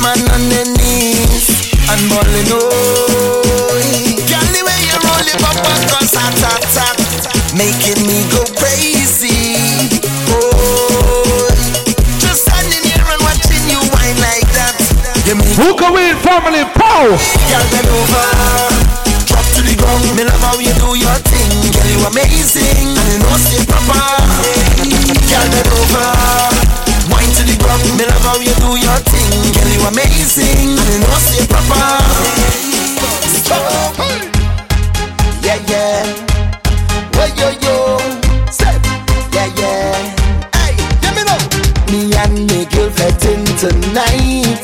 man 0.00 0.20
on 0.32 0.48
their 0.48 0.64
knees 0.80 1.72
and 1.92 2.00
balling 2.08 2.48
oh. 2.56 3.76
Girl, 4.24 4.48
the 4.48 4.62
way 4.64 4.80
you 4.88 4.96
roll 4.96 5.26
it 5.28 5.40
up 5.44 5.60
across 5.60 6.16
a 6.16 6.24
tap 6.40 6.62
tap, 6.72 6.96
making 7.52 8.00
me 8.08 8.24
go 8.32 8.40
crazy. 8.56 9.60
Oh, 10.32 11.48
just 12.16 12.48
standing 12.48 12.80
here 12.80 13.04
and 13.04 13.20
watching 13.20 13.64
you 13.68 13.80
whine 13.92 14.16
like 14.24 14.48
that. 14.56 14.76
You 15.28 15.36
make 15.36 15.52
Who 15.60 15.76
can 15.76 15.92
win 15.92 16.16
family 16.24 16.64
pow? 16.72 17.12
Girl, 17.12 17.64
bend 17.68 17.90
over, 17.92 18.26
drop 19.28 19.44
to 19.52 19.60
the 19.60 19.76
ground. 19.76 20.04
Me 20.16 20.24
love 20.24 20.40
how 20.40 20.56
you 20.56 20.72
do 20.80 20.96
your 20.96 21.18
thing, 21.28 21.52
girl. 21.76 21.88
You 21.92 22.00
amazing, 22.08 22.88
and 22.88 23.08
you 23.12 23.18
know 23.20 23.36
stay 23.36 23.60
proper. 23.68 24.00
Girl, 25.28 25.46
bend 25.52 25.68
over, 25.76 26.08
wine 27.12 27.32
to 27.36 27.42
the 27.44 27.56
ground. 27.60 27.84
Me 28.00 28.08
love 28.08 28.24
how 28.24 28.40
you 28.40 28.54
do 28.64 28.80
your 28.80 29.00
thing. 29.12 29.49
You 29.80 29.86
amazing, 29.86 30.76
and 30.76 30.92
you 30.92 30.98
know 31.00 31.16
stay 31.24 31.46
proper. 31.48 31.80
Yeah, 35.40 35.56
yeah. 35.72 36.04
Well, 37.16 37.30
yo, 37.32 37.48
yo. 37.64 37.98
Step. 38.50 38.76
Yeah, 39.32 39.48
yeah. 39.56 39.96
Hey, 40.52 40.76
let 41.00 41.16
me 41.16 41.22
know. 41.24 41.40
Me 41.88 42.12
and 42.12 42.46
me 42.46 42.66
girl 42.66 42.90
fetting 42.90 43.44
tonight. 43.56 44.60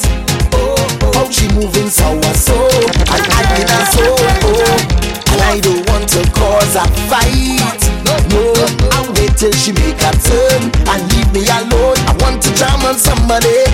Oh, 0.53 0.77
oh. 1.01 1.13
How 1.15 1.31
she 1.31 1.49
moving 1.55 1.89
so 1.89 2.21
so, 2.37 2.69
and 3.09 3.25
I 3.33 3.43
did 3.57 3.73
a 3.73 3.87
so. 3.97 4.17
Oh. 4.21 5.33
And 5.33 5.41
I 5.41 5.61
don't 5.61 5.89
want 5.89 6.09
to 6.11 6.31
cause 6.33 6.77
a 6.77 6.85
fight. 7.09 7.81
No, 8.05 8.53
I'll 8.93 9.13
wait 9.15 9.35
till 9.37 9.53
she 9.53 9.73
make 9.73 9.97
a 9.97 10.13
turn 10.13 10.61
and 10.93 11.01
leave 11.15 11.33
me 11.33 11.49
alone. 11.49 11.97
I 12.05 12.13
want 12.21 12.43
to 12.43 12.53
jam 12.55 12.85
on 12.85 12.97
somebody. 12.97 13.65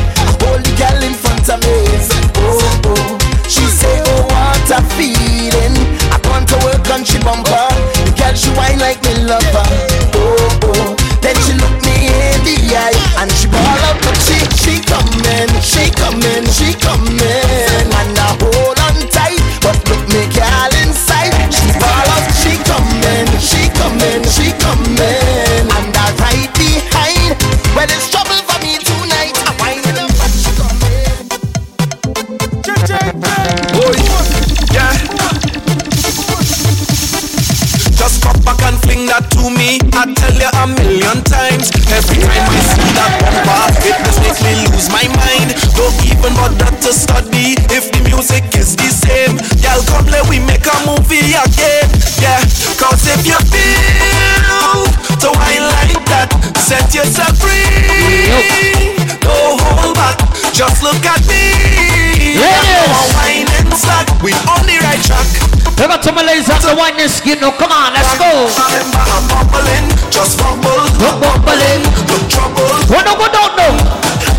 Look 66.33 66.49
out 66.49 66.49
to 66.49 66.49
my 66.49 66.49
ladies 66.49 66.49
on 66.49 66.61
the 66.65 66.75
wine 66.81 66.97
and 66.97 67.11
skin. 67.13 67.37
No, 67.45 67.53
come 67.53 67.69
on, 67.69 67.93
let's 67.93 68.17
go. 68.17 68.25
Remember 68.25 69.05
I'm 69.05 69.25
bubbling, 69.29 69.85
just 70.09 70.41
bubble, 70.41 70.81
Look 70.97 71.21
bubbling. 71.21 71.85
look 72.09 72.25
trouble. 72.33 72.73
What 72.89 73.05
no, 73.05 73.21
what 73.21 73.37
don't 73.37 73.53
know? 73.53 73.73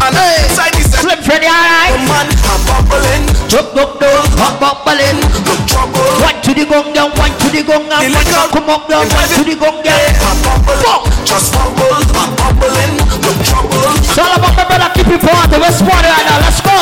And 0.01 0.17
inside 0.17 0.73
this 0.73 0.89
Slim 0.89 1.21
Freddy, 1.21 1.45
alright. 1.45 1.93
man, 2.09 2.25
I'm 2.49 2.61
bubbling, 2.65 3.29
Look, 3.53 3.77
look, 3.77 4.01
look, 4.01 4.25
hot 4.41 4.57
bubbling. 4.57 5.21
look 5.45 5.61
trouble. 5.69 6.01
One 6.17 6.33
to 6.41 6.51
the 6.57 6.65
gong 6.65 6.97
down, 6.97 7.13
one 7.13 7.29
to 7.29 7.47
the 7.53 7.61
gong 7.61 7.85
down, 7.85 8.09
one 8.09 8.25
to 8.25 8.41
come 8.49 8.69
up 8.73 8.89
down, 8.89 9.05
one 9.13 9.29
to 9.37 9.41
the 9.45 9.53
gong 9.53 9.77
down. 9.85 10.01
I'm 10.17 10.37
bubbling, 10.41 11.13
just 11.29 11.53
bubble, 11.53 11.93
I'm 11.93 12.33
bubbling, 12.41 12.93
look 13.21 13.37
trouble. 13.45 13.77
It's 14.01 14.17
all 14.17 14.33
about 14.33 14.57
my 14.57 14.65
brother, 14.65 14.89
keep 14.97 15.13
it 15.13 15.21
party. 15.21 15.61
Let's 15.61 15.77
party 15.85 16.09
right 16.09 16.25
now, 16.25 16.41
let's 16.41 16.57
go. 16.57 16.73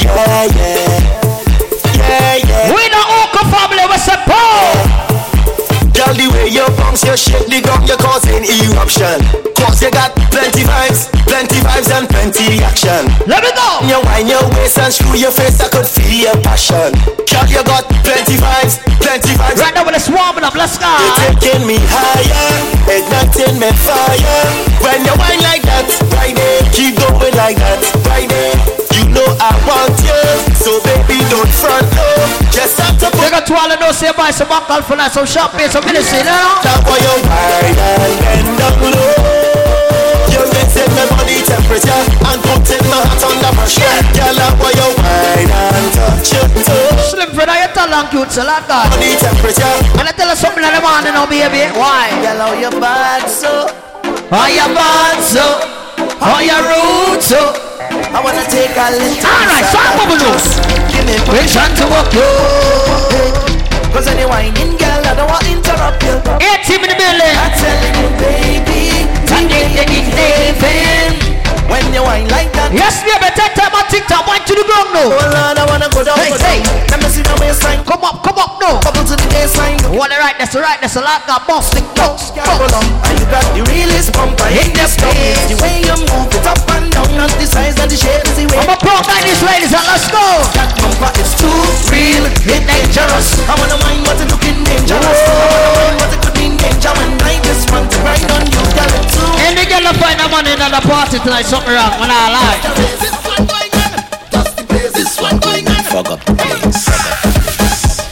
Yeah, 0.00 0.16
yeah, 0.16 0.48
yeah, 0.48 0.73
bounce, 6.94 7.04
you 7.04 7.16
shake 7.16 7.46
the 7.50 7.60
ground, 7.60 7.88
you're 7.88 7.98
causing 7.98 8.44
eruption. 8.46 9.18
Cause 9.58 9.82
you 9.82 9.90
got 9.90 10.14
plenty 10.30 10.62
vibes, 10.62 11.10
plenty 11.26 11.58
vibes 11.58 11.90
and 11.90 12.08
plenty 12.08 12.62
action. 12.62 13.06
Let 13.26 13.42
me 13.42 13.50
go. 13.50 13.68
You 13.88 13.98
wind 14.04 14.28
your 14.28 14.44
waist 14.54 14.78
and 14.78 14.92
screw 14.92 15.18
your 15.18 15.30
face, 15.30 15.60
I 15.60 15.68
could 15.68 15.86
feel 15.86 16.30
your 16.30 16.36
passion. 16.42 16.94
Girl, 17.26 17.46
you 17.50 17.62
got 17.64 17.88
plenty 18.04 18.36
vibes, 18.38 18.78
plenty 19.02 19.34
vibes. 19.34 19.58
Right 19.58 19.74
now, 19.74 19.84
when 19.84 19.94
it's 19.94 20.08
warming 20.08 20.44
up, 20.44 20.54
let's 20.54 20.78
go. 20.78 20.86
You're 20.86 21.34
taking 21.34 21.66
me 21.66 21.78
higher, 21.90 22.46
igniting 22.86 23.58
me 23.58 23.70
fire. 23.82 24.46
When 24.84 25.02
you 25.02 25.14
whine 25.18 25.42
like 25.42 25.62
that, 25.66 25.86
right 26.14 26.34
there, 26.34 26.62
keep 26.70 26.94
going 26.94 27.34
like 27.34 27.56
that, 27.56 27.80
right 28.06 28.28
there. 28.28 28.83
Know 29.24 29.36
I 29.40 29.56
want 29.64 29.96
you, 30.04 30.20
so 30.52 30.84
baby 30.84 31.16
don't 31.32 31.48
front 31.48 31.88
low. 31.96 32.28
Just 32.52 32.76
have 32.76 32.92
to 33.00 33.08
They 33.08 33.24
put 33.24 33.32
got 33.32 33.46
to 33.48 33.54
all 33.56 33.72
of 33.72 33.78
those 33.80 33.96
say 33.96 34.12
buy 34.12 34.28
some 34.30 34.52
alcohol 34.52 34.84
for 34.84 34.96
that, 35.00 35.16
some 35.16 35.24
champagne, 35.24 35.72
some 35.72 35.80
medicine, 35.88 36.20
you 36.20 36.28
know? 36.28 36.60
down 36.60 36.80
for 36.84 36.98
your 37.00 37.18
wine 37.24 37.72
and 37.72 38.14
bend 38.20 38.52
down 38.60 38.76
low. 38.84 39.64
You 40.28 40.44
raising 40.44 40.92
my 40.92 41.08
body 41.08 41.40
temperature 41.40 42.04
and 42.04 42.40
putting 42.44 42.84
my 42.92 43.00
heart 43.00 43.22
under 43.24 43.52
pressure. 43.56 43.96
Girl, 44.12 44.36
I 44.36 44.48
want 44.60 44.76
your 44.76 44.92
wine 44.92 45.48
and 45.48 45.88
touch 45.96 46.28
your 46.36 46.44
toe. 46.52 47.00
Slim 47.08 47.30
Fred, 47.32 47.48
you 47.48 47.70
tell 47.72 47.88
long 47.88 48.12
cute, 48.12 48.28
so 48.28 48.44
like 48.44 48.68
that. 48.68 48.92
Body 48.92 49.16
temperature. 49.16 49.76
And 49.96 50.04
I 50.04 50.12
tell 50.12 50.28
her 50.28 50.36
something 50.36 50.60
in 50.60 50.68
the 50.68 50.84
morning, 50.84 51.16
now, 51.16 51.24
baby. 51.24 51.64
Why? 51.72 52.12
Girl, 52.20 52.44
how 52.44 52.52
you 52.52 52.72
bad 52.76 53.24
so? 53.24 53.72
How 54.28 54.52
you 54.52 54.68
bad, 54.76 55.16
so? 55.24 55.83
How 56.20 56.40
you 56.40 56.56
rude, 56.56 57.22
so? 57.22 57.40
I 58.14 58.20
wanna 58.22 58.44
take 58.50 58.76
a 58.76 58.86
little. 58.94 59.26
Alright, 59.26 59.66
so 59.68 59.78
I'm 59.78 59.96
loose. 60.20 60.58
Give 60.92 61.04
me 61.06 61.16
Permission 61.26 61.70
to 61.80 61.84
walk 61.90 62.12
you. 62.12 62.30
Cause 63.92 64.06
you 64.10 64.28
whining, 64.28 64.76
girl, 64.76 65.02
I 65.06 65.14
don't 65.14 65.30
want 65.30 65.44
to 65.44 65.52
interrupt 65.52 66.02
you. 66.02 66.14
18 66.42 66.82
in 66.82 66.88
the 66.90 66.96
building. 66.98 67.36
I'm 67.38 67.52
telling 67.58 67.94
you, 68.02 68.10
baby, 68.18 69.06
Ding, 69.26 69.48
ding, 69.48 69.70
ding, 69.74 70.10
ding, 70.10 70.54
ding. 70.60 71.23
When 71.84 71.92
you 71.92 72.02
whine 72.02 72.26
like 72.32 72.50
that. 72.56 72.72
Yes, 72.72 73.04
baby, 73.04 73.28
take 73.36 73.54
time 73.54 73.70
on 73.76 73.84
TikTok, 73.92 74.24
one 74.26 74.40
to 74.42 74.52
the 74.56 74.64
ground 74.66 74.90
now. 74.96 75.08
Oh 75.12 75.20
Lord, 75.20 75.56
I 75.60 75.64
wanna 75.68 75.88
go 75.92 76.00
down, 76.02 76.16
Hey, 76.18 76.32
go 76.32 76.38
down. 76.40 76.48
hey. 76.48 76.60
Let 76.90 76.98
me 77.04 77.08
see 77.12 77.22
the 77.22 77.36
waistline, 77.38 77.84
Come 77.84 78.02
up, 78.02 78.24
come 78.24 78.40
up 78.40 78.56
now. 78.58 78.80
bubble 78.82 79.04
to 79.04 79.14
the 79.14 79.28
baseline. 79.30 79.78
Oh, 79.86 79.94
one 80.00 80.08
the 80.10 80.18
right, 80.18 80.34
that's 80.40 80.56
the 80.56 80.64
right, 80.64 80.80
that's 80.80 80.96
the 80.96 81.04
left, 81.04 81.28
got 81.28 81.44
boss, 81.46 81.68
stick, 81.70 81.84
boss, 81.94 82.32
Girl, 82.34 82.66
and 83.06 83.14
you 83.20 83.26
got 83.30 83.44
the 83.54 83.62
realest 83.70 84.10
bumper 84.16 84.48
in 84.50 84.72
the 84.74 84.86
space. 84.88 85.38
The 85.52 85.56
way 85.62 85.84
you 85.84 85.94
move 86.08 86.32
it 86.34 86.46
up 86.48 86.58
and 86.74 86.88
down, 86.90 87.10
not 87.14 87.30
the 87.38 87.46
size 87.46 87.76
and 87.78 87.86
the 87.90 87.98
shape 88.00 88.24
is 88.26 88.36
the 88.40 88.46
way. 88.48 88.58
I'm 88.64 88.72
a 88.72 88.76
pro 88.80 88.96
ladies, 89.12 89.38
ladies, 89.44 89.70
and 89.76 89.84
let's 89.86 90.08
go. 90.10 90.24
That 90.56 90.72
bumper 90.80 91.12
is 91.20 91.30
too 91.38 91.52
real, 91.92 92.24
it 92.26 92.64
dangerous. 92.64 93.28
I 93.46 93.54
wanna 93.60 93.78
mind 93.84 94.02
what 94.08 94.16
it 94.18 94.26
looking 94.32 94.58
dangerous. 94.64 95.20
I 95.20 95.73
Girl 99.84 99.92
find 100.00 100.18
a 100.18 100.28
man 100.32 100.46
in 100.48 100.56
the 100.56 100.80
party 100.88 101.18
tonight, 101.18 101.44
something 101.44 101.68
wrong, 101.68 102.00
when 102.00 102.08
I 102.08 102.32
lie. 102.32 102.56
This 103.04 103.12
one 103.20 103.44
going 103.44 103.68
on. 103.84 103.92
Dust 104.32 104.56
the 104.56 104.64
place. 104.64 104.92
This 104.96 105.20
one 105.20 105.36
going 105.44 105.68
on. 105.68 105.84
Fuck 105.84 106.08
up 106.08 106.24
the 106.24 106.32
place. 106.32 106.88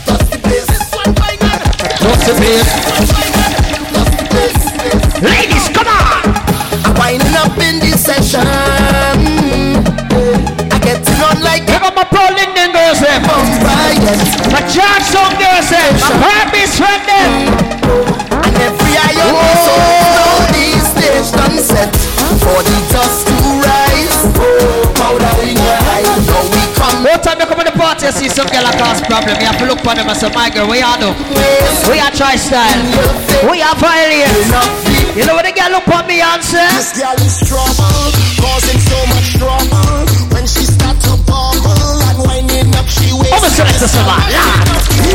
Dust 0.05 0.29
the 0.29 0.37
place. 0.45 0.69
This 0.69 0.93
one 0.93 1.17
going 1.17 1.41
on. 1.41 1.65
What's 2.05 2.29
the 2.29 2.37
place? 2.37 2.69
Dust 3.89 4.13
the 4.21 4.25
place. 4.29 4.69
Ladies, 5.25 5.73
come 5.73 5.89
on. 5.89 6.37
I'm 6.85 6.93
winding 7.01 7.41
up 7.41 7.57
in 7.57 7.81
this 7.81 8.05
session. 8.05 8.45
I 10.69 10.77
get 10.85 11.01
to 11.01 11.13
run 11.25 11.41
like 11.41 11.65
a 11.73 11.73
Pick 11.73 11.89
up 11.89 11.97
my 11.97 12.05
pro 12.05 12.29
Linden 12.37 12.77
girls. 12.77 13.01
Eh? 13.01 13.17
My 14.53 14.61
George 14.69 15.09
song 15.09 15.33
girls, 15.41 15.73
eh? 15.73 15.89
Barbie's 16.21 16.62
time 28.03 28.11
you 28.11 28.11
come 28.11 28.11
in 28.11 28.11
the 28.11 28.11
party 28.11 28.11
you 28.11 28.11
see 28.11 28.29
some 28.29 28.51
girl 28.51 28.67
cause 28.75 29.01
problem, 29.07 29.39
you 29.39 29.47
have 29.47 29.59
to 29.59 29.67
look 29.67 29.79
for 29.81 29.95
them 29.95 30.09
and 30.09 30.19
say, 30.19 30.31
my 30.35 30.51
girl, 30.51 30.67
we 30.67 30.83
are 30.83 30.99
do? 30.99 31.15
We 31.87 32.03
are 32.03 32.11
try 32.11 32.35
style. 32.35 32.83
We 33.47 33.63
are 33.63 33.77
violate. 33.79 34.27
You 35.15 35.27
know 35.27 35.35
what 35.39 35.47
the 35.47 35.53
girl 35.55 35.71
look 35.71 35.85
for 35.87 36.03
me 36.09 36.21
and 36.21 36.43
say? 36.43 36.67
This 36.75 36.99
girl 36.99 37.15
is 37.21 37.39
trouble, 37.47 38.11
causing 38.43 38.81
so 38.81 38.99
much 39.13 39.39
trouble. 39.39 40.09
When 40.35 40.47
she 40.49 40.65
start 40.67 40.99
to 41.07 41.15
bubble 41.29 42.03
and 42.03 42.19
winding 42.27 42.75
up, 42.75 42.89
she 42.89 43.13
waits. 43.15 43.31
I'm 43.31 43.45
a 43.45 43.51
selector, 43.53 43.87
sir, 43.87 44.03
man. 44.03 44.19
She 44.83 45.15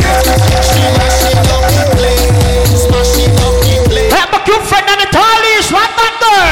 mashing 0.95 1.43
up 1.43 1.67
the 1.67 1.85
place, 1.97 2.87
smashing 2.87 3.35
up 3.35 3.55
the 3.67 3.75
place. 3.89 4.13
Hey, 4.13 4.25
my 4.31 4.39
cute 4.45 4.63
friend 4.63 4.87
and 4.87 5.01
the 5.01 5.09
tallies, 5.11 5.67
what 5.73 5.91
that 5.97 6.13
girl? 6.23 6.47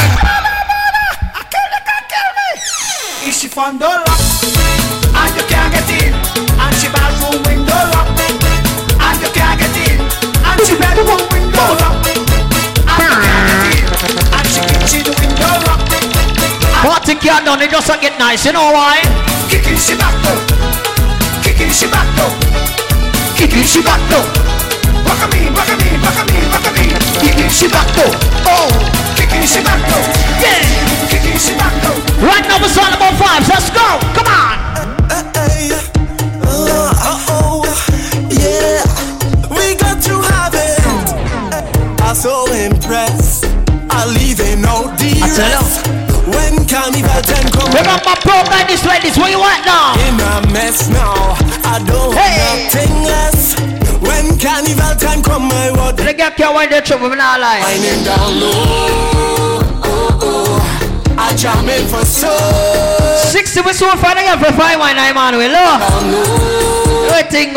Is 3.25 3.39
she 3.39 3.47
from 3.47 3.79
the 3.79 4.74
Party 17.25 17.41
can't 17.41 17.45
done, 17.45 17.61
it 17.65 17.71
just 17.71 18.01
get 18.01 18.19
nice, 18.19 18.45
you 18.45 18.53
know 18.53 18.69
why? 18.69 19.01
Kicking 19.49 19.77
she 19.77 19.97
back 19.97 20.13
though. 20.21 20.37
Kicking 21.41 21.73
she 21.73 21.89
back 21.89 22.05
though. 22.13 22.29
Kicking 23.33 23.65
she 23.65 23.81
back 23.81 23.97
though. 24.13 24.21
Rock 25.09 25.25
me, 25.33 25.49
rock 25.49 25.73
me, 25.81 25.89
rock 26.05 26.21
me, 26.29 26.37
rock 26.53 26.69
me. 26.77 26.93
Kicking 27.25 27.49
she 27.49 27.65
back 27.67 27.89
though. 27.97 28.13
Oh, 28.45 28.69
kicking 29.17 29.41
she 29.41 29.57
back 29.65 29.81
though. 29.89 30.05
Yeah, 30.37 30.61
kicking 31.09 31.39
she 31.41 31.57
back 31.57 31.73
though. 31.81 31.97
Right 32.21 32.45
now 32.45 32.61
it's 32.61 32.77
all 32.77 32.93
about 32.93 33.17
vibes, 33.17 33.49
let's 33.49 33.73
go, 33.73 33.97
come 34.13 34.29
on! 34.29 34.61
Uh-oh, 36.45 37.65
yeah, 38.29 38.85
we 39.49 39.73
got 39.81 39.97
to 39.97 40.21
have 40.29 40.53
it. 40.53 40.77
I'm 42.03 42.13
so 42.13 42.45
impressed. 42.53 43.45
I 43.89 44.05
leave 44.13 44.39
in 44.41 44.61
no 44.61 44.93
I 44.93 45.33
tell 45.33 45.63
you. 45.63 45.84
When 46.35 46.67
carnival 46.67 47.21
time 47.23 47.47
come, 47.55 47.71
Remember, 47.71 48.15
pro 48.21 48.37
ladies, 48.51 48.81
this, 48.83 49.17
where 49.17 49.31
you 49.31 49.39
want 49.39 49.65
now? 49.65 49.95
in 50.07 50.15
a 50.19 50.33
mess 50.53 50.87
now. 50.89 51.35
I 51.63 51.79
don't 51.87 52.13
Hey. 52.13 52.35
want 52.43 52.73
nothing 52.73 52.95
less. 53.03 53.55
When 54.03 54.37
carnival 54.37 54.93
time 54.99 55.21
come, 55.23 55.47
my 55.47 55.71
word 55.71 55.97
The 55.97 56.13
girl 56.13 56.31
can't 56.31 56.53
wind 56.55 56.71
the 56.71 56.81
trouble, 56.81 57.09
me 57.09 57.15
not 57.15 57.39
lie. 57.39 57.59
Winding 57.63 58.03
down 58.03 58.39
low. 58.39 58.51
Oh, 58.51 59.81
oh. 59.83 60.19
oh. 60.21 61.17
I 61.17 61.33
jam 61.35 61.67
in 61.69 61.87
for 61.87 62.03
so 62.05 62.29
60 63.31 63.61
we 63.61 63.71
soon 63.73 63.95
find 63.97 64.19
again 64.19 64.37
for 64.37 64.51
five 64.53 64.77
wine, 64.77 64.97
I'm 64.99 65.17
on 65.17 65.37
with 65.37 65.51
love. 65.51 65.79
down 65.79 66.11
low. 66.11 67.07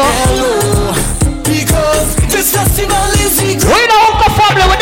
Hello. 0.06 0.94
Because 1.42 2.14
this 2.30 2.54
festival 2.54 2.96
is. 3.18 3.40
We 3.42 3.54
don't 3.58 4.14
have 4.14 4.26
a 4.26 4.30
family 4.38 4.66
with 4.70 4.78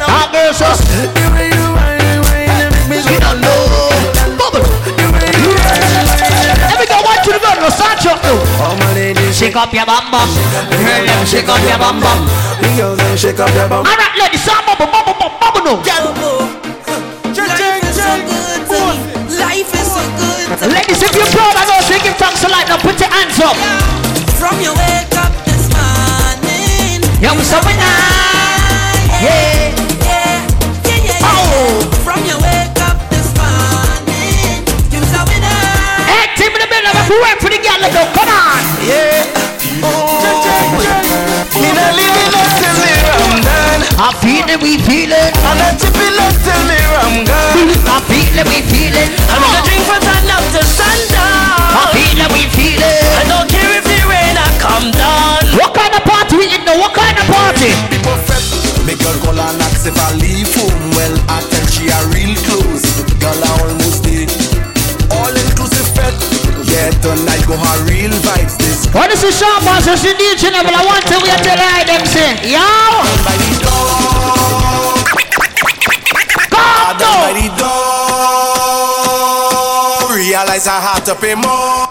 there. 0.00 0.08
Marshall 0.08 0.08
and 0.08 0.10
Hot 0.10 0.32
Tiberia. 0.32 0.48
girls, 0.48 0.60
Remix 0.60 1.52
the 1.54 1.68
wine 1.76 2.00
up. 2.00 2.68
hot 2.70 2.80
girls, 2.90 3.08
us. 3.10 3.20
Bubble. 4.40 4.64
Let 6.60 6.76
me 6.80 6.86
go 6.88 6.98
one 7.04 7.20
to 7.24 7.30
the 7.32 7.40
gun, 7.40 7.56
no 7.60 7.68
start 7.68 8.00
up 8.06 8.18
now. 8.24 8.38
All 8.64 8.76
my 8.76 8.92
ladies, 8.94 9.36
Shake 9.36 9.56
up 9.56 9.72
your 9.72 9.86
bum 9.86 10.04
bum. 10.10 10.28
Girl, 10.70 11.04
them 11.06 11.26
shake 11.26 11.48
up 11.48 11.60
your 11.64 11.78
bum 11.78 12.00
bum. 12.00 12.20
the 12.60 12.68
girls, 12.76 12.98
them 12.98 13.16
shake 13.16 13.40
up 13.40 13.50
their 13.52 13.68
bum. 13.68 13.84
All 13.86 13.96
right, 13.96 14.14
ladies, 14.18 14.42
start 14.42 14.64
bubble, 14.66 14.86
bubble, 14.90 15.14
bubble, 15.20 15.38
bubble 15.40 15.64
now. 15.64 15.82
Life 18.40 19.72
is 19.74 19.86
so 19.88 20.02
good. 20.16 20.48
Ladies, 20.72 21.02
if 21.02 21.12
you're 21.14 21.26
proud 21.32 21.56
of 21.56 21.68
us, 21.76 21.88
we 21.90 21.96
give 22.00 22.16
thanks 22.16 22.40
to 22.42 22.48
life. 22.48 22.68
Now 22.68 22.76
put 22.78 22.98
your 23.00 23.08
hands 23.08 23.38
up. 23.40 23.56
From 24.36 24.60
your 24.60 24.74
wake 24.76 25.12
up 25.16 25.32
this 25.44 25.68
morning. 25.72 27.00
Yeah, 27.20 27.32
we 27.36 27.42
say 27.44 27.60
we 27.64 27.72
nice. 27.76 29.20
Yeah. 29.20 29.28
Yeah, 29.28 29.59
in 37.10 37.18
the 37.18 37.18
middle, 37.18 37.18
we 37.18 37.18
work 37.18 37.38
for 37.42 37.50
the 37.50 37.58
girl. 37.58 37.78
Let's 37.82 37.94
go. 37.94 38.06
Come 38.14 38.30
on. 38.30 38.62
Me 41.60 41.68
not 41.74 41.92
living 41.98 42.34
up 42.38 42.50
till 42.58 42.76
the 42.78 42.94
rum 43.02 43.34
done. 43.42 43.82
I 43.98 44.14
feel 44.22 44.46
it, 44.46 44.60
we 44.62 44.78
feel 44.78 45.10
it. 45.10 45.34
I'm 45.42 45.58
not 45.58 45.74
tipping 45.78 46.16
up 46.22 46.34
till 46.40 46.62
the 46.70 46.78
rum 46.94 47.24
gone. 47.26 47.74
I 47.90 47.98
feel 48.06 48.38
it, 48.38 48.46
we 48.46 48.62
feel 48.70 48.94
it. 48.94 49.10
I'm 49.28 49.42
gonna 49.42 49.62
drink 49.66 49.82
from 49.84 50.00
sun 50.02 50.30
up 50.30 50.44
to 50.54 50.62
sundown. 50.62 51.74
I 51.74 51.90
feel 51.92 52.18
it, 52.22 52.30
we 52.32 52.46
feel 52.54 52.80
it. 52.80 53.02
I 53.18 53.24
don't 53.26 53.48
care 53.50 53.72
if 53.74 53.84
the 53.84 53.98
rain 54.06 54.36
a 54.38 54.46
come 54.62 54.90
down. 54.94 55.42
What 55.58 55.74
kind 55.74 55.92
of 55.94 56.02
party 56.06 56.36
we 56.38 56.46
in? 56.48 56.62
What 56.78 56.94
kind 56.94 57.18
of 57.18 57.26
party? 57.26 57.74
People 57.90 58.16
fret. 58.24 58.40
Me 58.86 58.94
girl 58.96 59.18
call 59.20 59.36
and 59.36 59.60
ask 59.60 59.84
if 59.84 59.98
I 59.98 60.14
leave 60.16 60.48
home. 60.54 60.94
Well, 60.96 61.14
I 61.28 61.42
tell 61.50 61.66
she 61.68 61.79
Yeah, 66.90 67.14
tonight 67.14 67.46
go 67.46 67.54
her 67.54 67.84
real 67.86 68.10
vibes. 68.10 68.58
This 68.58 68.90
What 68.90 69.10
is 69.12 69.22
the 69.22 69.30
shop 69.30 69.62
boss? 69.62 69.86
It's 69.86 70.02
the 70.02 70.10
DJ 70.10 70.50
Neville. 70.50 70.74
I 70.74 70.82
want 70.82 71.06
to 71.06 71.14
we 71.22 71.30
tell 71.38 71.54
her 71.54 71.84
them 71.86 72.02
say, 72.06 72.34
yo, 72.50 72.58
by 73.22 73.38
the 73.38 73.62
door. 73.62 74.98
come 76.50 76.98
Down 76.98 77.30
by 77.30 77.30
the 77.38 77.46
door. 77.54 77.70
Realize 80.18 80.66
I 80.66 80.82
have 80.82 81.04
to 81.06 81.14
pay 81.14 81.38
more. 81.38 81.86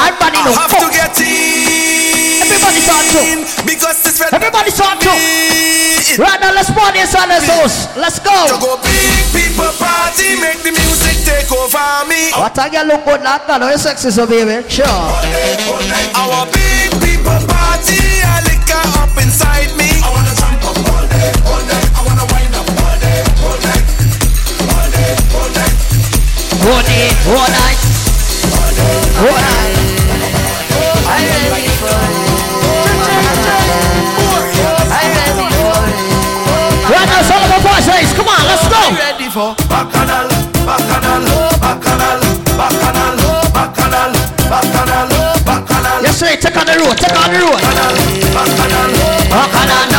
Everybody 0.00 0.40
know. 0.40 0.56
Have 0.56 0.72
to 0.80 0.88
get 0.88 1.20
in. 1.20 2.48
Everybody 2.48 2.80
start 2.80 3.04
to. 3.12 3.44
Because 3.68 4.00
this. 4.04 4.24
Everybody 4.32 4.70
start 4.70 5.00
to. 5.04 5.12
Right 6.16 6.40
now, 6.40 6.56
let's 6.56 6.70
party 6.72 7.00
inside 7.00 7.28
this 7.28 7.44
house. 7.44 7.94
Let's 7.96 8.18
to 8.18 8.24
go. 8.24 8.56
go 8.56 8.80
big 9.36 9.49
me. 12.60 12.66
What 12.66 12.68
a 12.68 12.70
girl 12.70 12.86
look 12.86 13.04
good 13.04 13.22
like 13.22 13.46
that. 13.46 13.60
You 13.62 13.78
sexy 13.78 14.10
so 14.10 14.26
baby. 14.26 14.68
Sure. 14.68 14.84
Our 16.12 16.44
big 16.52 16.92
people 17.00 17.40
party, 17.48 18.00
a 18.20 18.44
liquor 18.44 18.84
up 19.00 19.16
inside 19.16 19.72
me. 19.76 19.88
I 20.04 20.08
wanna 20.12 20.34
jump 20.36 20.60
up 20.68 20.76
all 20.76 21.06
day, 21.08 21.32
all 21.48 21.62
day. 21.64 21.82
I 21.96 22.00
wanna 22.04 22.26
wind 22.28 22.52
up 22.52 22.68
all 22.68 22.96
day, 23.00 23.24
all 23.40 23.56
day, 23.64 23.80
all 24.68 24.88
day, 24.92 25.16
all 25.32 25.48
day. 25.56 25.70
All 26.60 26.82
day, 26.84 27.08
all 27.32 27.48
night. 27.48 27.80
All 29.20 29.40
night. 29.40 29.76
I'm 31.08 31.24
ready 31.48 31.72
for 31.80 31.96
Right 36.90 37.06
now, 37.08 37.20
it's 37.20 37.30
all 37.30 37.40
about 37.40 37.62
boys. 37.62 38.12
Come 38.12 38.28
on, 38.28 38.42
let's 38.44 38.68
go. 38.68 38.80
Ready 38.96 39.28
for 39.30 39.69
Take 47.12 47.18
on 47.18 47.32
the 49.78 49.89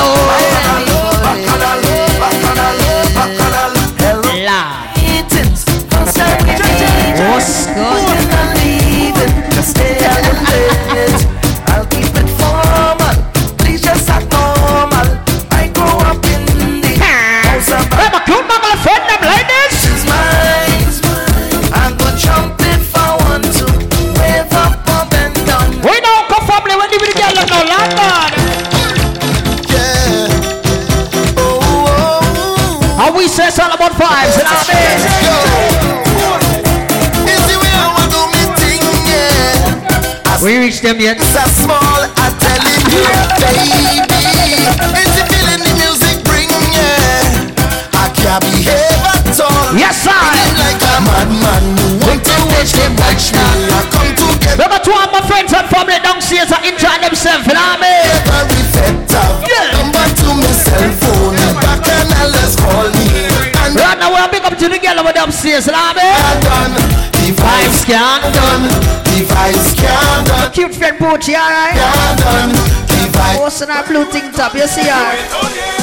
We 40.42 40.58
reached 40.58 40.82
them 40.82 40.98
yet. 41.00 41.18
It's 41.22 41.38
a 41.38 41.46
small, 41.62 42.02
I 42.18 42.28
telling 42.42 42.82
you, 42.90 43.06
baby. 43.38 44.66
Is 44.98 45.12
the 45.14 45.24
feeling 45.30 45.62
the 45.62 45.74
music 45.78 46.18
bring, 46.26 46.50
yeah. 46.74 47.54
I 47.94 48.10
can't 48.18 48.42
behave 48.50 49.06
at 49.30 49.38
all. 49.38 49.70
Yes, 49.78 50.02
sir. 50.02 50.10
Like 50.58 50.82
a 50.82 50.98
madman. 51.06 51.78
You 51.78 51.94
want 52.02 52.26
to 52.26 52.36
watch 52.58 52.74
them 52.74 52.90
watch 52.98 53.30
me. 53.38 53.70
I 53.70 53.86
come 53.94 54.12
together. 54.18 54.66
Remember 54.66 54.82
two 54.82 54.98
of 54.98 55.14
my 55.14 55.22
friends 55.30 55.54
and 55.54 55.68
family 55.70 56.02
downstairs 56.02 56.50
are 56.50 56.64
enjoying 56.66 57.06
themselves, 57.06 57.46
you 57.46 57.54
know 57.54 57.62
what 57.62 57.78
I 57.78 57.86
mean? 57.86 58.10
Every 58.34 58.62
effective. 58.66 59.46
Yeah. 59.46 59.78
Number 59.78 60.06
to 60.10 60.28
my 60.42 60.52
cell 60.58 60.90
phone. 61.06 61.38
Back 61.62 61.86
and 61.86 62.10
let's 62.34 62.58
call 62.58 62.90
me. 62.98 63.30
And 63.62 63.78
Right 63.78 63.98
now 64.02 64.10
we're 64.10 64.26
big 64.34 64.42
up 64.42 64.58
to 64.58 64.66
the 64.66 64.82
girl 64.82 65.06
over 65.06 65.14
the 65.14 65.22
upstairs, 65.22 65.70
lobby. 65.70 66.02
done. 66.42 66.74
The 67.14 67.21
vibes 67.42 67.82
Can't 67.86 68.24
done. 68.34 68.64
The 69.10 69.26
vibes 69.26 69.76
can't 69.76 70.28
done. 70.28 70.52
Cute 70.54 70.76
friend 70.76 70.98
Poochie, 70.98 71.36
alright? 71.36 71.76
Can't 71.76 72.20
done. 72.22 72.52
The 72.88 73.02
vibes. 73.12 73.40
What's 73.42 73.62
in 73.62 73.70
our 73.70 73.86
blue 73.86 74.06
thing 74.06 74.32
top? 74.32 74.54
You 74.54 74.68
see 74.68 74.88
her? 74.88 75.10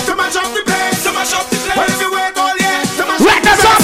To 0.06 0.16
mash 0.16 0.36
up 0.36 0.48
the 0.54 0.62
place, 0.64 1.02
to 1.04 1.10
mash 1.12 1.34
up 1.34 1.46
the 1.50 1.56
place. 1.56 1.76
Well, 1.76 1.88
if 1.90 2.00
you 2.00 2.10
wait 2.14 2.34
all 2.38 2.54
year, 2.56 2.78
to 2.98 3.02
mash 3.04 3.20
Right, 3.20 3.42
that's 3.42 3.64
all 3.64 3.78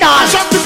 now. 0.00 0.08
Put 0.10 0.18
hands 0.18 0.34
all 0.34 0.50
over. 0.50 0.57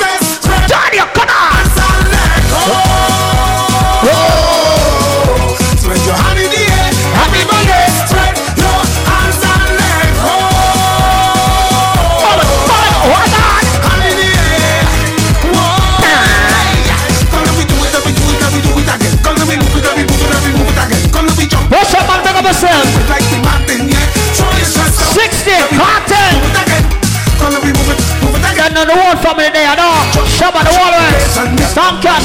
Some 31.72 32.00
cash. 32.00 32.22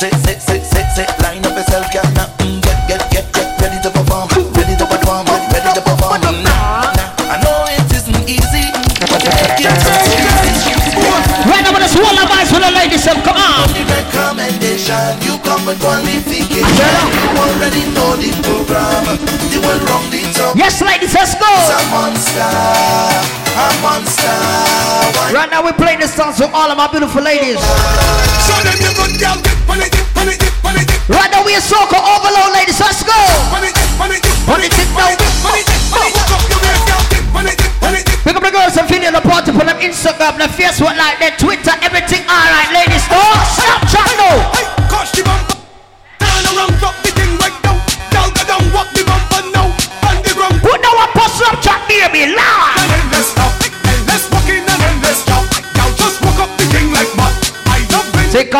Sit, 0.00 0.14
sit, 0.24 0.40
sit, 0.40 0.62
sit, 0.64 0.86
sit. 0.96 1.08
Line 1.22 1.44
up 1.44 1.54
yourself, 1.54 1.86
get 1.92 2.04
now. 2.14 2.26
Mm, 2.42 2.60
Get, 2.62 2.88
get, 2.88 3.02
get, 3.12 3.26
get 3.32 3.60
ready 3.60 3.78
to 3.84 3.90
perform. 3.90 4.28
Ready 4.56 4.74
to 4.76 4.86
perform. 4.86 5.26
Ready 5.52 5.70
to 5.76 5.82
perform. 5.84 6.20
Nah, 6.22 6.32
nah. 6.42 7.32
I 7.32 7.36
know 7.44 7.56
it 7.68 7.84
isn't 7.92 8.24
easy, 8.28 8.66
but 9.06 9.20
take 9.20 9.60
it 9.60 9.68
easy. 9.68 10.96
Right 11.46 11.62
now, 11.62 11.76
this 11.78 11.94
wall 11.94 12.16
of 12.18 12.30
eyes 12.32 12.50
for 12.50 12.58
the 12.58 12.70
ladies, 12.72 13.04
them, 13.04 13.20
come 13.22 13.36
on. 13.36 13.68
Recommendation, 13.86 15.20
you 15.22 15.38
come 15.44 15.64
with 15.66 15.78
qualification. 15.80 16.64
You 16.64 17.30
already 17.36 17.84
know 17.94 18.16
the 18.16 18.32
program. 18.42 19.04
You 19.52 19.60
will 19.60 19.80
wrong 19.86 20.08
the. 20.10 20.31
Yes, 20.54 20.82
ladies, 20.82 21.14
let's 21.14 21.34
go. 21.38 21.46
A 21.46 21.78
monster, 21.94 22.42
a 22.42 23.66
monster. 23.80 24.36
Right 25.32 25.48
now, 25.48 25.62
we're 25.62 25.72
playing 25.72 26.00
this 26.00 26.12
song 26.12 26.34
to 26.34 26.50
all 26.50 26.70
of 26.70 26.76
my 26.76 26.90
beautiful 26.90 27.22
ladies. 27.22 27.62
Right 31.08 31.30
now, 31.30 31.46
we're 31.46 31.62
soca 31.62 31.94
overload, 31.94 32.52
ladies. 32.58 32.80
Let's 32.80 33.02
go. 33.06 33.16
Pick 38.22 38.36
up 38.36 38.42
the 38.42 38.50
girls 38.50 38.76
and 38.76 38.88
video 38.88 39.10
the 39.10 39.20
party 39.20 39.52
for 39.52 39.64
them 39.64 39.78
Instagram, 39.78 40.38
the 40.38 40.50
Facebook, 40.52 40.96
like 40.98 41.18
that, 41.22 41.38
Twitter, 41.38 41.72
everything. 41.86 42.26
All 42.26 42.48
right, 42.50 42.70
ladies. 42.74 43.06
Don't 43.08 43.46
stop, 43.56 43.82
chat 43.88 44.71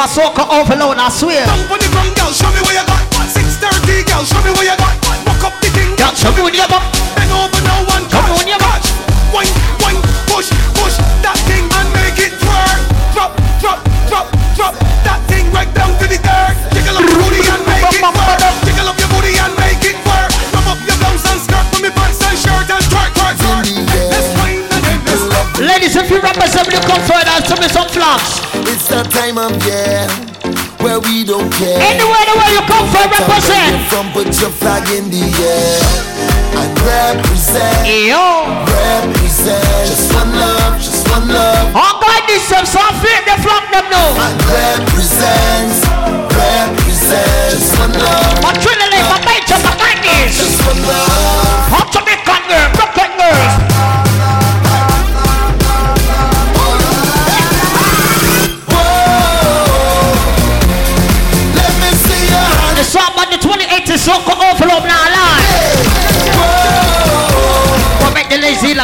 Take 0.02 0.18
our 0.18 0.35
soca 0.35 0.50
overload, 0.50 0.99
I 0.99 1.09
swear. 1.11 1.47
Down 1.47 1.71
on 1.71 1.78
the 1.78 1.88
ground, 1.94 2.16
girl, 2.16 2.32
show 2.32 2.50
me 2.50 2.61
where 2.66 2.75
you 2.75 2.87
got. 2.87 3.06
6:30, 3.30 4.02
girl, 4.02 4.25
show 4.25 4.42
me 4.42 4.50
where 4.50 4.64
you 4.64 4.76
got. 4.76 4.92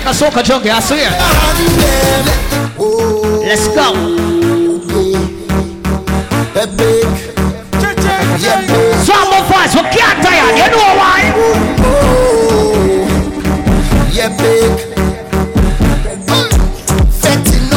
A 0.09 0.15
soca 0.15 0.43
junkie, 0.43 0.71
I. 0.71 0.81
Oh, 2.79 3.43
Let's 3.45 3.69
go. 3.69 3.93
Some 9.05 9.33
of 9.33 9.51
us, 9.53 9.75
we 9.75 9.83
can't 9.93 10.19
tire. 10.25 10.51
You 10.57 10.69
know 10.73 10.97
why? 10.97 11.21
Yeah, 14.13 14.31
big. 14.37 14.73
Fetting 17.21 17.69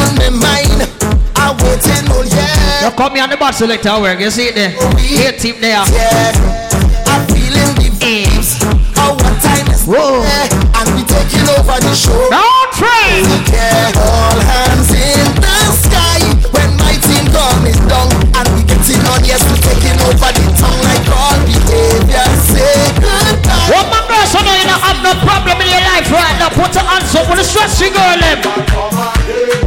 come 2.96 3.14
here 3.16 3.24
on 3.24 3.30
the 3.30 3.38
bad 3.38 3.52
selector 3.52 4.00
work, 4.00 4.20
you 4.20 4.32
see 4.32 4.48
it 4.48 4.56
there. 4.56 4.72
Here 5.00 5.34
team 5.34 5.60
there. 5.60 5.84
Yeah, 5.92 6.61
we 11.42 11.48
taking 11.48 11.60
over 11.60 11.80
the 11.82 11.96
show. 11.96 12.30
Don't 12.30 12.72
pray. 12.74 13.24
Yeah, 13.50 13.92
all 13.98 14.40
hands 14.40 14.92
in 14.94 15.26
the 15.42 15.58
sky 15.74 16.22
when 16.54 16.70
my 16.78 16.94
team 17.02 17.26
come 17.34 17.66
is 17.66 17.80
down 17.90 18.12
and 18.36 18.48
we 18.54 18.64
getting 18.64 19.02
on. 19.10 19.24
Yes, 19.26 19.42
we 19.50 19.58
taking 19.62 19.98
over 20.06 20.32
the 20.32 20.46
town 20.58 20.78
like 20.86 21.08
all 21.10 21.38
behavior. 21.46 22.28
Say 22.46 22.78
goodbye. 23.00 23.70
Woman 23.74 24.04
girl, 24.08 24.26
so 24.28 24.40
now 24.42 24.56
you 24.56 24.68
don't 24.68 24.82
have 24.82 25.00
no 25.02 25.14
problem 25.26 25.58
in 25.62 25.70
your 25.70 25.82
life 25.82 26.10
right 26.12 26.38
now. 26.38 26.50
Put 26.50 26.74
your 26.76 26.86
hands 26.86 27.14
up 27.16 27.30
with 27.30 27.40
a 27.40 27.44
stress 27.44 27.78
free 27.78 27.90
girl 27.90 28.18
them. 28.20 29.61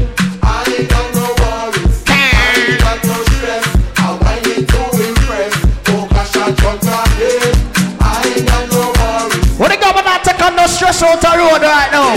No 10.65 10.71
stress 10.73 11.03
out 11.03 11.21
the 11.21 11.29
road 11.37 11.61
right 11.61 11.93
now? 11.93 12.17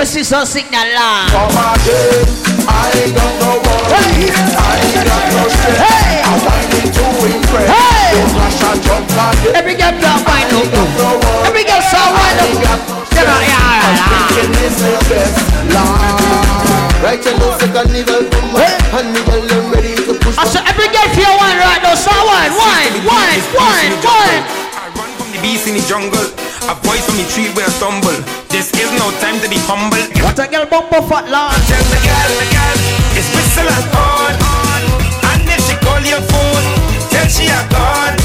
Let's 0.00 0.10
see 0.10 0.24
some 0.24 0.46
signal 0.46 0.80
line. 0.96 1.28
Hey! 3.92 4.24
Hey! 7.68 8.16
Every 9.52 9.76
girl 9.76 9.92
can 9.92 10.24
wind 10.24 10.56
up. 10.56 10.88
Every 11.44 11.64
girl 11.68 11.82
saw 11.84 12.16
wind 12.16 12.64
up. 12.64 12.80
Yeah, 13.12 13.44
yeah, 13.44 13.92
yeah. 13.92 14.24
Right 17.04 17.20
and 17.26 17.38
no 17.38 17.58
second 17.60 17.92
level 17.92 18.24
And 18.96 19.12
me 19.12 19.20
tell 19.20 19.44
them 19.44 19.70
ready 19.70 19.94
to 19.94 20.14
push 20.18 20.38
I 20.38 20.44
said 20.48 20.64
every 20.66 20.88
girl 20.88 21.08
feel 21.12 21.28
wine 21.36 21.58
right 21.60 21.82
now. 21.82 21.94
So 21.94 22.10
wine, 22.24 22.56
wine, 22.56 23.04
wine, 23.04 23.42
wine, 23.52 23.92
wine. 24.00 24.42
I 24.72 24.88
run 24.96 25.10
from 25.20 25.28
the 25.32 25.38
beast 25.42 25.68
in 25.68 25.74
the 25.74 25.84
jungle. 25.84 26.45
A 26.64 26.72
Avoid 26.72 27.00
from 27.04 27.16
the 27.20 27.26
tree 27.28 27.52
where 27.52 27.68
I 27.68 27.72
stumble. 27.76 28.16
This 28.48 28.72
is 28.72 28.88
no 28.96 29.12
time 29.20 29.36
to 29.44 29.48
be 29.52 29.60
humble. 29.68 30.00
What 30.24 30.40
a 30.40 30.48
girl 30.48 30.64
bump 30.64 30.88
bumper 30.88 31.04
fat 31.04 31.28
Lord? 31.28 31.52
Tell 31.68 31.84
the 31.92 32.00
girl, 32.00 32.30
the 32.40 32.48
girl, 32.48 32.78
it's 33.12 33.28
whistle 33.36 33.68
and 33.68 33.86
horn. 33.92 34.34
And 35.36 35.44
if 35.52 35.60
she 35.68 35.76
call 35.84 36.00
your 36.00 36.24
phone, 36.24 36.66
tell 37.12 37.28
she 37.28 37.52
a 37.52 37.60
gone. 37.68 38.16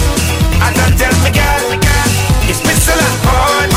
And 0.63 0.73
I 0.79 0.87
tell 0.95 1.11
the 1.27 1.31
girl, 1.35 1.61
the 1.75 1.79
girl, 1.83 2.09
it's 2.47 2.63
whistle 2.63 2.95
and 2.95 3.17
horn. 3.27 3.69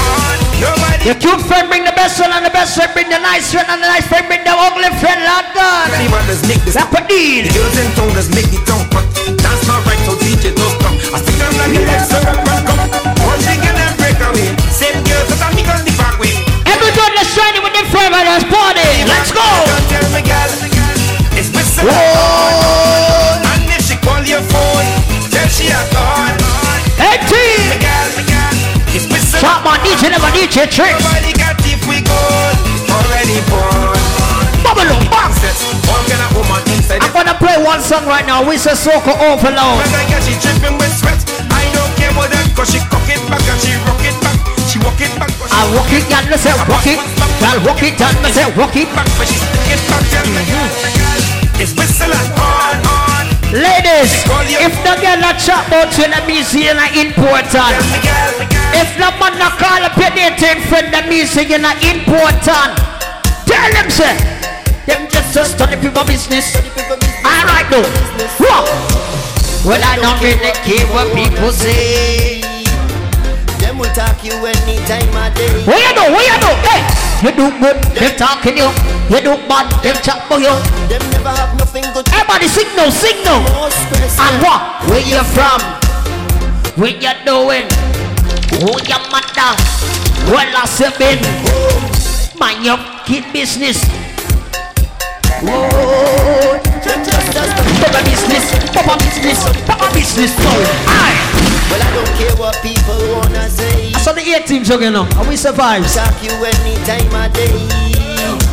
Nobody. 0.62 1.02
Your 1.02 1.18
cute 1.18 1.42
friend 1.50 1.66
bring 1.66 1.82
the 1.82 1.96
best 1.98 2.22
one 2.22 2.30
and 2.30 2.46
the 2.46 2.54
best 2.54 2.78
friend 2.78 2.94
bring 2.94 3.10
the 3.10 3.18
nice 3.18 3.50
friend 3.50 3.66
and 3.66 3.82
the 3.82 3.90
nice 3.90 4.06
friend 4.06 4.24
bring 4.30 4.46
the 4.46 4.54
ugly 4.54 4.88
friend, 5.02 5.18
Lord. 5.26 5.50
God. 5.50 5.90
See 5.98 6.08
what 6.14 6.24
make 6.46 6.62
this 6.62 6.78
up 6.78 6.94
a 6.94 7.02
deal. 7.10 7.42
The 7.42 7.52
girls 7.52 7.74
in 7.74 7.90
town 7.98 8.14
make 8.32 8.54
it 8.54 8.62
down. 8.64 8.86
Dance 9.34 9.66
my 9.66 9.82
right 9.82 10.00
so 10.06 10.14
DJ 10.22 10.54
don't 10.54 10.78
come. 10.78 10.94
I 11.10 11.18
think 11.20 11.42
I'm 11.42 11.52
like 11.58 11.74
the 11.74 11.82
left, 11.90 12.06
so 12.06 12.18
come. 12.22 13.13
Everyone 16.64 17.12
that's 17.14 17.30
shining 17.34 17.62
with 17.62 17.74
them 17.74 17.86
let's 18.30 18.44
party. 18.46 18.86
Let's 19.08 19.32
go. 19.32 19.42
Whoa. 21.84 23.42
And 23.44 23.68
if 23.68 23.84
she 23.84 23.96
call 24.00 24.24
your 24.24 24.40
phone 24.48 24.88
Tell 25.28 25.48
she 25.52 25.68
a 25.68 25.82
gone 25.92 26.32
Hey 26.96 27.20
team. 27.28 27.76
my 29.60 29.76
DJ 29.84 30.08
never 30.08 30.30
DJ 30.32 30.64
tricks. 30.70 31.02
Nobody 31.02 31.36
got 31.36 31.60
if 31.66 31.84
we 31.84 32.00
gone 32.00 32.56
Already 32.88 33.42
born 33.50 33.98
I'm 36.94 37.12
gonna 37.12 37.34
play 37.34 37.56
one 37.62 37.80
song 37.80 38.06
right 38.06 38.24
now. 38.24 38.46
We 38.46 38.56
say 38.56 38.72
Soca 38.72 39.12
Overload. 39.12 39.82
I 39.82 40.04
dripping 40.40 40.78
with 40.78 40.94
sweat 40.96 41.20
I 41.52 41.68
don't 41.74 41.92
care 41.96 42.12
what 42.16 42.30
that 42.30 42.48
Cause 42.56 42.70
she 42.72 42.78
cock 42.86 43.04
it 43.10 43.20
back 43.28 43.44
and 43.44 43.60
she 43.60 43.74
rock 43.84 44.03
walk 44.84 45.00
it 45.00 45.12
I 45.50 45.62
walk 45.72 45.90
it, 45.90 46.04
and 46.12 46.28
me 46.28 46.36
say 46.36 46.52
walk 46.68 46.86
it. 46.86 47.00
Girl, 47.40 47.58
walk 47.64 47.82
it, 47.82 48.00
and 48.00 48.18
me 48.20 48.28
say 48.30 48.46
walk 48.52 48.76
it. 48.76 48.88
Ladies, 53.54 54.12
if 54.58 54.74
the 54.82 54.94
girl 54.98 55.24
a 55.24 55.32
chat 55.38 55.62
about 55.68 55.94
you, 55.96 56.08
let 56.10 56.26
me 56.26 56.42
see 56.42 56.66
you 56.66 56.74
important. 56.74 57.74
If 58.74 58.90
the 58.98 59.08
man 59.20 59.38
a 59.38 59.48
call 59.56 59.84
up 59.86 59.96
your 59.96 60.10
dating 60.10 60.62
friend, 60.66 60.90
me 61.08 61.24
see 61.24 61.46
you 61.46 61.62
important. 61.62 62.74
Tell 63.46 63.70
them 63.72 63.88
say, 63.90 64.16
them 64.86 65.08
just 65.08 65.36
a 65.36 65.44
study 65.44 65.76
people 65.76 66.04
business. 66.04 66.56
Alright 67.24 67.70
though, 67.70 67.86
what? 68.42 68.66
Well 69.64 69.80
I 69.80 69.96
don't 70.02 70.20
really 70.20 70.52
care 70.66 70.86
what 70.92 71.14
people 71.14 71.52
say. 71.52 72.53
Them 73.74 73.82
will 73.82 73.90
talk 73.90 74.22
you 74.22 74.30
any 74.30 74.78
time 74.86 75.10
of 75.18 75.34
day. 75.34 75.50
What 75.66 75.82
you 75.82 75.90
do? 75.98 76.06
What 76.14 76.22
you 76.22 76.38
do? 76.38 76.50
Hey, 76.62 76.78
you 77.26 77.30
do 77.34 77.50
good, 77.58 77.74
them 77.98 78.14
talking 78.14 78.54
you. 78.54 78.70
You 79.10 79.18
do 79.18 79.34
bad, 79.50 79.66
them 79.82 79.98
chat 79.98 80.22
for 80.30 80.38
you. 80.38 80.54
Them 80.86 81.02
never 81.10 81.34
have 81.34 81.58
nothing 81.58 81.82
good. 81.90 82.06
Everybody 82.14 82.46
signal, 82.46 82.94
signal. 82.94 83.42
And 84.22 84.34
what? 84.38 84.78
Where 84.86 85.02
you 85.02 85.18
from? 85.34 85.58
Where 86.78 86.94
you 86.94 87.14
doing? 87.26 87.66
Who 88.62 88.78
your 88.86 89.02
mother? 89.10 89.50
Where 90.30 90.46
last 90.54 90.78
you 90.78 90.94
been? 90.94 91.18
Mind 92.38 92.64
your 92.64 92.78
kid 93.02 93.26
business. 93.32 93.82
Whoa. 95.42 96.62
Papa 97.82 98.04
business, 98.06 98.54
Papa 98.70 98.94
business, 99.02 99.42
Papa 99.66 99.90
business. 99.92 100.30
Aye. 100.86 101.33
Well, 101.74 101.82
I 101.82 101.90
don't 101.90 102.12
care 102.14 102.36
what 102.38 102.54
people 102.62 102.94
wanna 103.18 103.50
say. 103.50 103.90
I 103.90 103.98
saw 103.98 104.12
the 104.12 104.22
eight 104.22 104.46
teams 104.46 104.70
again 104.70 104.92
now, 104.92 105.10
and 105.18 105.26
we 105.28 105.34
survive. 105.34 105.82
Talk 105.90 106.14
you 106.22 106.30
any 106.30 106.78
time 106.86 107.10
of 107.10 107.34
day. 107.34 107.50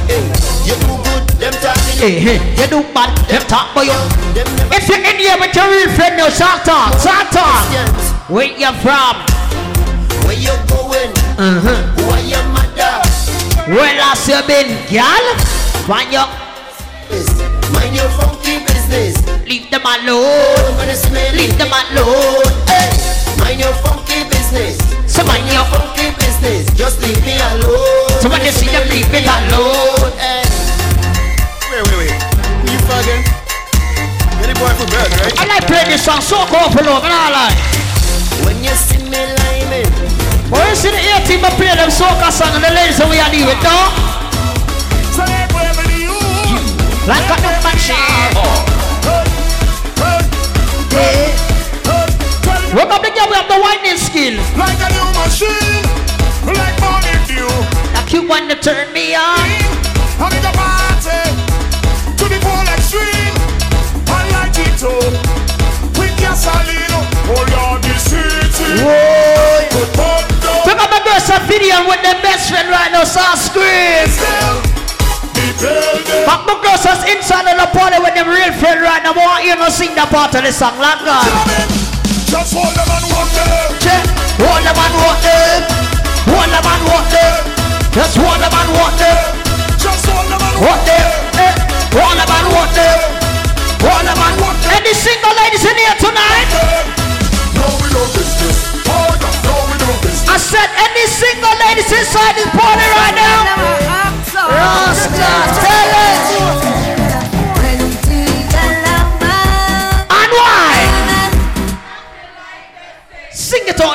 Hey, 0.09 0.25
you 0.65 0.73
do 0.81 0.89
good, 1.05 1.23
them 1.37 1.53
talking 1.61 2.01
you. 2.01 2.01
Hey, 2.01 2.17
hey, 2.17 2.39
you 2.57 2.65
do 2.65 2.81
bad, 2.97 3.13
them 3.29 3.45
talk 3.45 3.77
for 3.77 3.85
you. 3.85 3.93
Them 4.33 4.49
If 4.73 4.89
you're 4.89 4.97
in 5.05 5.21
here 5.21 5.37
with 5.37 5.53
your 5.53 5.69
real 5.69 5.93
friend, 5.93 6.17
no 6.17 6.29
start 6.33 6.65
talk, 6.65 6.97
start 6.97 7.29
talk. 7.29 7.69
Where 8.25 8.49
you 8.49 8.73
from? 8.81 9.13
Where 10.25 10.33
you 10.33 10.57
going? 10.65 11.13
Uh-huh. 11.37 11.77
Who 12.01 12.03
are 12.09 12.25
your 12.25 12.41
mother? 12.49 13.05
Where 13.69 14.01
last 14.01 14.25
you 14.25 14.41
been, 14.49 14.73
girl? 14.89 15.25
Find 15.85 16.09
your, 16.09 16.25
Mind 17.69 17.93
your 17.95 18.09
funky 18.17 18.65
business. 18.65 19.13
leave 19.45 19.69
them 19.69 19.85
alone. 19.85 20.57
I'm 20.57 20.77
gonna 20.77 20.95
smell 20.95 21.33
Leave 21.35 21.55
them 21.57 21.69
alone. 21.69 22.49
Hey, 22.67 22.89
mind 23.41 23.59
your 23.59 23.73
funky 23.81 24.23
business. 24.29 24.77
So 25.09 25.23
mind 25.25 25.45
your, 25.49 25.65
Funky 25.71 26.13
business. 26.17 26.69
Just 26.77 27.01
leave 27.01 27.19
me 27.25 27.35
alone. 27.53 28.09
so 28.21 28.29
when 28.29 28.41
you 28.45 28.51
see 28.51 28.67
them, 28.69 28.85
leave 28.89 29.09
it 29.13 29.25
alone. 29.25 30.11
Hey, 30.17 30.45
Wait, 31.71 31.83
wait, 31.87 31.97
wait 32.03 32.15
You 32.67 32.77
fucking 32.87 33.21
Get 34.41 34.47
the 34.51 34.55
boy 34.59 34.73
for 34.75 34.87
bed, 34.91 35.07
right? 35.21 35.33
I 35.39 35.43
like 35.47 35.65
playing 35.67 35.89
this 35.89 36.03
song, 36.03 36.21
so 36.21 36.43
go 36.51 36.59
for 36.73 36.83
love, 36.83 37.03
and 37.05 37.13
I 37.13 37.27
like. 37.31 37.57
when 38.45 38.57
you 38.63 38.73
see 38.75 38.99
me 39.07 39.21
liming, 39.45 39.87
But 40.49 40.67
you 40.69 40.75
see 40.75 40.91
the 40.91 40.99
A 40.99 41.23
team 41.25 41.45
I 41.45 41.49
play 41.55 41.71
them 41.75 41.89
soca 41.89 42.31
song 42.31 42.51
and 42.55 42.63
the 42.63 42.71
ladies 42.73 42.97
that 42.99 43.07
we 43.07 43.19
are 43.21 43.29
dealing 43.31 43.47
with, 43.53 43.61
no? 43.63 43.77
So 45.15 45.21
they 45.23 45.45
wherever 45.55 45.85
you 45.95 46.11
Like 47.07 47.27
a 47.29 47.37
new 47.39 47.55
machine. 47.63 48.71
Work 52.71 52.87
up 52.87 53.03
the 53.03 53.11
girl, 53.11 53.27
we 53.27 53.35
have 53.35 53.51
the 53.51 53.59
whining 53.59 53.99
skill. 53.99 54.39
Like 54.55 54.79
a 54.79 54.87
new 54.95 55.03
machine 55.19 55.83
Like 56.47 56.71
morning 56.79 57.19
dew 57.27 57.51
That 57.91 58.07
cute 58.07 58.23
one 58.23 58.47
to 58.47 58.55
turn 58.55 58.87
me 58.95 59.11
on. 59.11 59.43
I'm 60.15 60.31
in 60.31 60.39
the 60.39 60.55
party 60.55 61.19
To 62.15 62.25
the 62.31 62.39
full 62.39 62.67
extreme 62.71 63.35
I 64.07 64.23
like 64.31 64.55
it 64.55 64.71
too 64.79 65.03
With 65.99 66.15
gasoline 66.15 66.95
Oh 67.27 67.43
Lord, 67.51 67.83
the 67.83 67.91
city 67.99 68.79
Whoa. 68.79 69.67
Pick 70.63 70.79
up 70.79 70.87
the 70.95 71.01
girls 71.03 71.27
a 71.27 71.43
video 71.51 71.83
with 71.91 71.99
their 72.07 72.23
best 72.23 72.55
friend 72.55 72.71
right 72.71 72.87
now, 72.95 73.03
so 73.03 73.19
I 73.19 73.35
scream. 73.35 74.07
Still 74.07 74.63
The 75.35 75.45
building 75.59 76.23
But 76.23 76.47
my 76.47 76.55
girls 76.63 76.87
is 76.87 77.03
inside 77.19 77.51
of 77.51 77.59
the 77.59 77.67
party 77.75 77.99
with 77.99 78.15
them 78.15 78.31
real 78.31 78.55
friend 78.63 78.79
right 78.79 79.03
now. 79.03 79.11
I 79.11 79.19
want 79.19 79.43
you 79.43 79.59
to 79.59 79.67
sing 79.67 79.91
the 79.91 80.07
part 80.07 80.31
of 80.39 80.47
the 80.47 80.55
song, 80.55 80.79
like 80.79 81.03
God. 81.03 81.80
Just 82.31 82.55
hold 82.55 82.71
them 82.71 82.87
and 82.87 83.05
walk 83.11 83.27
them 83.35 83.75
Check. 83.83 84.07
Hold 84.39 84.63
them 84.63 84.79
and 84.79 84.95
walk 85.03 85.19
them. 85.19 85.67
Hold 86.31 86.47
them 86.47 86.63
and 86.63 86.83
walk 86.87 87.07
them. 87.11 87.33
Just 87.91 88.15
hold 88.15 88.39
them 88.39 88.55
and 88.55 88.71
walk 88.71 88.95
them. 88.95 89.19
Just 89.75 90.07
hold 90.07 90.31
them 90.31 90.39
and 90.39 90.55
Walk 90.63 90.79
them. 90.87 91.07
Eh. 91.43 91.53
Hold 91.91 92.15
them 92.15 92.31
and 92.31 92.47
walk 92.55 92.71
them. 92.71 92.99
Hold 93.83 94.03
them 94.07 94.15
and 94.15 94.35
walk 94.39 94.55
them. 94.63 94.71
Any 94.79 94.95
single 94.95 95.35
ladies 95.43 95.67
in 95.67 95.75
here 95.75 95.97
tonight? 95.99 96.47
No, 97.51 97.67
we 97.83 97.87
don't 97.91 98.11
business 98.15 98.79
Oh, 98.87 99.11
no, 99.19 99.29
no, 99.43 99.53
we 99.67 99.75
don't 99.83 99.99
business 99.99 100.31
I 100.31 100.39
said 100.39 100.71
any 100.87 101.03
single 101.11 101.51
ladies 101.67 101.91
inside 101.91 102.39
this 102.39 102.47
party 102.55 102.87
right 102.95 103.11
now? 103.11 103.30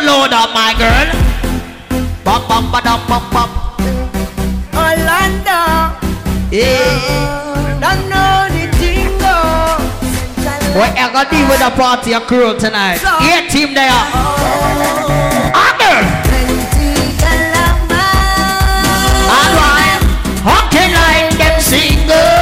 Sing 0.07 0.14
it 0.14 0.19
out 0.23 0.31
louder, 0.31 0.55
my 0.55 0.71
girl. 0.79 1.09
Bum 2.23 2.42
bum 2.47 2.71
ba 2.71 2.81
dum 2.81 3.01
bum 3.09 3.23
bum. 3.33 3.51
Orlando, 4.73 5.99
Yeah. 6.53 7.81
don't 7.81 8.09
know 8.09 8.47
the 8.55 8.71
jingle. 8.79 9.83
What 10.79 10.95
you 10.97 11.09
gonna 11.12 11.29
do 11.31 11.38
with 11.49 11.59
the 11.59 11.71
party 11.75 12.12
and 12.12 12.25
crew 12.25 12.57
tonight? 12.57 13.01
Yeah, 13.03 13.49
team 13.51 13.75
there. 13.75 13.90
Ah, 15.59 15.75
girl. 15.81 16.05
And 19.35 19.51
why? 19.59 19.87
Honking 20.47 20.92
like 20.95 21.37
them 21.37 21.61
single. 21.61 22.36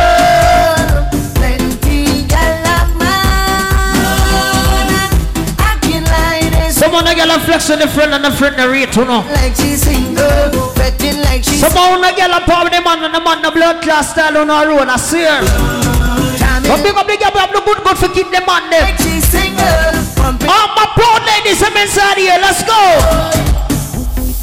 A 7.34 7.40
flex 7.40 7.70
on 7.70 7.78
the 7.80 7.88
friend 7.88 8.14
and 8.14 8.24
the 8.24 8.30
friend 8.30 8.54
the 8.56 8.68
rate, 8.68 8.94
you 8.94 9.04
know. 9.04 9.26
Like 9.34 9.56
she's 9.56 9.82
single, 9.82 10.72
betting 10.74 11.18
like 11.26 11.42
she's 11.42 11.60
Someone 11.60 12.04
a 12.04 12.14
girl 12.14 12.30
a 12.30 12.40
power 12.46 12.70
the 12.70 12.80
man 12.80 13.02
and 13.02 13.14
the 13.14 13.20
man 13.20 13.42
the 13.42 13.50
blood 13.50 13.82
class 13.82 14.12
style 14.12 14.38
on 14.38 14.50
our 14.50 14.68
road, 14.68 14.88
I 14.88 14.96
swear. 14.96 15.42
But 16.64 16.82
big 16.82 16.94
up 16.94 17.06
the 17.06 17.16
girl, 17.18 17.34
have 17.34 17.52
the 17.52 17.60
good 17.60 17.82
good 17.82 17.98
for 17.98 18.08
keep 18.08 18.30
the 18.30 18.40
man 18.46 18.70
there. 18.70 18.82
like 18.82 18.98
she's 18.98 19.26
single. 19.26 19.90
Pumping 20.14 20.48
All 20.48 20.68
my 20.78 20.86
proud 20.94 21.26
ladies, 21.26 21.62
I'm 21.62 21.76
inside 21.76 22.18
here, 22.18 22.38
let's 22.38 22.62
go. 22.62 22.78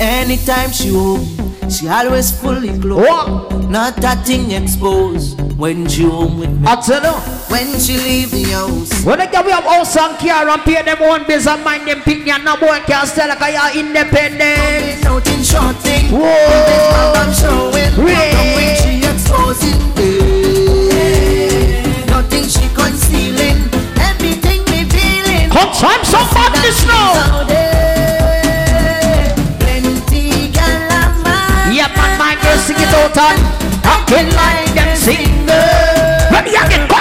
Anytime 0.04 0.72
she 0.72 0.90
home, 0.90 1.26
she 1.70 1.88
always 1.88 2.32
fully 2.32 2.78
clothed. 2.80 3.08
What? 3.08 3.70
Not 3.70 3.96
that 3.98 4.26
thing 4.28 4.52
exposed 4.52 5.40
when 5.58 5.88
she 5.88 6.04
home 6.04 6.40
with 6.40 6.52
me. 6.52 6.68
I 6.68 6.76
tell 6.76 7.04
you. 7.04 7.41
When 7.52 7.78
she 7.82 7.98
leave 7.98 8.32
the 8.32 8.44
house, 8.56 9.04
When 9.04 9.20
the 9.20 9.26
girl 9.28 9.44
we 9.44 9.52
have 9.52 9.66
house 9.66 9.98
and 9.98 10.18
car 10.18 10.48
and 10.48 10.62
pay 10.64 10.82
them 10.84 11.02
own 11.04 11.28
bills 11.28 11.48
and 11.48 11.62
mind 11.66 11.86
them 11.86 12.00
picnic 12.02 12.30
and 12.32 12.46
no 12.46 12.56
boy 12.56 12.80
can 12.88 13.06
tell 13.06 13.28
like 13.28 13.44
you're 13.52 13.84
independent. 13.84 15.04
out 15.06 15.28
in 15.28 15.44
short 15.44 15.76
thing. 15.84 16.08
Whoa. 16.16 16.24
I'm 16.24 17.28
showing. 17.36 17.92
Ray. 18.00 18.32
Come 18.32 18.56
when 18.56 18.72
she 18.80 19.04
exposing. 19.04 19.84
eh. 20.00 22.08
Nothing 22.08 22.48
she 22.48 22.64
concealing. 22.72 23.68
Everything 24.00 24.64
me 24.72 24.88
feeling. 24.88 25.52
Come 25.52 25.76
time 25.76 26.08
some 26.08 26.24
badness 26.32 26.88
now. 26.88 27.36
Out 27.36 27.52
there. 27.52 29.36
Plenty 29.60 30.56
galama. 30.56 31.68
it 32.80 32.96
out 32.96 33.12
and 33.28 33.44
acting 33.84 34.32
like 34.40 34.72
them 34.72 34.96
single. 34.96 35.52
Me 36.48 36.56
again, 36.56 36.88
go. 36.88 36.96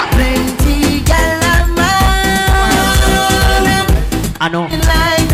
Ah, 4.42 4.46
I 4.46 4.48
know. 4.48 4.62
like. 4.62 5.30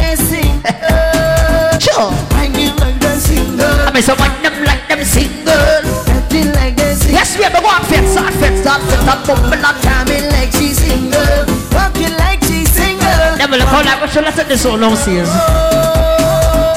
Sure. 1.78 2.10
Whining 2.34 2.74
like 2.82 2.98
they 2.98 3.14
single. 3.22 3.62
I 3.86 3.92
mean, 3.94 4.02
someone 4.02 4.34
them 4.42 4.64
like 4.66 4.88
them 4.88 5.04
single. 5.04 5.54
Acting 6.10 6.50
like 6.58 6.74
they 6.74 6.94
sing. 6.98 7.14
Yes, 7.14 7.38
we 7.38 7.44
have 7.44 7.54
and 7.54 7.86
fix 7.86 8.18
that, 8.18 8.34
fix 8.34 8.66
that, 8.66 8.82
fix 8.90 9.00
that, 9.06 9.22
bumble 9.22 9.54
and 9.54 9.78
Coming 9.86 10.26
like 10.34 10.50
she 10.58 10.74
single. 10.74 11.46
Walking 11.70 12.10
like 12.18 12.42
she 12.50 12.66
single. 12.66 13.38
Never 13.38 13.62
look 13.62 13.70
out 13.70 13.84
like 13.86 14.00
what 14.02 14.10
I 14.16 14.30
take 14.34 14.48
this 14.48 14.62
so 14.62 14.74
long, 14.74 14.96
series. 14.96 15.30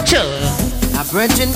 Sure. 0.06 0.30
A 1.00 1.04
virgin 1.10 1.50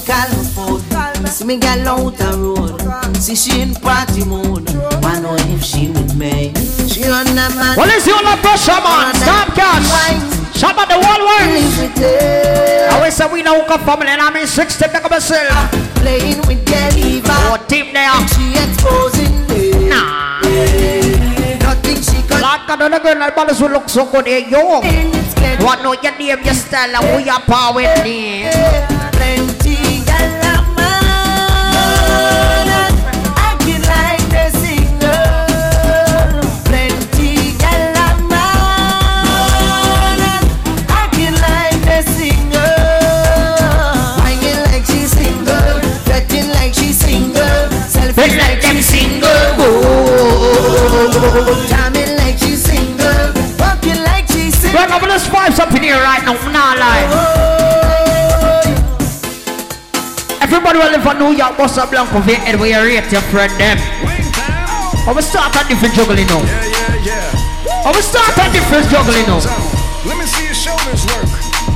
phone. 0.58 0.82
See 1.30 1.46
me 1.46 1.58
gal 1.58 1.86
out 1.88 2.18
the 2.18 2.34
road. 2.34 2.82
See 3.22 3.36
she 3.36 3.62
in 3.62 3.76
party 3.76 4.26
mood. 4.26 4.66
Wanna 5.06 5.22
know 5.22 5.36
if 5.54 5.62
she 5.62 5.90
with 5.94 6.16
me. 6.18 6.50
She 6.90 7.06
on 7.06 7.30
the 7.30 7.46
man. 7.54 7.78
What 7.78 7.94
is 7.94 8.08
your 8.08 8.24
pressure, 8.42 8.82
man? 8.82 9.14
Stop 9.14 9.54
cash. 9.54 10.43
Shop 10.64 10.80
at 10.80 10.88
the 10.88 10.96
world. 10.96 11.28
I 11.28 12.96
always 12.96 13.14
say 13.18 13.28
we 13.28 13.44
know 13.44 13.66
come 13.66 13.84
family 13.84 14.08
and 14.08 14.22
I'm 14.22 14.34
in 14.38 14.48
60 14.48 14.86
pick 14.88 15.04
up 15.04 15.12
myself. 15.12 15.52
Playing 16.00 16.40
with 16.48 16.64
Galiva. 16.64 17.36
Oh, 17.52 17.60
team 17.68 17.92
there. 17.92 18.16
She 18.32 18.56
exposing 18.56 19.44
me. 19.52 19.90
Nah. 19.90 20.40
Nothing 21.60 22.00
she 22.00 22.24
can 22.24 22.40
Like 22.40 22.64
I 22.70 22.78
don't 22.80 22.92
know, 22.92 23.20
like 23.20 23.36
brothers 23.36 23.60
who 23.60 23.68
look 23.68 23.90
so 23.90 24.10
good, 24.10 24.26
hey, 24.26 24.50
yo. 24.50 24.80
What 25.60 25.84
know 25.84 26.00
your 26.00 26.18
name, 26.18 26.40
your 26.46 26.54
style, 26.54 26.96
and 26.96 27.04
who 27.12 27.20
your 27.28 27.42
power 27.42 27.82
Selfish 48.24 48.40
like 48.40 48.62
them 48.64 48.80
single. 48.80 49.28
Jamming 51.68 52.16
like 52.16 52.40
she 52.40 52.56
single. 52.56 53.36
Walking 53.60 54.00
like 54.08 54.28
she 54.32 54.48
single. 54.48 54.80
Right 54.80 54.92
over 54.96 55.12
this 55.12 55.28
vibes 55.28 55.60
up 55.60 55.76
in 55.76 55.84
here 55.84 56.00
right 56.00 56.24
now, 56.24 56.40
I'm 56.40 56.54
not 56.56 56.80
lying. 56.80 57.12
Everybody 60.40 60.80
will 60.80 60.92
live 60.92 61.04
in 61.04 61.20
New 61.20 61.36
York, 61.36 61.60
what's 61.60 61.78
up, 61.78 61.92
Blanco, 61.92 62.24
and 62.48 62.62
we 62.62 62.74
are 62.74 62.86
rate 62.86 63.12
your 63.12 63.20
friend 63.28 63.52
them. 63.60 63.76
I 65.04 65.12
will 65.12 65.22
start 65.22 65.52
a 65.60 65.68
different 65.68 65.94
juggling 65.94 66.28
now. 66.28 66.40
Yeah, 66.40 67.04
yeah, 67.04 67.28
yeah. 67.28 67.84
I 67.84 67.92
will 67.92 68.08
start 68.08 68.40
a 68.40 68.48
different 68.56 68.88
juggling 68.88 69.28
now. 69.28 69.44
Let 70.08 70.16
me 70.16 70.24
see 70.24 70.48
your 70.48 70.56
shoulders 70.56 71.04
work. 71.12 71.28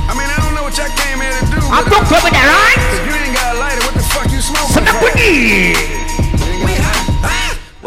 I 0.08 0.16
mean, 0.16 0.24
I 0.24 0.40
don't 0.40 0.54
know 0.56 0.64
what 0.64 0.72
y'all 0.80 0.88
came 0.96 1.20
here 1.20 1.28
to 1.28 1.44
do. 1.44 1.60
I'm 1.68 1.84
but 1.84 2.08
not 2.08 2.24
with 2.24 2.32
that, 2.32 2.48
right? 2.48 2.80
If 2.96 3.04
you 3.04 3.12
ain't 3.20 3.36
got 3.36 3.52
a 3.52 3.60
lighter, 3.60 3.84
what 3.84 3.92
the 3.92 4.04
fuck 4.08 4.32
you 4.32 4.40
So 4.40 4.56
smoking 4.56 4.88
now 4.88 4.96
we 5.04 5.12
need. 5.12 5.97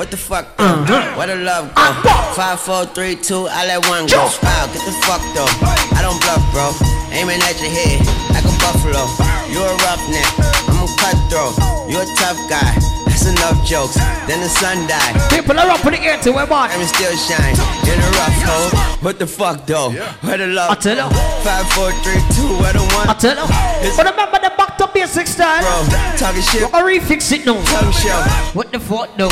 What 0.01 0.09
the 0.09 0.17
fuck 0.17 0.57
though? 0.57 0.81
Where 1.13 1.29
the 1.29 1.37
love 1.45 1.69
go? 1.77 1.85
Five, 2.33 2.59
four, 2.59 2.89
three, 2.89 3.13
two, 3.13 3.45
I 3.45 3.69
let 3.69 3.85
one 3.85 4.09
go. 4.09 4.25
Jump. 4.25 4.33
Wow, 4.41 4.65
get 4.73 4.81
the 4.81 4.97
fuck 5.05 5.21
though. 5.37 5.45
I 5.93 6.01
don't 6.01 6.17
bluff, 6.25 6.41
bro. 6.49 6.73
Aiming 7.13 7.37
at 7.45 7.61
your 7.61 7.69
head 7.69 8.01
like 8.33 8.41
a 8.41 8.55
buffalo. 8.57 9.05
You 9.53 9.61
a 9.61 9.69
roughneck, 9.85 10.25
I'm 10.73 10.81
a 10.81 10.89
cutthroat. 10.97 11.53
You 11.85 12.01
a 12.01 12.05
tough 12.17 12.41
guy. 12.49 12.73
That's 13.05 13.29
enough 13.29 13.61
jokes. 13.61 13.93
Then 14.25 14.41
the 14.41 14.49
sun 14.49 14.89
died. 14.89 15.21
People 15.29 15.53
are 15.59 15.69
up 15.69 15.85
in 15.85 15.93
the 15.93 16.01
air 16.01 16.17
to 16.25 16.31
where 16.33 16.49
man. 16.49 16.73
Diamond 16.73 16.89
still 16.89 17.13
shine 17.13 17.53
in 17.85 18.01
a 18.01 18.09
rough 18.17 18.41
hole. 18.41 18.73
What 19.05 19.19
the 19.19 19.27
fuck 19.27 19.67
though? 19.67 19.93
Where 20.25 20.39
the 20.41 20.47
love 20.47 20.71
I 20.71 20.75
tell 20.81 20.97
go? 20.97 21.13
Five, 21.45 21.69
four, 21.77 21.93
three, 22.01 22.17
two, 22.33 22.49
where 22.57 22.73
the 22.73 22.81
one? 22.97 23.05
I 23.05 23.13
tell 23.13 23.37
you. 23.37 23.93
But 23.93 24.09
remember 24.09 24.41
the 24.41 24.49
back 24.57 24.70
to 24.93 24.99
basics 24.99 25.35
time. 25.35 25.61
Bro, 25.61 26.17
talking 26.17 26.41
shit, 26.41 26.63
I 26.73 26.81
refix 26.83 27.31
it 27.31 27.45
now. 27.45 27.61
tongue 27.63 27.91
show. 27.91 28.21
What 28.53 28.71
the 28.71 28.79
fuck 28.79 29.15
though? 29.17 29.29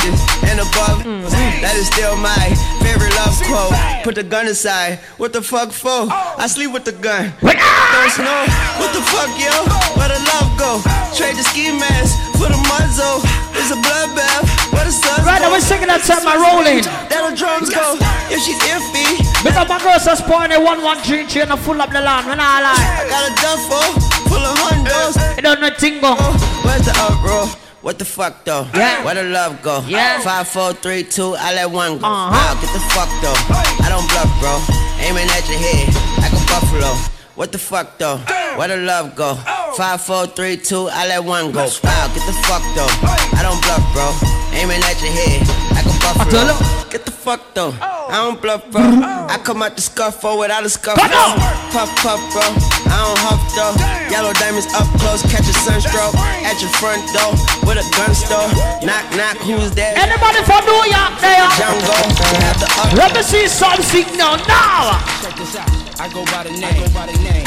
and 0.48 0.60
above. 0.60 1.04
Mm-hmm. 1.04 1.62
That 1.62 1.76
is 1.76 1.88
still 1.88 2.16
my 2.18 2.44
favorite 2.84 3.14
love 3.20 3.36
quote. 3.48 3.76
Put 4.04 4.16
the 4.16 4.24
gun 4.24 4.48
aside. 4.48 5.00
What 5.18 5.34
the 5.34 5.42
fuck 5.42 5.72
for? 5.72 6.08
I 6.12 6.48
sleep 6.48 6.72
with 6.72 6.86
the 6.86 6.94
gun. 6.94 7.34
Don't 7.42 8.18
know 8.24 8.44
what 8.80 8.92
the 8.96 9.04
fuck, 9.12 9.32
yo. 9.40 9.54
Where 9.98 10.10
the 10.10 10.22
love 10.36 10.50
go? 10.58 10.72
Trade 11.16 11.36
the 11.36 11.44
ski 11.44 11.72
mask 11.72 12.16
for 12.40 12.48
the 12.48 12.60
muzzle. 12.70 13.22
It's 13.56 13.72
a 13.72 13.80
bloodbath. 13.80 14.48
Where 14.72 14.86
the 14.86 14.92
sun 14.92 15.26
Right, 15.26 15.42
I 15.42 15.50
was 15.52 15.64
singing 15.66 15.88
that 15.88 16.04
time 16.04 16.24
I 16.24 16.36
rolling. 16.40 16.84
The 16.84 17.20
drums 17.36 17.70
go. 17.70 17.96
If 18.34 18.42
she's 18.42 18.58
iffy, 18.66 19.22
Because 19.44 19.70
my 19.70 19.78
girls 19.80 20.08
are 20.08 20.16
spoiling 20.16 20.52
a 20.52 20.60
113 20.60 21.28
chain 21.28 21.52
and 21.52 21.60
full 21.60 21.80
up 21.80 21.92
the 21.92 22.02
land. 22.02 22.26
When 22.26 22.40
I 22.40 22.60
lie, 22.62 22.74
I 22.74 23.06
got 23.06 23.24
a 23.30 23.34
duffel 23.38 24.19
full 24.30 24.46
of 24.46 24.56
hundos. 24.62 25.18
it 25.38 25.42
don't 25.42 25.60
nothing 25.62 26.00
go. 26.00 26.16
Where's 26.64 26.86
the 26.86 26.94
uproar? 27.02 27.48
What 27.82 27.98
the 27.98 28.06
fuck 28.06 28.44
though? 28.46 28.68
Yeah. 28.76 29.04
Where 29.06 29.16
the 29.16 29.24
love 29.24 29.62
go? 29.62 29.82
Yeah. 29.88 30.20
Five, 30.22 30.48
four, 30.48 30.74
three, 30.74 31.04
two, 31.04 31.36
I 31.40 31.54
let 31.56 31.72
one 31.72 31.98
go. 31.98 32.06
Uh-huh. 32.06 32.32
Wow, 32.36 32.54
get 32.62 32.72
the 32.76 32.84
fuck 32.92 33.10
though. 33.24 33.40
I 33.84 33.88
don't 33.90 34.06
bluff, 34.12 34.30
bro. 34.44 34.54
Aiming 35.00 35.28
at 35.32 35.48
your 35.48 35.60
head 35.60 35.88
like 36.20 36.34
a 36.36 36.44
buffalo. 36.52 36.92
What 37.36 37.52
the 37.54 37.58
fuck 37.58 37.98
though? 37.98 38.18
Where 38.60 38.68
the 38.68 38.78
love 38.78 39.16
go? 39.16 39.36
Five, 39.78 40.02
four, 40.02 40.28
three, 40.28 40.58
two, 40.58 40.90
I 40.92 41.08
let 41.08 41.24
one 41.24 41.52
go. 41.54 41.64
Wow, 41.84 42.08
get 42.14 42.26
the 42.28 42.36
fuck 42.44 42.64
though. 42.76 42.92
I 43.40 43.40
don't 43.48 43.62
bluff, 43.64 43.84
bro. 43.96 44.12
Aiming 44.60 44.84
at 44.84 45.00
your 45.00 45.14
head 45.16 45.48
like 45.72 45.88
a 45.88 45.99
tell 46.14 46.48
buffalo. 46.48 46.54
you. 46.54 46.90
Get 46.90 47.06
the 47.06 47.12
fuck 47.12 47.54
though. 47.54 47.74
I 47.82 48.26
don't 48.26 48.42
bluff, 48.42 48.66
bro. 48.72 48.82
I 48.82 49.38
come 49.44 49.62
out 49.62 49.76
the 49.76 49.82
scuffle 49.82 50.40
without 50.40 50.66
a 50.66 50.70
scuffle. 50.70 50.98
Come 50.98 51.14
on. 51.14 51.38
Puff, 51.70 51.90
puff, 52.02 52.18
bro. 52.34 52.42
I 52.90 52.98
don't 53.06 53.22
huff 53.22 53.42
though. 53.54 53.78
Yellow 54.10 54.34
diamonds 54.34 54.66
up 54.74 54.90
close, 54.98 55.22
catch 55.30 55.46
a 55.46 55.54
sunstroke 55.54 56.18
at 56.42 56.58
your 56.58 56.74
front 56.82 57.06
door 57.14 57.38
with 57.70 57.78
a 57.78 57.86
gun 57.94 58.10
store. 58.18 58.50
Knock, 58.82 59.06
knock, 59.14 59.38
who's 59.46 59.70
there? 59.78 59.94
Anybody 59.94 60.42
from 60.50 60.66
New 60.66 60.82
York 60.90 61.14
there? 61.22 61.46
Jungle, 61.62 62.02
have 62.42 62.58
the. 62.58 62.68
Let 62.98 63.14
me 63.14 63.22
see 63.22 63.46
some 63.46 63.78
signal 63.86 64.42
now. 64.50 64.98
Check 65.22 65.38
this 65.38 65.56
out. 65.56 65.70
I 66.02 66.10
go 66.10 66.26
by 66.34 66.50
the 66.50 66.54
name. 66.58 66.74
I 66.74 66.80
go 66.82 66.88
by 66.90 67.06
the 67.06 67.18
name. 67.22 67.46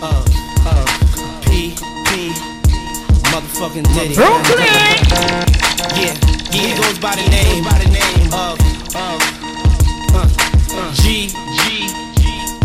Uh, 0.00 0.24
uh, 0.64 0.84
P, 1.44 1.76
P, 2.08 2.32
motherfucking 3.28 3.84
Diddy. 3.92 4.16
Brooklyn. 4.16 5.61
Yeah, 5.82 6.14
yeah. 6.14 6.14
He 6.54 6.76
goes 6.78 6.98
by 6.98 7.16
the 7.16 7.26
name. 7.30 7.64
By 7.64 7.78
the 7.82 7.90
name 7.90 8.30
of, 8.30 8.54
of, 8.94 9.18
uh, 10.14 10.28
uh, 10.78 10.94
G, 10.94 11.28
G, 11.28 11.90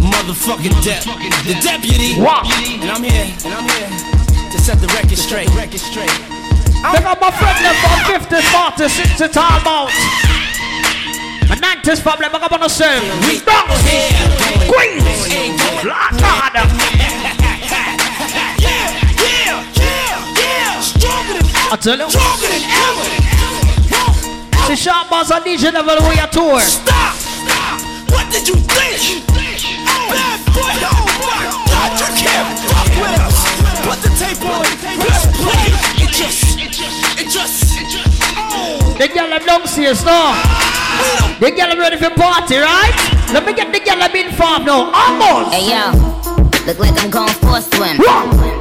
motherfucking 0.05 0.77
Dep, 0.85 1.03
the 1.49 1.57
deputy. 1.63 2.21
Wow. 2.21 2.43
And 2.45 2.91
I'm 2.91 3.03
here, 3.03 3.25
and 3.45 3.53
I'm 3.53 3.65
here 3.65 3.89
to 4.51 4.57
set 4.61 4.79
the 4.79 4.87
record 4.93 5.17
straight. 5.17 5.49
Record 5.55 5.79
straight. 5.79 6.13
Pick 6.93 7.05
up 7.05 7.19
my 7.19 7.31
friend 7.31 7.57
them 7.65 7.75
from 7.81 8.21
50, 8.21 8.35
40, 8.53 8.87
60 8.87 9.27
time 9.29 9.65
out. 9.65 9.89
My 11.49 11.55
90s 11.55 12.01
problem, 12.01 12.29
I 12.35 12.39
got 12.39 12.51
on 12.51 12.59
the 12.59 12.69
same. 12.69 13.01
We 13.25 13.41
here. 13.41 14.13
Queens, 14.69 15.81
Black 15.81 16.11
God. 16.19 17.06
I 21.69 21.75
tell 21.75 21.99
you. 21.99 22.07
stronger 22.07 22.47
than 22.47 22.63
ever. 22.63 23.07
The 24.71 24.75
sharp 24.75 25.09
bars 25.09 25.31
on 25.31 25.43
DJ 25.43 25.73
Neville 25.73 25.99
we 26.07 26.15
are 26.15 26.27
tour. 26.31 26.61
Stop! 26.63 27.15
Stop! 27.19 27.83
What 28.07 28.31
did 28.31 28.47
you 28.47 28.55
think? 28.55 29.27
Bad 29.27 30.39
boy, 30.55 30.63
oh 30.63 31.03
my 31.27 31.43
God, 31.67 31.91
you 31.99 32.07
can't 32.23 32.55
fuck 32.71 32.87
with 32.95 33.19
us. 33.19 33.43
Put 33.83 33.99
the 33.99 34.11
tape 34.15 34.39
on, 34.47 34.63
press 34.95 35.27
play. 35.35 36.07
It 36.07 36.11
just, 36.15 36.55
it 36.55 36.71
just, 36.71 37.75
it 37.75 37.87
just, 37.91 38.15
oh. 38.47 38.95
The 38.97 39.07
girl 39.11 39.27
them 39.27 39.43
downstairs 39.43 40.05
now. 40.05 40.39
The 41.39 41.51
girl 41.51 41.67
them 41.67 41.79
ready 41.79 41.97
for 41.97 42.11
party, 42.15 42.63
right? 42.63 42.95
Let 43.35 43.45
me 43.45 43.51
get 43.51 43.73
the 43.73 43.83
girl 43.83 43.99
them 43.99 44.15
informed 44.15 44.67
now. 44.67 44.87
Almost. 44.95 45.51
Hey 45.51 45.67
yo, 45.67 45.91
look 46.63 46.79
like 46.79 46.95
I'm 47.03 47.11
going 47.11 47.35
for 47.43 47.57
a 47.57 47.61
swim. 47.61 47.97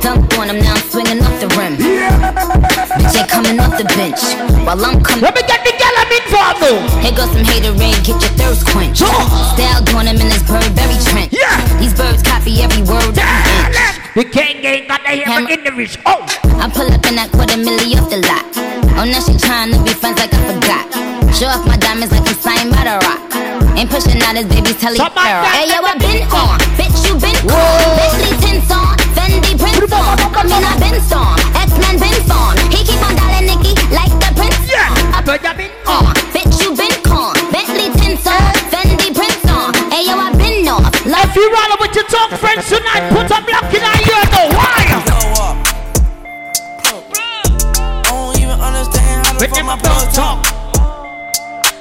Dunk 0.02 0.38
on 0.38 0.50
him, 0.50 0.58
now 0.58 0.74
I'm 0.74 0.82
swinging 0.90 1.22
off 1.22 1.38
the 1.38 1.46
rim. 1.54 1.78
Bitch 1.78 2.75
ain't 3.14 3.28
coming 3.28 3.60
off 3.60 3.76
the 3.78 3.84
bench 3.94 4.18
while 4.66 4.80
I'm 4.82 4.98
coming. 5.04 5.22
Let 5.22 5.34
me 5.36 5.42
get 5.46 5.62
the 5.62 5.72
girl 5.78 5.94
them 5.94 6.10
informed 6.10 6.58
now. 6.64 7.00
Here 7.04 7.14
goes 7.14 7.30
some 7.30 7.44
hater 7.44 7.72
rain, 7.78 7.94
get 8.02 8.18
your 8.18 8.34
thirst 8.34 8.66
quenched. 8.66 9.04
Style 9.04 9.84
on 9.94 10.08
him 10.08 10.18
in 10.18 10.28
this 10.32 10.42
Burberry 10.42 10.98
trench. 11.06 11.30
Yeah. 11.30 11.54
These 11.78 11.94
birds 11.94 12.22
copy 12.22 12.62
every 12.62 12.82
word 12.82 13.14
inch. 13.14 13.76
The 14.16 14.24
king 14.24 14.64
ain't 14.64 14.88
got 14.88 15.04
the 15.04 15.20
hammer 15.22 15.50
in 15.50 15.62
the 15.62 15.72
wrist. 15.72 15.98
Oh, 16.06 16.24
I 16.56 16.72
pull 16.72 16.88
up 16.88 17.04
in 17.06 17.14
that 17.20 17.30
quarter 17.30 17.60
milli 17.60 17.94
off 18.00 18.08
the 18.08 18.24
lot. 18.24 18.44
Oh, 18.96 19.04
now 19.04 19.20
she 19.20 19.36
tryna 19.36 19.76
be 19.84 19.92
friends 19.92 20.18
like 20.18 20.32
I 20.32 20.40
forgot. 20.56 20.88
Show 21.36 21.52
off 21.52 21.68
my 21.68 21.76
diamonds 21.76 22.16
like 22.16 22.24
I'm 22.24 22.34
signed 22.40 22.72
by 22.72 22.88
the 22.88 22.96
rock. 23.04 23.20
Ain't 23.76 23.92
pushing 23.92 24.16
out 24.24 24.40
his 24.40 24.48
baby's 24.48 24.80
telly. 24.80 24.96
Hey 24.96 25.68
yo, 25.68 25.84
I 25.84 25.92
been 26.00 26.24
on. 26.32 26.56
Bitch, 26.80 26.96
you 27.04 27.12
been 27.20 27.36
on. 27.44 27.60
Bentley 28.00 28.32
tints 28.40 28.72
on. 28.72 28.96
Fendi 29.12 29.52
prints 29.60 29.92
on. 29.92 30.16
I 30.16 30.42
mean, 30.48 30.64
I 30.64 30.72
been 30.80 30.96
storm. 31.04 31.36
X-Men 31.52 32.00
been 32.00 32.16
where 35.26 35.38
uh, 35.42 35.50
you 35.50 35.56
been 35.58 35.74
on? 35.90 36.14
Bitch, 36.30 36.62
you 36.62 36.70
been 36.76 36.94
con. 37.02 37.34
Bentley 37.50 37.90
Tinsel, 37.98 38.32
Fendi 38.70 39.10
Prince 39.10 39.42
on. 39.50 39.74
Ayo, 39.90 40.14
I 40.14 40.30
been 40.38 40.68
off. 40.68 40.86
Love 41.04 41.26
if 41.26 41.36
you 41.36 41.50
with 41.80 41.94
your 41.94 42.06
tongue, 42.06 42.30
friends 42.38 42.68
tonight, 42.70 43.10
put 43.10 43.26
a 43.26 43.42
block 43.42 43.66
in 43.74 43.82
our 43.82 43.98
ear, 44.06 44.22
no 44.30 44.42
wire. 44.54 45.02
Make 49.38 49.54
him 49.54 49.68
up, 49.68 49.82
don't 49.82 50.14
talk. 50.14 50.46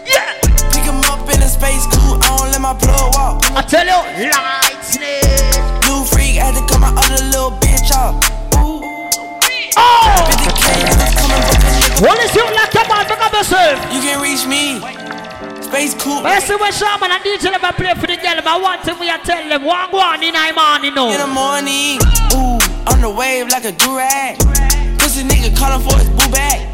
Yeah. 0.06 0.34
Pick 0.74 0.84
him 0.84 1.00
up 1.06 1.24
in 1.34 1.42
a 1.42 1.48
space 1.48 1.88
cool. 1.94 2.20
I 2.22 2.38
don't 2.38 2.52
let 2.52 2.60
my 2.60 2.74
blood 2.74 3.16
walk. 3.16 3.46
I 3.52 3.62
tell 3.62 3.86
you, 3.86 3.96
lightning. 4.30 5.24
New 5.88 6.04
freak 6.06 6.36
had 6.36 6.54
to 6.56 6.62
cut 6.68 6.82
my 6.82 6.90
other 6.90 7.24
little 7.24 7.52
bitch 7.52 7.96
off. 7.96 8.16
Ooh. 8.60 8.82
Oh. 9.78 10.65
What 12.04 12.20
is 12.20 12.36
you 12.36 12.44
like 12.44 12.74
a 12.76 12.84
man? 12.92 13.06
Pick 13.08 13.20
up 13.24 13.32
yourself. 13.32 13.80
You 13.94 14.02
can 14.02 14.20
reach 14.22 14.46
me. 14.46 14.80
Space 15.64 15.94
cool. 15.96 16.22
But 16.22 16.44
see 16.44 16.56
what 16.56 16.74
Shaman 16.74 17.12
and 17.12 17.24
DJ 17.24 17.52
Neville 17.52 17.72
play 17.74 17.94
for 17.96 18.08
the 18.08 18.18
girl, 18.18 18.38
but 18.44 18.62
one 18.62 18.80
thing 18.80 19.00
we 19.00 19.10
are 19.10 19.18
tell 19.20 19.48
them, 19.48 19.64
one 19.64 19.90
go 19.92 20.00
on 20.00 20.22
in 20.22 20.34
the 20.34 20.54
morning, 20.54 20.94
no. 20.94 21.12
In 21.12 21.20
the 21.20 21.28
morning, 21.28 21.98
ooh, 22.36 22.60
on 22.92 23.02
the 23.02 23.10
wave 23.10 23.48
like 23.50 23.66
a 23.66 23.72
durag. 23.72 24.38
Pussy 25.00 25.24
nigga 25.24 25.56
calling 25.58 25.82
for 25.88 25.98
his 25.98 26.10
boo 26.12 26.30
bag. 26.32 26.68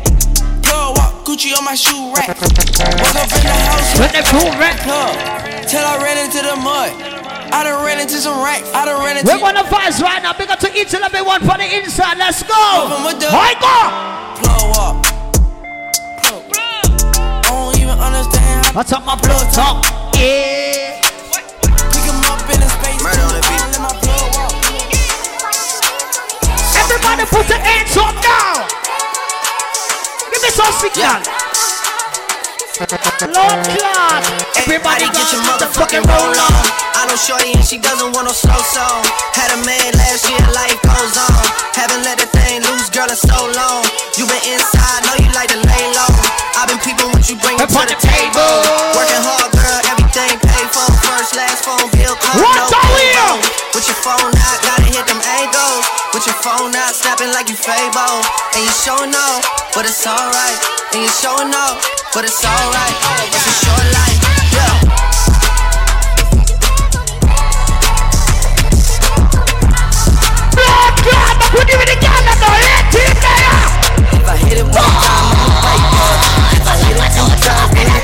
Plug 0.64 0.98
walk, 0.98 1.24
Gucci 1.26 1.56
on 1.58 1.64
my 1.66 1.76
shoe 1.76 2.12
rack. 2.14 2.28
Woke 2.28 3.16
up 3.16 3.32
in 3.32 3.46
the 3.46 3.56
house, 3.70 4.00
When 4.00 4.10
they 4.12 4.24
cool 4.28 4.52
red. 4.60 4.76
plug. 4.82 5.16
Till 5.70 5.86
I 5.86 6.02
ran 6.04 6.18
into 6.18 6.42
the 6.42 6.56
mud. 6.58 7.21
I 7.54 7.64
done 7.64 7.84
ran 7.86 8.00
into 8.00 8.16
some 8.18 8.42
racks. 8.44 8.70
I 8.74 8.86
done 8.86 9.04
ran 9.04 9.18
into 9.18 9.32
We're 9.32 9.40
gonna 9.40 9.64
fight 9.66 9.98
right 10.00 10.24
now. 10.24 10.34
Big 10.34 10.50
up 10.50 10.60
to 10.60 10.70
each 10.78 10.94
and 10.94 11.04
every 11.04 11.22
one 11.22 11.42
for 11.42 11.58
the 11.58 11.68
inside. 11.68 12.18
Let's 12.18 12.44
go. 12.44 12.56
Open 12.56 13.04
with 13.06 13.20
the- 13.20 13.30
I 13.32 13.54
go. 13.60 13.76
plug 14.40 14.64
walk. 14.72 14.96
Plug. 16.24 16.44
I 16.56 17.52
don't 17.52 17.76
even 17.78 17.98
understand 18.00 18.66
how 18.66 18.74
What's 18.74 18.92
up, 18.94 19.06
my 19.06 19.16
blood 19.16 19.52
talk? 19.54 19.84
Yeah. 20.16 21.02
pick 21.92 22.06
him 22.08 22.20
up 22.32 22.40
in 22.48 22.62
a 22.64 22.70
space. 22.72 23.04
Murder 23.04 23.22
on 23.28 23.34
the 23.36 23.42
beat. 23.44 23.62
Let 23.68 23.82
my 23.84 23.94
plug 24.00 24.32
walk. 24.36 24.54
Everybody 26.80 27.24
put 27.28 27.50
your 27.50 27.60
hands 27.60 27.98
up 27.98 28.16
now. 28.24 28.68
Give 30.32 30.42
me 30.42 30.50
some 30.50 30.74
signal. 30.80 31.51
Lord 32.80 33.68
God. 33.76 34.24
Everybody 34.56 35.04
get 35.12 35.28
your 35.36 35.44
motherfucking 35.44 36.08
roll 36.08 36.32
on. 36.32 36.64
I 36.96 37.04
know 37.04 37.20
Shorty 37.20 37.52
and 37.52 37.68
she 37.68 37.76
doesn't 37.76 38.16
want 38.16 38.32
no 38.32 38.34
slow 38.34 38.56
song. 38.64 39.04
Had 39.36 39.52
a 39.52 39.60
man 39.68 39.92
last 40.00 40.24
year, 40.32 40.40
life 40.56 40.80
goes 40.80 41.20
on. 41.20 41.44
Haven't 41.76 42.08
let 42.08 42.16
the 42.16 42.32
thing 42.32 42.64
loose, 42.64 42.88
girl, 42.88 43.12
in 43.12 43.20
so 43.20 43.52
long. 43.60 43.84
You 44.16 44.24
been 44.24 44.40
inside, 44.56 45.04
know 45.04 45.20
you 45.20 45.28
like 45.36 45.52
to 45.52 45.60
lay 45.60 45.86
low. 46.00 46.16
I've 46.56 46.72
been 46.72 46.80
peeping 46.80 47.12
what 47.12 47.28
you 47.28 47.36
bring 47.44 47.60
to 47.60 47.68
the 47.68 47.92
the 47.92 47.98
table. 48.00 48.52
Working 48.96 49.20
hard, 49.20 49.52
girl, 49.52 49.82
everything 49.92 50.40
paid 50.40 50.68
for. 50.72 50.88
First, 51.04 51.36
last 51.36 51.68
phone 51.68 51.92
bill, 51.92 52.16
What 52.40 52.56
no 52.56 52.72
the. 52.72 53.52
With 53.76 53.84
your 53.84 54.00
phone 54.00 54.32
out, 54.32 54.58
gotta 54.64 54.88
hit 54.88 55.04
them 55.12 55.20
angles. 55.44 55.84
With 56.16 56.24
your 56.24 56.40
phone 56.40 56.72
out, 56.72 56.96
snapping 56.96 57.36
like 57.36 57.52
you 57.52 57.60
Fable. 57.60 58.24
And 58.56 58.64
you 58.64 58.72
showing 58.72 59.12
off, 59.12 59.44
but 59.76 59.84
it's 59.84 60.08
alright. 60.08 60.60
And 60.96 61.04
you 61.04 61.12
showing 61.12 61.52
off, 61.52 62.01
but 62.14 62.26
it's 62.26 62.44
alright. 62.44 62.96
It's 63.32 63.48
a 63.48 63.56
short 63.64 63.88
life, 63.96 64.20
yeah. 64.52 64.76
Lord 70.60 70.96
God, 71.08 71.34
but 71.40 71.50
we 71.56 71.62
give 71.72 71.80
it 71.80 71.92
again. 71.96 72.22
Let's 72.28 72.42
go. 72.44 72.52
Let 72.52 72.92
it 72.92 73.16
there. 73.16 73.64
If 74.12 74.28
I 74.28 74.36
hit 74.44 74.58
it 74.60 74.68
one 74.68 74.76
time, 74.76 75.24
I'm 75.32 75.40
a 75.40 75.60
white 75.64 75.88
boy. 75.88 76.16
If 76.52 76.68
I 76.68 76.76
hit 76.84 77.00
it 77.00 77.12
two 77.16 77.32
times, 77.48 77.72
then 77.80 77.88
it 77.88 78.04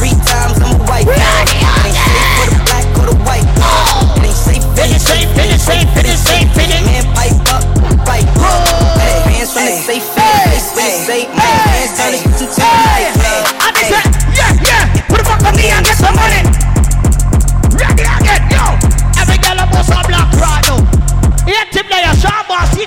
Three 0.00 0.16
times, 0.24 0.56
I'm 0.64 0.80
a 0.80 0.84
white 0.88 1.04
boy. 1.04 1.12
It 1.12 1.92
ain't 1.92 2.00
safe 2.08 2.32
for 2.40 2.48
the 2.48 2.60
black 2.64 2.86
or 2.96 3.06
the 3.12 3.16
white 3.20 3.48
boy. 3.52 4.24
It 4.24 4.32
ain't 4.32 4.36
safe 4.36 4.64
the 4.64 4.96
safe, 4.96 5.28
finish 5.36 5.60
safe, 5.60 5.88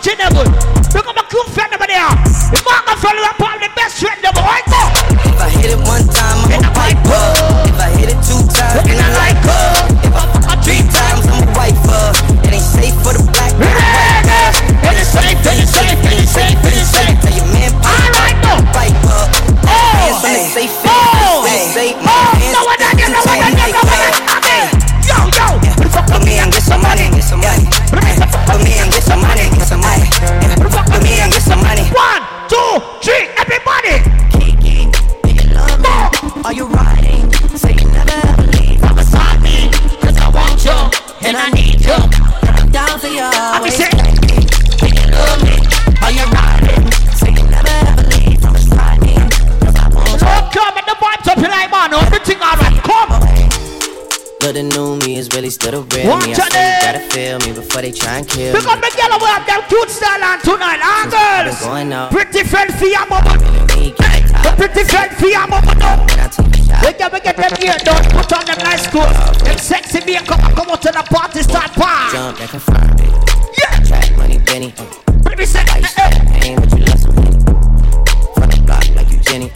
And 0.07 0.21
every. 0.21 0.47
Look 0.95 1.07
at 1.07 1.15
my 1.15 1.25
cool 1.29 1.43
friend 1.51 1.73
over 1.73 1.85
there. 1.85 2.07
The 2.55 2.63
up 3.27 3.41
on 3.41 3.59
the 3.59 3.69
best 3.75 3.99
friend 3.99 4.23
of 4.23 4.33
right. 4.33 4.63
If 5.27 5.41
I 5.41 5.49
hit 5.49 5.71
it 5.71 5.77
one 5.77 6.07
time, 6.07 6.18
I 43.21 43.60
be 43.60 43.69
always. 43.69 43.75
saying, 43.75 43.99
love 45.12 45.39
me? 45.43 45.55
Are 46.03 46.13
you 46.13 46.25
riding? 46.32 46.84
Say 47.19 47.32
you 47.36 47.43
never 47.51 47.75
ever 47.91 48.05
leave 48.15 48.39
from 48.41 48.53
beside 48.53 48.99
me. 49.01 49.15
Cause 49.63 49.75
I 49.75 49.88
want 49.91 50.08
you. 50.08 50.23
Lord, 50.23 50.45
come 50.53 50.75
and 50.79 50.88
the 50.88 50.95
vibes 50.95 51.27
up 51.27 51.38
here 51.39 51.51
like 51.51 51.69
man, 51.71 51.93
everything 51.93 52.39
alright, 52.39 52.79
come. 52.84 53.12
But 54.39 54.53
the 54.55 54.63
new 54.63 54.95
me 55.03 55.17
is 55.17 55.27
really 55.36 55.49
still 55.49 55.84
the 55.84 55.95
real 55.95 56.08
Watch 56.15 56.25
me. 56.27 56.34
I 56.34 56.47
still 56.47 56.79
gotta 56.82 57.03
feel 57.12 57.38
me 57.43 57.51
before 57.53 57.82
they 57.82 57.91
try 57.91 58.17
and 58.19 58.27
kill 58.27 58.55
Pick 58.55 58.63
me. 58.65 58.71
up 58.71 58.79
the 58.79 58.89
girl 58.95 59.19
we 59.19 59.27
have 59.27 59.45
them 59.45 59.62
cute 59.67 59.89
style 59.91 60.23
on 60.23 60.39
tonight, 60.39 60.79
ah 60.82 61.03
girls. 61.12 61.60
Going 61.62 61.91
out. 61.93 62.12
Pretty 62.12 62.43
friend 62.47 62.73
for 62.73 62.86
your 62.88 63.05
mama. 63.08 63.36
Me, 63.75 63.91
get 63.91 64.58
pretty 64.58 64.84
friend 64.88 65.12
for 65.17 65.27
your 65.27 65.47
mama 65.47 65.75
now. 66.84 67.10
When 67.10 67.10
I 67.10 67.10
take 67.10 67.10
a 67.10 67.10
shot. 67.10 67.10
We 67.10 67.12
get, 67.12 67.13
we 67.13 67.20
get 67.20 67.38
them 67.38 67.52
here 67.60 67.78
done, 67.84 68.04
put 68.12 68.34
on 68.34 68.46
them 68.46 68.58
nice 68.60 68.88
clothes. 68.88 69.42
Them 69.44 69.58
sexy 69.58 70.00
makeup 70.06 70.39
and 70.44 70.56
come 70.56 70.70
out 70.70 70.82
to 70.82 70.92
the 70.92 71.04
party, 71.04 71.42
start 71.44 71.72
party. 71.74 72.18
Jump 72.18 72.38
that 72.38 72.50
confirm 72.50 72.96
it. 73.00 73.12
Yeah. 73.58 73.84
Track 73.84 74.18
money, 74.18 74.39
Benny. 74.39 74.74
Let 75.26 75.38
me 75.38 75.46
say, 75.46 75.63
Why 75.68 75.78
you 75.78 75.86
eh, 75.86 75.89
eh. 75.98 76.10
champagne, 76.10 76.56
but 76.56 76.72
you 76.72 76.86
love 76.86 77.00
some 77.00 77.15
Henny. 77.15 77.39
From 78.34 78.50
the 78.50 78.62
block 78.65 78.96
like 78.96 79.12
you 79.12 79.20
Jenny. 79.20 79.52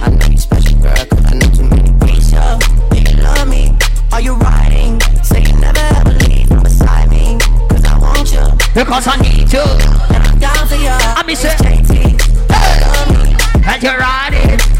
I 0.00 0.10
know 0.10 0.26
you 0.26 0.38
special, 0.38 0.78
girl, 0.80 0.94
cause 0.94 1.24
I 1.26 1.34
know 1.34 1.50
too 1.50 1.64
many. 1.64 1.90
Risha, 2.04 2.58
do 2.90 2.96
you 2.98 3.22
love 3.22 3.48
me? 3.48 3.76
Are 4.12 4.20
you 4.20 4.34
riding? 4.34 5.00
Say 5.22 5.42
you 5.42 5.54
never 5.58 5.80
ever 5.80 6.12
leave 6.28 6.48
from 6.48 6.62
beside 6.62 7.10
me. 7.10 7.38
Cause 7.68 7.84
I 7.84 7.98
want 7.98 8.32
you. 8.32 8.44
because 8.74 9.06
I 9.08 9.16
need 9.22 9.52
you. 9.52 9.64
And 10.14 10.22
I'm 10.22 10.38
down 10.38 10.66
for 10.68 10.76
you. 10.76 10.88
I'm 10.90 11.34
say, 11.34 11.56
JT, 11.58 12.14
love 12.50 13.08
me. 13.10 13.36
and 13.66 13.82
you're 13.82 13.98
riding. 13.98 14.73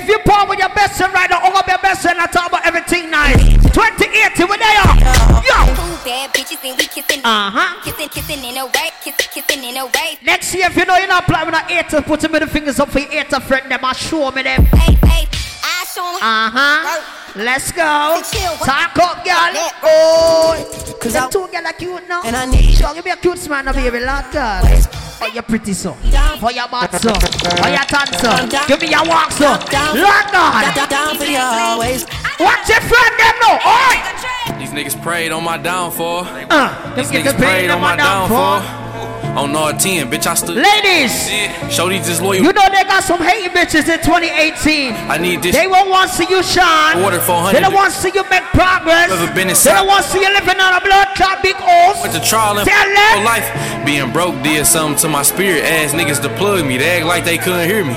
Say 0.00 0.06
you 0.06 0.16
never 0.16 0.22
If 0.22 0.26
you 0.26 0.30
part 0.30 0.48
with 0.48 0.58
your 0.58 0.68
best 0.70 0.96
friend 0.98 1.12
right 1.14 1.30
now, 1.30 1.40
over 1.46 1.62
your 1.68 1.78
best 1.78 2.02
friend, 2.02 2.18
I 2.18 2.26
talk 2.26 2.48
about 2.48 2.66
everything 2.66 3.10
nice. 3.10 3.36
2080, 3.72 4.44
where 4.44 4.58
they 4.58 4.64
are. 4.64 4.96
Yo. 5.40 5.74
Two 5.74 6.04
bad 6.04 6.32
bitches 6.32 6.64
and 6.68 6.78
we 6.78 6.86
kissing, 6.86 7.20
Uh 7.24 7.50
huh. 7.50 7.80
kissing, 7.84 8.08
kissing 8.08 8.44
in 8.44 8.56
a 8.58 8.66
way, 8.66 8.90
kissing, 9.02 9.28
kissing 9.32 9.64
in 9.64 9.76
a 9.76 9.86
way. 9.86 10.18
Next 10.22 10.54
year, 10.54 10.66
if 10.66 10.76
you 10.76 10.84
know 10.86 10.96
you're 10.96 11.08
not 11.08 11.24
playing 11.26 11.46
with 11.46 11.54
an 11.54 11.68
hater, 11.68 12.02
put 12.02 12.22
your 12.22 12.30
middle 12.32 12.48
fingers 12.48 12.80
up 12.80 12.90
for 12.90 12.98
your 12.98 13.10
hater 13.10 13.40
friend, 13.40 13.70
them, 13.70 13.80
and 13.84 13.96
show 13.96 14.30
me 14.30 14.42
them. 14.42 14.64
Hey, 14.66 14.94
hey, 15.06 15.26
I 15.90 15.94
show 15.94 16.06
'em 16.06 16.22
Uh 16.22 16.50
huh. 16.54 17.00
Let's 17.36 17.72
go. 17.72 18.22
Talk 18.64 18.98
up, 18.98 19.24
girl. 19.24 19.54
Oh, 19.82 20.96
Cause 21.00 21.12
them 21.14 21.24
I- 21.24 21.28
two 21.30 21.46
girl 21.50 21.66
are 21.66 21.72
cute 21.72 22.08
now. 22.08 22.22
And 22.24 22.36
I 22.36 22.44
need 22.46 22.76
Sure, 22.76 22.94
give 22.94 23.04
me 23.04 23.10
a 23.10 23.16
cute 23.16 23.38
smile, 23.38 23.62
now, 23.64 23.72
baby, 23.72 24.00
Lord 24.00 24.24
God. 24.32 24.64
For 25.18 25.28
your 25.28 25.42
pretty 25.42 25.74
son, 25.74 25.94
for 26.40 26.50
your 26.50 26.66
bad 26.68 26.90
son, 27.00 27.14
for 27.20 27.68
your 27.68 27.84
tan 27.92 28.06
son. 28.18 28.48
Give 28.66 28.80
me 28.80 28.88
your 28.88 29.04
walk 29.04 29.30
son, 29.32 29.50
Lord 29.60 29.70
God. 29.70 30.74
down, 30.74 30.88
down 30.88 31.16
for 31.18 31.24
you 31.24 31.38
always. 31.38 32.06
Watch 32.40 32.68
your 32.68 32.80
friend 32.80 33.14
them 33.18 33.34
now. 33.42 33.58
Oi. 33.66 34.58
These 34.58 34.70
niggas 34.70 35.02
prayed 35.02 35.30
on 35.32 35.44
my 35.44 35.58
downfall. 35.58 36.26
Uh, 36.48 36.94
These 36.96 37.10
niggas 37.10 37.36
prayed 37.36 37.70
on 37.70 37.80
my 37.82 37.96
downfall. 37.96 38.62
On 39.38 39.54
all 39.54 39.72
10, 39.72 40.10
bitch, 40.10 40.26
I 40.26 40.34
stood. 40.34 40.56
Ladies, 40.56 41.30
Yeah, 41.30 41.68
Shorty 41.68 41.98
just 41.98 42.20
loyal. 42.20 42.42
you 42.42 42.52
know 42.52 42.66
they 42.72 42.82
got 42.84 43.04
some 43.04 43.20
hating 43.22 43.50
bitches 43.50 43.88
in 43.88 44.02
2018. 44.02 44.92
I 45.08 45.18
need 45.18 45.42
this. 45.42 45.54
They 45.54 45.66
won't 45.66 45.88
want 45.88 46.10
to 46.10 46.16
see 46.16 46.26
you 46.28 46.42
shine. 46.42 47.02
Order 47.02 47.20
400. 47.20 47.56
They 47.56 47.60
don't 47.60 47.72
want 47.74 47.94
to 47.94 47.98
see 47.98 48.10
you 48.12 48.24
make 48.28 48.42
progress. 48.50 49.08
Never 49.08 49.32
been 49.32 49.48
They 49.48 49.54
don't 49.54 49.86
want 49.86 50.04
to 50.04 50.10
see 50.10 50.20
you 50.20 50.28
living 50.34 50.58
on 50.58 50.74
a 50.74 50.80
blood 50.80 51.08
clot 51.14 51.42
big 51.42 51.56
house. 51.56 52.02
Went 52.02 52.14
to 52.14 52.20
trial 52.20 52.58
and 52.58 53.24
life. 53.24 53.46
Being 53.86 54.12
broke 54.12 54.34
did 54.42 54.66
something 54.66 54.98
to 55.02 55.08
my 55.08 55.22
spirit. 55.22 55.64
Ass 55.64 55.92
niggas 55.92 56.20
to 56.22 56.28
plug 56.36 56.66
me. 56.66 56.76
They 56.76 56.98
act 56.98 57.06
like 57.06 57.24
they 57.24 57.38
couldn't 57.38 57.68
hear 57.68 57.84
me. 57.84 57.96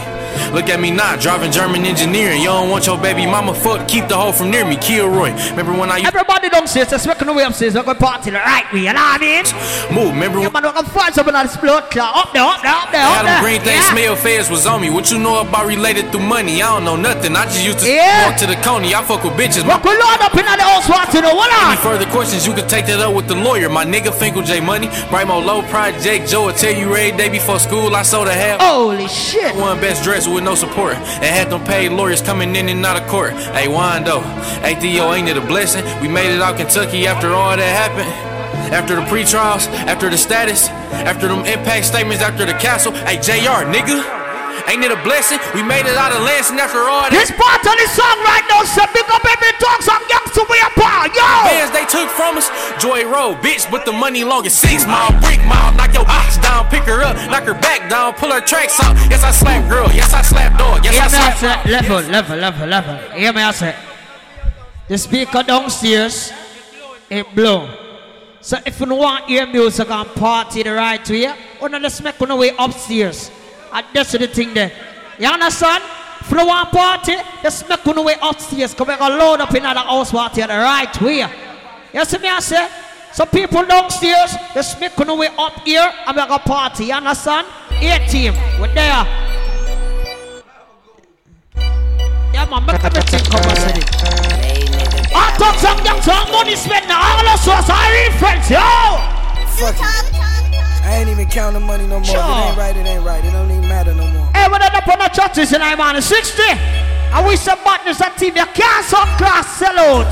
Look 0.53 0.69
at 0.69 0.79
me 0.79 0.91
now, 0.91 1.15
driving 1.15 1.51
German 1.51 1.85
engineering. 1.85 2.39
You 2.39 2.47
don't 2.47 2.69
want 2.69 2.85
your 2.85 2.97
baby 2.97 3.25
mama 3.25 3.53
fuck, 3.53 3.87
keep 3.87 4.07
the 4.07 4.15
hoe 4.17 4.31
from 4.31 4.51
near 4.51 4.65
me. 4.65 4.75
Kilroy. 4.77 5.31
Remember 5.51 5.73
when 5.73 5.91
I 5.91 5.97
used 5.97 6.07
Everybody 6.13 6.49
downstairs, 6.49 6.91
let's 6.91 7.07
make 7.07 7.17
the 7.17 7.31
way 7.33 7.43
upstairs. 7.43 7.75
We're 7.75 7.83
going 7.83 7.97
to 7.97 8.03
party 8.03 8.31
the 8.31 8.37
right 8.39 8.65
way, 8.73 8.81
you 8.85 8.93
know 8.93 9.01
what 9.01 9.21
I 9.21 9.23
mean? 9.23 9.45
move? 9.93 10.13
Remember 10.13 10.39
when 10.39 10.51
Man, 10.51 10.63
to 10.63 10.83
find 10.91 11.13
something 11.13 11.33
on 11.35 11.45
this 11.45 11.57
blood 11.57 11.89
clot. 11.91 12.15
Up 12.15 12.33
there, 12.33 12.43
up 12.43 12.61
there, 12.61 12.73
up 12.73 12.91
there, 12.91 13.05
up 13.05 13.23
there. 13.25 13.41
Green 13.41 13.61
thing 13.61 13.75
Yeah. 13.75 13.91
smell 13.91 14.15
fast 14.15 14.51
was 14.51 14.65
on 14.65 14.81
me. 14.81 14.89
What 14.89 15.11
you 15.11 15.19
know 15.19 15.39
about 15.41 15.65
related 15.65 16.11
through 16.11 16.21
money? 16.27 16.61
I 16.61 16.67
don't 16.73 16.85
know 16.85 16.95
nothing. 16.95 17.35
I 17.35 17.45
just 17.45 17.63
used 17.63 17.79
to 17.79 17.89
Yeah. 17.89 18.27
walk 18.29 18.37
to 18.37 18.47
the 18.47 18.55
coney. 18.57 18.93
I 18.93 19.01
fuck 19.03 19.23
with 19.23 19.33
bitches. 19.33 19.65
Walk 19.65 19.83
a 19.85 19.89
load 19.89 20.21
up 20.21 20.33
in 20.37 20.45
the 20.45 20.63
house, 20.63 20.87
what 20.89 21.13
you 21.13 21.21
know, 21.21 21.35
what 21.35 21.51
Any 21.53 21.77
further 21.77 22.05
questions, 22.07 22.45
you 22.47 22.53
can 22.53 22.67
take 22.67 22.85
that 22.87 22.99
up 23.01 23.13
with 23.13 23.27
the 23.27 23.35
lawyer. 23.35 23.69
My 23.69 23.85
nigga 23.85 24.13
Finkel 24.13 24.41
J 24.43 24.59
Money, 24.59 24.87
Brimo 25.09 25.43
Low 25.43 25.61
Project 25.63 26.29
Joe 26.29 26.45
will 26.45 26.53
tell 26.53 26.73
you 26.73 26.87
every 26.95 27.11
day 27.17 27.29
before 27.29 27.59
school 27.59 27.95
I 27.95 28.01
sold 28.03 28.27
a 28.27 28.33
half. 28.33 28.59
Holy 28.61 29.07
shit. 29.07 29.55
One 29.55 29.79
best 29.79 30.03
with 30.27 30.43
no 30.43 30.55
support. 30.55 30.95
And 30.95 31.25
had 31.25 31.49
them 31.49 31.63
paid 31.63 31.89
lawyers 31.89 32.21
coming 32.21 32.55
in 32.55 32.69
and 32.69 32.85
out 32.85 33.01
of 33.01 33.07
court. 33.07 33.33
Hey, 33.33 33.67
Wando, 33.67 34.21
Theo, 34.79 35.13
ain't 35.13 35.29
it 35.29 35.37
a 35.37 35.41
blessing? 35.41 35.83
We 36.01 36.07
made 36.07 36.33
it 36.33 36.41
out 36.41 36.57
Kentucky 36.57 37.07
after 37.07 37.29
all 37.29 37.55
that 37.55 37.59
happened. 37.59 38.09
After 38.73 38.95
the 38.95 39.03
pre-trials, 39.03 39.67
after 39.67 40.09
the 40.09 40.17
status, 40.17 40.67
after 40.69 41.27
them 41.27 41.45
impact 41.45 41.85
statements, 41.85 42.23
after 42.23 42.45
the 42.45 42.53
castle. 42.53 42.91
Hey, 42.91 43.17
JR, 43.17 43.65
nigga. 43.69 44.22
Ain't 44.69 44.83
it 44.83 44.91
a 44.91 44.99
blessing? 45.03 45.39
We 45.53 45.61
made 45.63 45.85
it 45.85 45.97
out 45.97 46.11
of 46.11 46.21
Lansing 46.23 46.59
after 46.59 46.85
all 46.85 47.07
that. 47.07 47.13
This 47.13 47.31
part 47.35 47.61
of 47.61 47.75
the 47.75 47.87
song 47.91 48.17
right 48.23 48.45
now, 48.47 48.63
so 48.63 48.83
big 48.93 49.05
up 49.09 49.23
every 49.25 49.53
dog 49.59 49.79
song, 49.83 50.01
youngster, 50.07 50.45
we 50.49 50.57
apart, 50.61 51.11
yo! 51.13 51.43
bands 51.49 51.71
they 51.71 51.85
took 51.85 52.09
from 52.09 52.37
us. 52.37 52.47
Joy 52.81 53.05
Road, 53.05 53.37
bitch, 53.43 53.69
with 53.71 53.85
the 53.85 53.91
money 53.91 54.23
long 54.23 54.45
as 54.45 54.53
six 54.53 54.85
mile, 54.85 55.11
brick 55.21 55.43
mile. 55.45 55.73
Knock 55.75 55.93
your 55.93 56.07
ox 56.07 56.37
down, 56.37 56.67
pick 56.69 56.83
her 56.83 57.03
up, 57.03 57.15
knock 57.29 57.43
her 57.43 57.53
back 57.53 57.89
down, 57.89 58.13
pull 58.13 58.31
her 58.31 58.41
tracks 58.41 58.79
out. 58.81 58.95
Yes, 59.09 59.23
I 59.23 59.31
slap 59.31 59.69
girl. 59.69 59.89
Yes, 59.93 60.13
I 60.13 60.21
slap 60.21 60.57
dog. 60.57 60.83
Yes, 60.83 60.93
Hear 60.95 61.03
I 61.03 61.33
slap. 61.35 61.65
say, 61.65 61.71
level, 61.71 62.01
level, 62.11 62.37
level, 62.37 62.67
level. 62.67 62.95
Hear 63.17 63.33
me, 63.33 63.41
I 63.41 63.51
say. 63.51 63.75
The 64.87 64.97
speaker 64.97 65.43
downstairs, 65.43 66.31
it 67.09 67.25
blow. 67.35 67.69
So 68.41 68.57
if 68.65 68.79
you 68.81 68.93
want 68.93 69.25
hear 69.25 69.47
music 69.47 69.89
and 69.89 70.09
party 70.15 70.63
the 70.63 70.73
right 70.73 71.09
way, 71.09 71.21
you 71.21 71.33
oh, 71.61 71.67
know, 71.67 71.77
let's 71.77 72.01
make 72.01 72.21
on 72.21 72.37
way 72.37 72.51
upstairs. 72.59 73.31
And 73.73 73.85
that's 73.93 74.11
the 74.11 74.27
thing 74.27 74.53
there. 74.53 74.71
You 75.17 75.27
understand? 75.27 75.83
You 76.31 76.47
want 76.47 76.71
party, 76.71 77.15
let's 77.43 77.67
make 77.67 77.87
on 77.87 78.03
way 78.03 78.15
upstairs. 78.21 78.73
Come 78.73 78.87
gonna 78.87 79.15
load 79.15 79.41
up 79.41 79.53
in 79.53 79.63
the 79.63 79.69
house 79.69 80.11
party 80.11 80.41
the 80.41 80.47
right 80.47 81.01
way. 81.01 81.25
You 81.93 82.05
see 82.05 82.17
me, 82.17 82.29
I 82.29 82.39
say? 82.39 82.67
So 83.13 83.25
people 83.25 83.63
downstairs, 83.65 84.35
let's 84.55 84.79
make 84.79 84.97
on 84.99 85.17
way 85.17 85.29
up 85.37 85.59
here 85.61 85.91
and 86.07 86.15
we 86.15 86.21
gonna 86.21 86.39
party. 86.39 86.85
You 86.85 86.93
understand? 86.93 87.47
A 87.71 88.07
team, 88.07 88.33
we're 88.59 88.73
there. 88.73 89.05
Yeah, 92.33 92.47
man, 92.49 92.65
make 92.65 92.83
everything 92.83 93.23
come 93.25 93.49
and 93.49 93.57
say 93.57 93.73
it. 93.77 95.13
I 95.15 95.35
talk 95.37 95.55
some 95.59 95.85
young 95.85 96.01
some 96.01 96.31
money 96.31 96.55
spent 96.55 96.87
now. 96.87 96.99
All 96.99 97.27
of 97.27 97.47
us 97.47 97.69
are 97.69 97.93
in 97.93 98.11
friends, 98.17 98.49
yo. 98.49 98.59
Fuck. 99.55 100.32
I 100.83 100.97
ain't 100.99 101.09
even 101.09 101.27
counting 101.29 101.63
money 101.65 101.87
no 101.87 101.99
more. 101.99 102.05
Sure. 102.05 102.19
If 102.19 102.27
it 102.27 102.49
ain't 102.49 102.57
right, 102.57 102.75
it 102.75 102.85
ain't 102.85 103.05
right. 103.05 103.23
It 103.23 103.31
don't 103.31 103.49
even 103.49 103.67
matter 103.67 103.93
no 103.93 104.07
more. 104.07 104.27
Hey, 104.35 104.47
when 104.51 104.61
I 104.61 104.67
up 104.67 104.87
on 104.87 104.99
the 104.99 105.09
churches 105.09 105.53
in 105.53 105.61
I'm 105.61 105.79
on 105.79 106.01
60. 106.01 106.43
I 107.13 107.23
wish 107.25 107.39
some 107.39 107.59
buttons 107.63 107.99
that 107.99 108.17
team 108.17 108.35
you 108.35 108.45
can't 108.57 108.85
some 108.85 109.07
class 109.21 109.45
sell 109.57 109.77
out. 109.77 110.09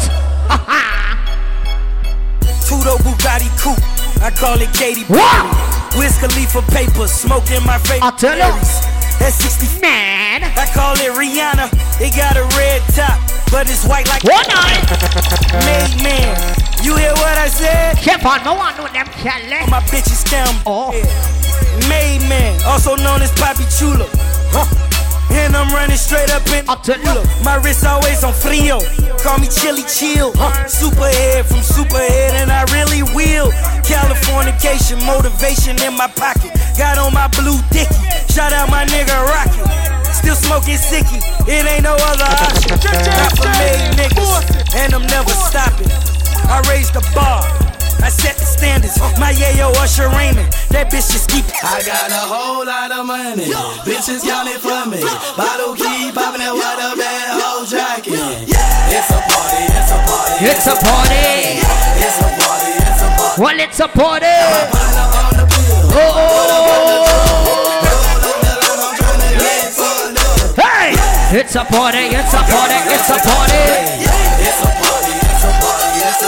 Two-door 2.68 2.98
Bugatti 3.04 3.50
coupe. 3.60 3.82
I 4.22 4.30
call 4.32 4.62
it 4.62 4.72
Katy 4.78 5.04
Perry. 5.06 5.20
Wow. 5.20 5.50
Wiz 5.98 6.16
Khalifa 6.22 6.62
papers, 6.72 7.12
smoking 7.12 7.60
my 7.66 7.78
favorite 7.80 8.06
I 8.06 8.12
tell 8.16 8.38
you. 8.38 8.48
berries. 8.48 8.86
That's 9.20 9.36
60 9.36 9.82
Man. 9.82 10.44
I 10.46 10.66
call 10.74 10.94
it 10.96 11.12
Rihanna. 11.12 11.68
It 12.00 12.16
got 12.16 12.38
a 12.38 12.46
red 12.56 12.82
top, 12.96 13.20
but 13.52 13.68
it's 13.70 13.84
white 13.86 14.08
like 14.08 14.24
One 14.24 14.46
eye. 14.48 14.80
made 15.66 16.04
man. 16.04 16.61
You 16.82 16.98
hear 16.98 17.14
what 17.14 17.38
I 17.38 17.48
said? 17.48 17.98
Keep 18.02 18.26
on, 18.26 18.44
no 18.44 18.56
one 18.56 18.76
know 18.76 18.90
them 18.90 19.06
Kelly. 19.22 19.62
My 19.70 19.82
bitch 19.94 20.10
is 20.10 20.24
down. 20.26 20.50
Oh. 20.66 20.90
Made 21.86 22.26
man, 22.26 22.58
also 22.66 22.96
known 22.96 23.22
as 23.22 23.32
Papi 23.38 23.70
Chulo. 23.70 24.10
Huh. 24.50 24.66
And 25.30 25.56
I'm 25.56 25.70
running 25.72 25.96
straight 25.96 26.34
up 26.34 26.42
in 26.50 26.66
you. 26.66 27.14
Look, 27.14 27.26
My 27.46 27.62
wrist 27.62 27.86
always 27.86 28.24
on 28.24 28.34
frio. 28.34 28.82
Call 29.22 29.38
me 29.38 29.48
Chili 29.48 29.86
Chill. 29.86 30.34
Huh. 30.34 30.66
Superhead 30.66 31.46
from 31.46 31.62
Superhead, 31.62 32.34
and 32.42 32.52
I 32.52 32.66
really 32.74 33.06
will. 33.14 33.54
Californication, 33.86 35.06
motivation 35.06 35.78
in 35.86 35.94
my 35.96 36.08
pocket. 36.18 36.50
Got 36.78 36.98
on 36.98 37.14
my 37.14 37.30
blue 37.38 37.62
dicky. 37.70 37.94
Shout 38.34 38.52
out 38.54 38.70
my 38.74 38.86
nigga 38.90 39.14
Rocky. 39.30 39.62
Still 40.12 40.36
smoking 40.36 40.82
sicky. 40.82 41.22
It 41.48 41.62
ain't 41.62 41.84
no 41.84 41.94
other 41.94 42.26
option. 42.50 42.74
Not 42.74 43.38
for 43.38 43.54
made 43.62 44.02
niggas, 44.02 44.76
and 44.76 44.94
I'm 44.94 45.06
never 45.06 45.30
stopping. 45.30 46.11
I 46.52 46.60
raised 46.68 46.94
the 46.94 47.00
bar. 47.16 47.40
I 48.04 48.10
set 48.10 48.36
the 48.36 48.44
standards. 48.44 49.00
Uh. 49.00 49.08
My 49.16 49.32
yayo 49.32 49.72
Usher 49.80 50.12
Raymond. 50.12 50.52
That 50.76 50.92
bitch 50.92 51.08
just 51.16 51.32
keep. 51.32 51.48
I 51.64 51.80
got 51.88 52.12
a 52.12 52.28
whole 52.28 52.68
lot 52.68 52.92
of 52.92 53.08
money. 53.08 53.48
Bitches 53.88 54.20
counting 54.28 54.60
for 54.60 54.84
me. 54.84 55.00
Bottle 55.40 55.80
keep 55.80 56.12
popping 56.12 56.44
that 56.44 56.52
water 56.52 56.92
bad 57.00 57.40
hoe 57.40 57.64
jacking. 57.64 58.20
It's 58.52 59.12
a 59.16 59.20
party, 59.32 59.64
it's 59.64 59.96
a 59.96 60.00
party. 60.04 60.44
It's 60.44 60.68
a 60.68 60.76
party. 60.76 61.64
It's 62.04 62.20
a 62.20 62.28
party, 62.36 62.72
it's 62.84 63.00
a 63.00 63.10
party. 63.16 63.40
Well, 63.40 63.60
it's 63.64 63.80
a 63.80 63.88
party. 63.88 64.36
Partner 64.76 65.08
on 65.24 65.34
the 65.40 65.46
bill. 65.48 65.96
Oh, 65.96 66.52
I'm 67.80 68.92
tryna 69.00 69.40
get 69.40 69.72
fucked 69.72 70.20
up. 70.20 70.60
hey. 70.60 71.00
It's 71.32 71.56
a 71.56 71.64
party. 71.64 72.12
It's 72.12 72.34
a 72.36 72.44
party. 72.44 72.76
It's 72.92 73.08
a 73.08 73.16
party. 73.24 73.56
It's 74.44 74.60
a 74.60 74.68
party, 74.68 74.91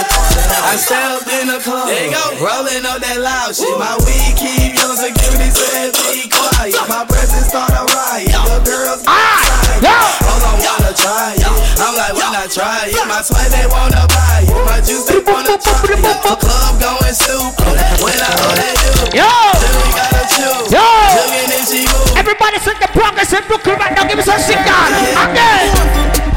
party, 0.09 0.39
it's 0.39 0.51
a. 0.51 0.59
I 0.63 0.75
stepped 0.75 1.29
in 1.31 1.47
the 1.47 1.59
club, 1.63 1.87
there 1.87 2.07
you 2.07 2.15
go. 2.15 2.23
rolling 2.43 2.83
up 2.85 2.99
that 3.03 3.19
loud 3.19 3.53
shit. 3.55 3.71
My 3.79 3.95
weed 4.03 4.33
keep 4.35 4.73
yelling, 4.75 4.97
security 4.99 5.49
said 5.51 5.93
be 6.11 6.27
quiet. 6.31 6.75
My 6.89 7.03
presence 7.07 7.47
start 7.51 7.71
a 7.73 7.83
riot. 7.93 8.31
The 8.33 8.59
girls 8.65 9.01
Ah, 9.07 9.43
yo. 9.83 9.93
Hold 10.27 10.43
on, 10.49 10.55
wanna 10.59 10.93
try 10.95 11.35
it. 11.37 11.45
I'm 11.79 11.93
like, 11.97 12.13
when 12.15 12.31
I 12.35 12.45
try 12.47 12.87
it? 12.89 12.95
My 13.07 13.21
sweat 13.21 13.49
they 13.51 13.65
wanna 13.67 14.03
buy 14.09 14.45
it. 14.45 14.53
My 14.65 14.79
juice 14.81 15.05
they 15.09 15.19
wanna 15.21 15.57
try 15.59 15.79
it. 15.89 16.01
The 16.01 16.35
Club 16.39 16.73
going 16.81 17.13
stupid. 17.15 17.77
When 18.01 18.17
I 18.17 18.31
hold 18.41 18.57
that 18.57 18.75
dude, 18.81 19.13
Yo. 19.19 19.29
then 19.29 19.73
we 19.83 19.89
gotta 19.93 20.23
choose. 20.31 20.69
Yo. 20.73 20.85
Jugging 21.13 21.51
and 21.53 21.65
she. 21.67 21.81
Everybody 22.17 22.57
sing 22.63 22.77
the 22.79 22.89
progress 22.93 23.33
in 23.33 23.43
Brooklyn 23.47 23.77
right 23.79 23.93
now. 23.95 24.07
Give 24.07 24.17
me 24.17 24.23
some 24.23 24.39
signal. 24.39 24.73
Again. 25.17 26.32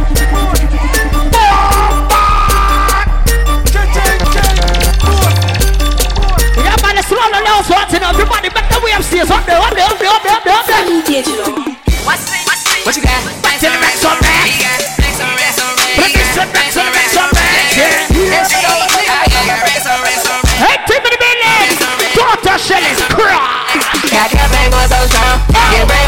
Yeah, 7.07 7.15
man, 7.15 7.39
let's 7.39 7.39
roll 7.39 7.39
along. 7.39 7.63
So, 7.63 7.75
you 7.95 8.01
know, 8.03 8.11
everybody 8.11 8.49
back 8.51 8.67
the 8.67 8.83
way 8.83 8.91
upstairs. 8.91 9.31
Up 9.31 9.47
there, 9.47 9.63
up 9.63 9.71
there, 9.75 9.87
up 9.87 9.99
there, 9.99 10.11
up 10.11 10.23
there, 10.27 10.35
up 10.35 10.43
there, 10.43 10.59
up 10.59 10.67
there. 10.67 10.83
What 12.83 12.97
you 12.97 13.03
got? 13.03 13.23
Back 13.43 13.63
to 13.63 13.71
the 13.71 13.79
racks 13.79 14.03
on 14.03 14.19
racks. 14.19 14.59
Oh. 15.19 15.31
Put 16.03 16.11
oh. 16.11 16.19
this 16.19 16.35
on 16.39 16.51
racks 16.51 16.77
on 16.77 16.91
racks 16.91 17.15
on 17.15 17.31
racks. 17.31 17.79
Yeah. 17.79 18.11
Hey, 20.59 20.83
tip 20.87 21.05
of 21.05 21.11
the 21.15 21.19
minute. 21.23 21.79
Daughter 22.15 22.59
Shelley's 22.59 22.99
cry. 23.15 23.71
Everybody 25.77 26.07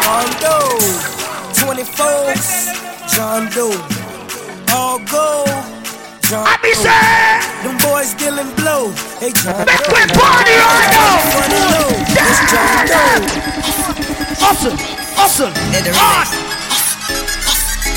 John 0.00 0.28
Doe, 0.40 0.78
24, 1.60 2.34
John 3.12 3.50
Doe, 3.52 3.76
all 4.72 4.98
gold, 5.04 5.48
John 6.28 6.44
Doe. 6.44 6.48
I 6.48 6.56
be 6.62 6.72
Doe. 6.72 6.80
say, 6.80 7.04
Them 7.62 7.76
boys 7.84 8.14
dealing 8.14 8.48
blow. 8.56 8.90
Hey, 9.20 9.32
John 9.36 9.66
Doe. 9.66 9.92
we 9.92 10.02
party 10.16 10.56
right 10.56 10.88
now. 10.96 11.20
Running 11.36 11.68
John 12.48 12.86
Doe. 12.88 13.20
Hustle, 14.40 14.76
hustle, 15.14 15.52
on. 15.98 16.26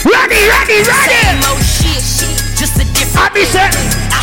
Ready, 0.03 0.41
ready, 0.47 0.83
ready. 0.83 1.25
I 3.17 3.29
be 3.29 3.45
say, 3.45 4.14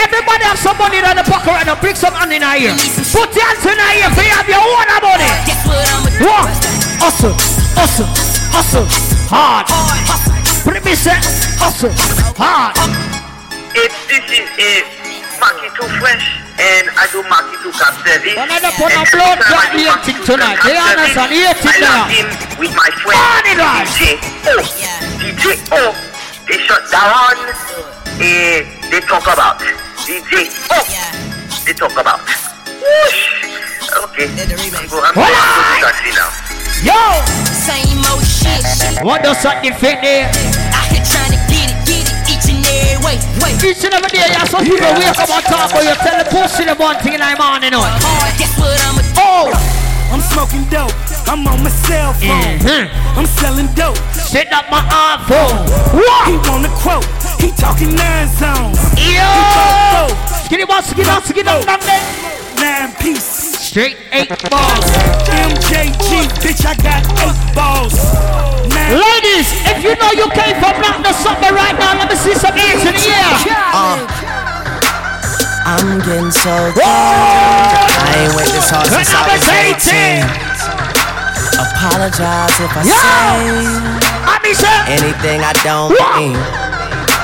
everybody 0.00 0.44
have 0.44 0.58
some 0.58 0.76
money 0.78 0.98
in 0.98 1.16
the 1.16 1.24
pocket 1.26 1.52
right 1.52 1.66
now. 1.66 1.76
Bring 1.80 1.94
some 1.94 2.14
hand 2.14 2.32
in 2.32 2.42
here. 2.42 2.72
Put 3.12 3.34
your 3.34 3.44
hands 3.44 3.64
in 3.66 3.76
here 3.76 4.08
if 4.08 4.16
you 4.16 4.32
have 4.32 4.48
your 4.48 4.62
own 4.62 4.88
money. 5.02 5.30
What? 6.24 6.48
Hustle, 7.02 7.36
hustle, 7.76 8.08
hustle, 8.54 8.86
hard. 9.28 9.68
Put 10.64 10.80
me 10.84 10.94
say, 10.94 11.18
hustle, 11.60 11.92
hard. 12.38 12.72
if 13.76 13.92
this 14.08 14.24
is 14.32 14.48
a 14.56 15.04
Maki 15.44 15.68
too 15.76 15.88
fresh 16.00 16.24
and 16.56 16.88
I 16.96 17.04
do 17.12 17.20
Maki 17.28 17.60
too 17.60 17.74
capsevi. 17.74 18.32
When 18.38 18.48
I 18.48 18.58
don't 18.62 18.72
put 18.80 18.88
a 18.88 19.04
blood 19.12 19.38
clot 19.44 20.00
thing 20.06 20.20
tonight, 20.24 20.56
they 20.64 20.78
understand, 20.78 21.34
you 21.34 21.44
I 21.44 21.76
locked 21.84 22.16
in 22.16 22.26
with 22.56 22.72
my 22.72 22.88
friend 23.02 23.44
DJ 23.92 24.16
O. 24.48 24.54
DJ 25.20 25.60
O. 25.76 25.92
They 26.48 26.58
shut 26.64 26.84
down. 26.88 27.36
Eh, 28.20 28.73
they 28.90 29.00
talk 29.00 29.24
about 29.26 29.58
DJ 30.04 30.50
O. 30.70 30.78
They 31.66 31.72
talk 31.72 31.92
about. 31.96 32.20
Whoosh. 32.20 33.20
Okay. 34.10 34.28
I'm 34.28 34.88
go- 34.88 35.02
I'm 35.02 35.14
going 35.14 35.32
to 35.32 35.80
taxi 35.80 36.10
now. 36.12 36.30
Yo! 36.84 37.00
Same 37.54 38.02
old 38.12 38.24
shit. 38.26 38.60
What 39.04 39.22
does 39.22 39.38
something 39.40 39.72
fit 39.74 40.02
there? 40.02 40.28
Out 40.74 40.86
here 40.92 41.04
trying 41.06 41.32
to 41.32 41.40
get 41.48 41.70
it, 41.72 41.78
get 41.88 42.04
it 42.04 42.16
each 42.28 42.46
and 42.52 42.60
every 42.60 43.00
way. 43.06 43.16
way. 43.40 43.52
Each 43.64 43.82
and 43.84 43.94
every 43.94 44.10
day, 44.12 44.28
yeah, 44.28 44.44
some 44.44 44.64
people 44.64 44.92
wake 44.98 45.16
up 45.16 45.30
on 45.30 45.42
top 45.42 45.72
of 45.72 45.82
you, 45.82 45.94
tell 46.04 46.18
the 46.20 46.28
pussy 46.28 46.64
the 46.64 46.74
one 46.76 46.98
thing 47.00 47.14
in 47.14 47.20
the 47.20 47.36
morning, 47.40 47.70
you 47.72 47.78
know. 47.78 47.86
Guess 48.36 48.52
what 48.58 48.76
I'm 48.84 48.98
Oh! 49.16 49.48
I'm 50.12 50.20
smoking 50.20 50.64
dope. 50.68 50.92
I'm 51.26 51.46
on 51.46 51.62
my 51.62 51.70
cell 51.70 52.12
phone. 52.14 52.60
I'm 53.16 53.26
selling 53.26 53.68
dope. 53.74 53.96
Sit 54.12 54.52
up 54.52 54.70
my 54.70 54.80
iPhone. 54.92 55.64
What? 55.94 56.28
He 56.28 56.36
want 56.48 56.66
a 56.66 56.72
quote. 56.76 57.06
He 57.40 57.50
talking 57.52 57.94
nine 57.94 58.28
zones. 58.28 58.78
Yo! 58.98 60.08
Skinny 60.44 60.64
boss, 60.64 60.90
skinny 60.90 61.04
boss, 61.04 61.24
skinny 61.24 61.42
boss, 61.44 61.64
Nine 62.60 62.92
piece. 63.00 63.24
Straight 63.58 63.96
eight 64.12 64.28
balls. 64.50 64.86
MJG, 65.34 66.30
bitch, 66.38 66.62
I 66.62 66.76
got 66.78 67.02
eight 67.18 67.38
balls. 67.54 67.96
Nine 68.70 69.00
Ladies, 69.00 69.48
if 69.66 69.82
you 69.82 69.96
know 69.96 70.12
you 70.12 70.30
came 70.30 70.54
from 70.60 70.78
Black 70.78 71.02
something 71.24 71.54
right 71.54 71.76
now, 71.78 71.98
let 71.98 72.08
me 72.08 72.16
see 72.16 72.34
some 72.34 72.54
hands 72.54 72.84
in 72.84 72.94
the 72.94 73.06
air. 73.10 73.34
Uh, 73.72 74.06
I'm 75.66 75.98
getting 76.00 76.30
so 76.30 76.50
tired. 76.50 76.78
I 76.78 78.24
ain't 78.24 78.34
went 78.36 78.52
this 78.52 78.68
hard 78.68 78.86
since 78.86 79.08
I 79.10 79.24
Number 79.24 79.40
was 79.40 80.52
18. 80.52 80.53
18. 81.54 81.66
Apologize 81.70 82.54
if 82.58 82.72
I 82.74 82.82
Yo! 82.82 82.94
say 82.94 84.14
I 84.26 84.36
mean, 84.42 84.56
say, 84.58 84.78
anything 84.90 85.40
I 85.46 85.52
don't 85.62 85.94
mean. 85.94 86.34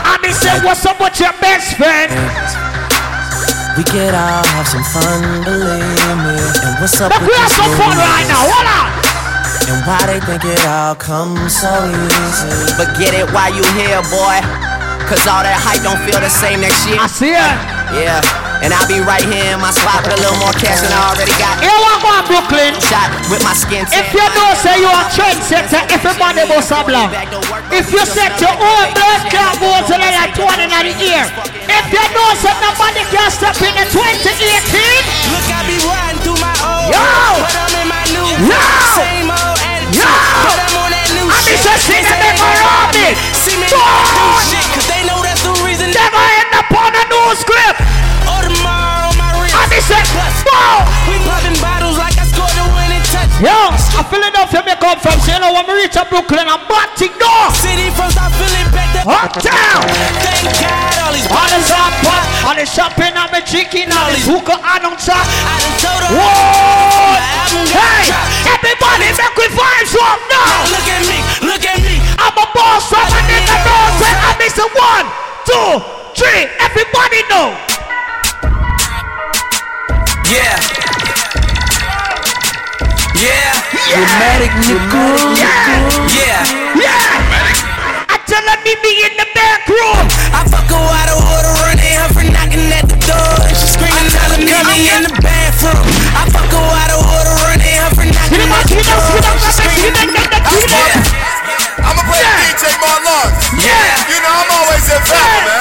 I 0.07 0.19
mean, 0.23 0.35
say, 0.35 0.59
what's 0.63 0.85
up 0.87 1.01
with 1.01 1.19
your 1.19 1.35
best 1.43 1.77
friend? 1.77 2.11
We 3.79 3.85
could 3.85 4.15
all 4.15 4.45
have 4.55 4.69
some 4.69 4.85
fun, 4.93 5.43
believe 5.43 6.17
me. 6.23 6.37
And 6.37 6.75
what's 6.83 7.01
up 7.01 7.11
Look, 7.11 7.23
with 7.23 7.31
we 7.31 7.35
have 7.39 7.53
some 7.53 7.73
fun 7.79 7.97
right 7.97 8.27
now. 8.29 8.45
Hold 8.45 8.69
on. 8.69 8.89
And 9.71 9.81
why 9.87 10.03
they 10.07 10.21
think 10.21 10.45
it 10.45 10.67
all 10.67 10.95
comes 10.95 11.55
so 11.57 11.71
easy. 11.89 12.75
But 12.77 12.99
get 12.99 13.15
it 13.15 13.31
while 13.33 13.55
you 13.55 13.63
here, 13.79 14.03
boy. 14.11 14.43
Cause 15.07 15.27
all 15.27 15.43
that 15.43 15.59
hype 15.59 15.83
don't 15.83 15.99
feel 16.07 16.21
the 16.21 16.31
same 16.31 16.61
next 16.61 16.87
year. 16.87 16.99
I 16.99 17.07
see 17.07 17.35
it. 17.35 17.57
Yeah. 17.95 18.40
And 18.61 18.77
I'll 18.77 18.89
be 18.89 19.01
right 19.01 19.25
here 19.25 19.57
in 19.57 19.61
my 19.61 19.73
spot 19.73 20.05
with 20.05 20.17
a 20.17 20.21
little 20.21 20.37
more 20.37 20.53
cash 20.61 20.85
than 20.85 20.93
I 20.93 21.13
already 21.13 21.33
got. 21.41 21.65
Here 21.65 21.73
we 21.73 21.93
go, 22.05 22.13
Brooklyn. 22.29 22.77
Shot 22.77 23.09
with 23.33 23.41
my 23.41 23.57
skin 23.57 23.89
If 23.89 24.13
you 24.13 24.27
don't 24.37 24.57
say 24.61 24.79
you 24.79 24.91
are 24.91 25.09
trendsetter, 25.11 25.81
everybody 25.89 26.45
must 26.45 26.69
have 26.69 26.87
love. 26.87 27.11
If 27.73 27.89
you 27.89 28.03
set 28.05 28.37
your 28.37 28.53
own 28.53 28.87
blood 28.93 29.23
clot 29.33 29.57
go 29.59 29.71
to 29.89 29.95
the 29.97 30.11
like 30.13 30.35
20 30.37 30.63
in 30.63 30.71
the 30.71 30.95
ear. 31.01 31.25
If 31.71 31.87
you 31.89 32.05
know, 32.13 32.29
say 32.37 32.55
nobody 32.61 33.03
can 33.09 33.31
step 33.31 33.57
in 33.65 33.73
the 33.73 33.87
2018. 33.89 35.31
Look, 35.33 35.47
I 35.49 35.61
be 35.65 35.77
riding 35.87 36.21
through 36.21 36.41
my 36.43 36.53
old 36.61 36.93
Yo! 36.93 37.07
but 37.41 37.55
I'm 37.57 37.75
in 37.81 37.87
my 37.89 38.05
new 38.13 38.27
Yo! 38.45 38.61
Same 38.99 39.31
old 39.31 39.59
attitude, 39.65 40.03
Yo! 40.03 40.11
but 40.45 40.59
I'm 40.61 40.77
on 40.85 40.91
that 40.93 41.00
new 41.51 41.59
I 41.59 41.59
be 41.59 41.59
just 41.67 41.83
seeing 41.91 42.07
around 42.39 42.95
me. 42.95 43.11
See 43.35 43.59
me 43.59 43.67
do 43.67 43.83
shit, 44.47 44.63
cause 44.71 44.87
they 44.87 45.03
know 45.03 45.19
that's 45.19 45.43
the 45.43 45.51
reason. 45.67 45.91
Never 45.91 46.23
end 46.39 46.55
up 46.55 46.71
on 46.71 46.95
a 46.95 47.05
new 47.11 47.27
script. 47.35 47.83
Or 48.31 48.41
tomorrow 48.47 49.11
on 49.11 49.19
my 49.19 49.35
wrist. 49.43 49.59
I 49.59 49.67
be 49.67 49.83
say, 49.83 49.99
wow. 50.47 50.87
We 51.11 51.19
popping 51.27 51.59
bottles 51.59 51.99
like 51.99 52.10
I 53.11 53.27
scored 53.27 53.31
the 53.31 53.43
winning 53.43 53.43
touch. 53.43 53.43
Yo, 53.43 53.51
I 53.51 54.03
Philadelphia 54.07 54.61
me 54.67 54.75
come 54.79 54.99
from. 55.01 55.17
So 55.21 55.33
you 55.35 55.41
know 55.43 55.51
when 55.53 55.67
we 55.67 55.75
reach 55.83 55.97
a 55.97 56.05
Brooklyn, 56.07 56.47
I'm 56.47 56.63
batting 56.71 57.15
door. 57.19 57.51
City 57.57 57.91
from 57.95 58.11
South 58.15 58.35
Philly 58.39 58.63
back 58.71 58.91
to 58.95 59.03
Uptown. 59.07 59.83
Thank 60.23 60.47
God 60.63 60.95
all 61.03 61.13
these 61.15 61.27
All 61.31 61.51
are 61.51 61.65
zappa, 61.67 62.07
pop. 62.07 62.47
all 62.47 62.57
the 62.57 62.67
shopping, 62.67 63.15
all 63.19 63.31
the 63.31 63.43
chicken, 63.43 63.91
all 63.91 64.11
the 64.11 64.21
hookah, 64.23 64.59
announcer. 64.63 65.17
I 65.17 65.55
done 65.59 65.77
told 65.83 66.03
her. 66.07 66.13
Whoa! 66.15 67.17
My 67.17 67.27
album 67.43 67.67
got 67.71 67.91
Hey, 67.91 68.07
everybody 68.55 69.09
make 69.11 69.37
we 69.37 69.47
vibes 69.53 69.95
up 69.99 70.21
now. 70.31 70.71
Look 70.71 70.87
at 70.87 71.03
me, 71.09 71.19
look 71.45 71.65
at 71.67 71.79
me. 71.83 71.97
I'm 72.21 72.37
a 72.37 72.47
boss, 72.55 72.89
so 72.89 72.99
my 72.99 73.21
nigga 73.27 73.57
knows 73.67 73.95
when 73.99 74.17
I 74.17 74.31
miss 74.39 74.57
a 74.61 74.67
one, 74.77 75.07
two, 75.49 75.71
three. 76.15 76.47
Everybody 76.61 77.21
know. 77.31 77.57
Yeah. 80.31 80.80
Yeah. 83.21 83.53
Dramatic 83.93 84.53
nigga. 84.65 85.05
Yeah. 85.37 86.41
Yeah. 86.81 88.09
I 88.09 88.17
tell 88.25 88.41
her 88.41 88.59
meet 88.65 88.81
me 88.81 88.93
in 89.05 89.13
the 89.21 89.29
back 89.37 89.69
room. 89.69 90.09
I 90.33 90.41
fuck 90.49 90.65
her 90.73 90.81
out 90.81 91.09
of 91.13 91.21
order, 91.29 91.53
running 91.69 92.01
her 92.01 92.09
for 92.17 92.25
knocking 92.25 92.73
at 92.73 92.89
the 92.89 92.97
door. 93.05 93.35
And 93.45 93.53
she 93.53 93.69
screaming, 93.77 94.09
telling 94.09 94.41
me 94.41 94.57
me 94.73 94.89
in 94.89 95.05
the 95.05 95.13
bathroom. 95.21 95.85
I 96.17 96.25
fuck 96.33 96.49
her 96.49 96.65
out 96.65 96.91
of 96.97 97.05
order, 97.13 97.35
running 97.45 97.77
her 97.85 97.93
for 97.93 98.09
knocking 98.09 98.41
at 98.41 98.65
the 98.73 98.81
door. 98.89 99.37
She 99.45 99.53
screaming, 99.53 100.17
Yeah. 100.17 101.85
I'ma 101.85 102.01
play 102.09 102.25
Yeah. 102.25 102.57
DJ 102.57 102.73
Marlon. 102.81 103.29
Yeah. 103.61 104.09
You 104.09 104.19
know 104.25 104.33
I'm 104.33 104.51
always 104.65 104.87
available, 104.89 105.45
man. 105.45 105.61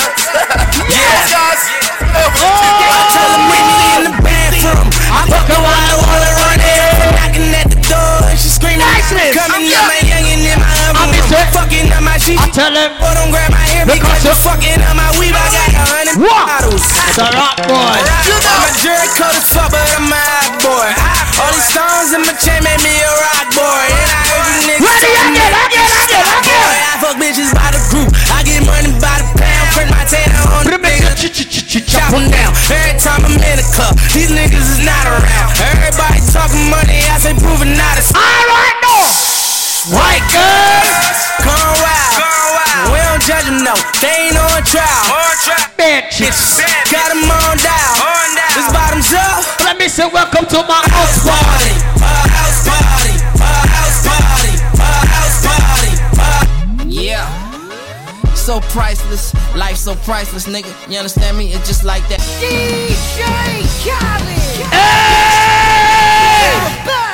Yeah. 0.95 1.12
Those 1.12 1.32
guys. 1.36 1.69
Tell 12.60 12.76
him. 12.76 12.91
Boy, 12.99 13.14
don't 13.16 13.32
grab 13.32 13.51
my 13.55 13.64
hair 13.72 13.88
Because 13.88 14.20
you- 14.20 14.28
you're 14.36 14.41
fucking 14.43 14.80
up 14.84 14.95
my 14.99 15.07
weave. 15.16 15.32
I 15.36 15.47
got 15.55 15.70
a 15.72 15.84
hundred 15.95 16.20
bottles. 16.20 16.84
It's 17.07 17.18
a 17.24 17.28
rock 17.39 17.55
boy. 17.64 17.95
I'm 18.51 18.64
a 18.68 18.72
jerk 18.84 19.07
coat 19.16 19.32
as 19.39 19.47
fuck, 19.47 19.72
but 19.72 19.80
I'm 19.95 20.12
a 20.12 20.20
hot 20.20 20.51
boy. 20.60 20.89
All 21.39 21.51
these 21.55 21.68
stones 21.72 22.12
in 22.12 22.22
my 22.28 22.36
chain 22.36 22.60
made 22.68 22.82
me 22.84 22.91
a 22.99 23.12
rock 23.24 23.47
boy. 23.55 23.84
And 23.95 24.12
I 24.12 24.22
heard 24.28 24.51
you 24.51 24.62
niggas 24.68 24.84
Ready, 24.84 25.07
talking 25.16 25.36
again, 25.39 25.51
that 25.55 25.68
again, 25.72 25.88
shit. 25.88 26.20
again, 26.20 26.28
again. 26.43 26.68
Boy, 26.68 26.78
I 26.84 26.93
fuck 26.99 27.16
bitches 27.22 27.51
by 27.55 27.68
the 27.72 27.82
group. 27.91 28.10
I 28.36 28.43
get 28.43 28.60
money 28.68 28.91
by 28.99 29.16
the 29.24 29.28
pound. 29.39 29.66
Print 29.76 29.89
my 29.95 30.03
tattoo 30.03 30.43
on 30.60 30.64
the 30.68 30.78
nigga. 30.84 31.12
Chop 31.88 32.12
'em 32.12 32.28
down. 32.28 32.51
Every 32.76 32.99
time 32.99 33.24
I'm 33.24 33.39
in 33.39 33.55
the 33.55 33.68
club, 33.72 33.95
these 34.12 34.32
niggas 34.36 34.68
is 34.76 34.82
not 34.84 35.05
around. 35.07 35.49
Everybody 35.72 36.20
talking 36.36 36.68
money, 36.70 36.99
I 37.07 37.16
say 37.24 37.34
proving 37.39 37.78
not 37.80 37.95
a 37.95 38.03
All 38.20 38.43
right, 38.51 38.76
no. 38.84 38.95
White 39.95 40.26
girls. 40.36 40.89
Judge 43.30 43.46
them, 43.46 43.64
no. 43.64 43.76
They 44.02 44.34
ain't 44.34 44.38
on 44.38 44.64
trial. 44.66 45.06
Bitches. 45.78 46.58
Got 46.92 47.12
'em 47.12 47.30
on 47.30 47.58
down. 47.62 47.96
This 48.56 48.68
bottoms 48.74 49.14
up. 49.14 49.46
Let 49.62 49.78
me 49.78 49.88
say 49.88 50.08
welcome 50.08 50.46
to 50.48 50.60
my 50.64 50.82
house 50.96 51.20
party. 51.30 51.76
party, 52.02 52.02
a 52.02 52.14
house 52.38 52.62
party, 52.70 53.16
a 53.38 53.54
house 53.76 54.02
party, 54.08 54.54
a 54.74 54.92
house 55.14 55.40
party. 55.46 55.92
Yeah. 56.88 57.28
So 58.34 58.62
priceless, 58.74 59.34
life 59.56 59.78
so 59.78 59.94
priceless, 60.08 60.48
nigga. 60.48 60.74
You 60.90 60.98
understand 60.98 61.38
me? 61.38 61.54
It's 61.54 61.68
just 61.68 61.84
like 61.84 62.08
that. 62.10 62.22
DJ 62.42 63.22
Khaled. 63.84 64.39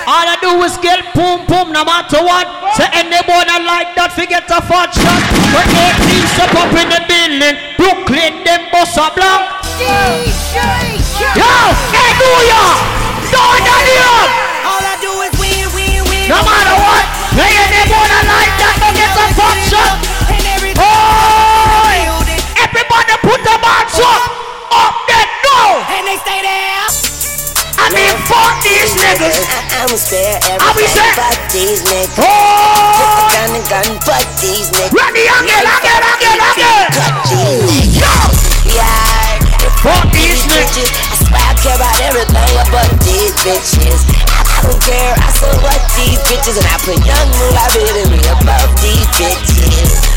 All 0.06 0.22
I 0.22 0.38
do 0.38 0.54
is 0.62 0.78
get 0.86 1.02
boom 1.18 1.50
boom 1.50 1.74
no 1.74 1.82
matter 1.82 2.22
what. 2.22 2.46
Say 2.78 2.86
anybody 2.94 3.58
like 3.66 3.98
that 3.98 4.14
forget 4.14 4.46
a 4.54 4.62
fat 4.62 4.94
shot. 4.94 5.22
When 5.50 5.66
18 5.66 6.30
step 6.38 6.54
up 6.54 6.70
in 6.78 6.94
the 6.94 7.02
building, 7.10 7.58
Brooklyn 7.74 8.46
them 8.46 8.70
bust 8.70 9.02
a 9.02 9.10
block. 9.18 9.66
Yo, 9.82 11.50
hey 11.90 12.12
New 12.22 12.38
York, 12.54 12.80
don't 13.34 13.66
that. 13.66 14.30
All 14.70 14.86
I 14.86 14.94
do 15.02 15.10
is 15.26 15.34
win, 15.42 15.74
win, 15.74 16.06
win. 16.06 16.30
No 16.30 16.38
matter 16.38 16.78
what, 16.78 17.06
hey 17.34 17.58
anybody 17.66 18.20
like 18.30 18.54
that 18.62 18.78
don't 18.78 18.94
get 18.94 19.10
a 19.10 19.26
fat 19.34 19.58
shot. 19.74 20.06
Oh, 20.78 22.22
everybody 22.62 23.16
put 23.26 23.42
the 23.42 23.58
hands 23.58 23.98
up, 23.98 24.22
up 24.70 24.96
there 25.10 25.30
now. 25.50 25.82
and 25.98 26.06
they 26.06 26.18
stay 26.22 26.46
there. 26.46 27.15
I 27.78 27.92
mean, 27.92 28.16
fuck 28.30 28.56
these 28.64 28.96
niggas. 28.96 29.44
I'ma 29.76 29.98
spare 30.00 30.40
everything 30.48 31.12
but 31.20 31.38
these 31.52 31.82
niggas. 31.84 32.16
Oh, 32.24 33.30
Gun 33.36 33.52
and 33.52 33.66
gun, 33.68 33.88
but 34.08 34.26
these 34.40 34.72
niggas. 34.72 34.96
Run 34.96 35.12
ready 35.12 35.28
again, 35.28 35.66
again, 35.68 36.04
again, 36.16 36.40
again. 36.40 36.88
Cut 36.96 37.14
these 37.28 37.92
niggas. 37.92 38.00
Yo, 38.00 38.80
Yeah, 38.80 39.40
fuck 39.84 40.04
these 40.16 40.42
niggas. 40.48 40.90
I 41.36 41.52
I 41.52 41.54
care 41.60 41.76
about 41.76 41.98
everything 42.06 42.54
but 42.72 42.90
these 43.04 43.34
bitches. 43.44 44.08
I 44.32 44.45
don't 44.64 44.80
care, 44.80 45.14
I 45.18 45.30
so 45.36 45.48
what 45.60 45.82
these 46.00 46.22
bitches, 46.30 46.56
and 46.56 46.68
I 46.70 46.78
put 46.84 47.00
young 47.04 47.28
moolah 47.36 47.68
baby 47.76 48.22
above 48.30 48.72
these 48.80 49.08
bitches. 49.18 50.16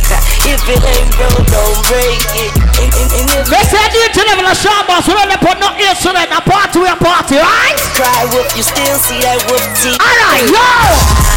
If 0.49 0.63
it 0.65 0.81
ain't 0.81 1.13
broke, 1.19 1.45
don't 1.51 1.81
break 1.91 2.23
it. 2.33 2.53
And, 2.81 2.91
and, 2.95 3.11
and 3.13 3.27
if 3.37 3.51
Let's 3.51 3.69
say 3.69 3.83
you 3.93 4.09
to 4.09 4.23
level 4.25 4.49
of 4.49 4.57
shamba, 4.57 5.03
so 5.05 5.13
don't 5.13 5.29
put 5.43 5.59
no 5.61 5.69
that 5.75 6.31
a 6.33 6.41
party 6.41 6.79
we 6.81 6.89
a 6.89 6.97
party, 6.97 7.37
right? 7.37 7.77
cry 7.99 8.25
whoop, 8.33 8.49
you 8.57 8.65
still 8.65 8.97
see 9.03 9.21
that 9.21 9.43
whoop 9.51 9.61
teeth. 9.77 10.01
Alright, 10.01 10.49
yo! 10.49 11.29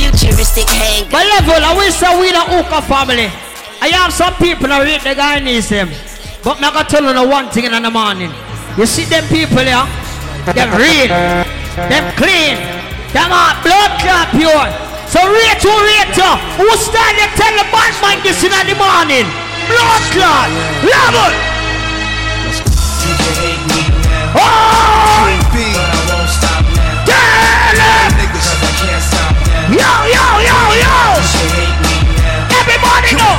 Futuristic 0.00 0.68
hang. 0.68 1.08
My 1.12 1.24
level, 1.24 1.60
I 1.60 1.76
wish 1.76 2.00
that 2.00 2.16
we 2.16 2.32
the 2.32 2.40
Uka 2.56 2.80
family. 2.88 3.28
I 3.80 3.88
have 3.96 4.12
some 4.12 4.34
people 4.36 4.68
that 4.68 4.80
read 4.80 5.00
the 5.00 5.14
guy 5.14 5.40
needs 5.40 5.68
them. 5.68 5.88
But 6.42 6.60
me 6.60 6.68
I 6.68 6.72
gotta 6.72 6.88
tell 6.88 7.04
you 7.04 7.12
the 7.12 7.24
one 7.24 7.48
thing 7.52 7.68
in 7.68 7.76
the 7.76 7.90
morning. 7.90 8.32
You 8.76 8.86
see 8.88 9.04
them 9.04 9.24
people 9.28 9.60
here? 9.60 9.84
Them 10.56 10.72
read, 10.72 11.12
them 11.76 12.10
clean, 12.16 12.58
them 13.12 13.30
are 13.30 13.54
blood 13.62 13.92
clot 14.02 14.30
pure. 14.34 14.68
So 15.10 15.18
rate 15.26 15.62
rate 15.62 16.16
you. 16.16 16.32
Who 16.58 16.66
stand 16.78 17.18
and 17.18 17.30
tell 17.34 17.54
the 17.54 17.66
bad 17.70 17.94
man 18.02 18.22
this 18.22 18.42
in 18.42 18.50
the 18.50 18.74
morning? 18.78 19.26
Blood 19.66 20.02
clot, 20.14 20.50
level. 20.86 21.32
Oh! 24.34 25.26
Tell 27.06 27.78
him! 27.78 28.10
Yo, 29.70 29.90
yo, 30.14 30.26
yo, 30.46 30.58
yo! 30.78 30.94
Everybody 32.54 33.14
know! 33.18 33.36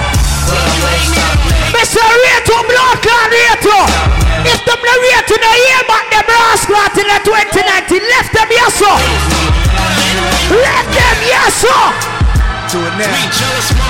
Mr. 1.71 2.03
Rito, 2.03 2.57
blood 2.67 2.97
clot 3.01 3.31
Rito! 3.31 4.20
If 4.45 4.59
them 4.65 4.79
no 4.81 4.93
Rito 5.01 5.35
no 5.37 5.51
hear 5.53 5.83
back 5.85 6.05
them 6.09 6.25
brass 6.25 6.65
clot 6.65 6.97
in 6.97 7.05
the 7.05 7.19
2019, 7.23 8.01
left 8.09 8.31
them 8.33 8.49
yes 8.49 8.73
sir! 8.73 8.97
Left 10.51 10.89
them 10.93 11.17
yes 11.25 11.53
sir! 11.61 11.83
Do 12.71 12.79
it 12.79 12.95
now. 12.95 13.11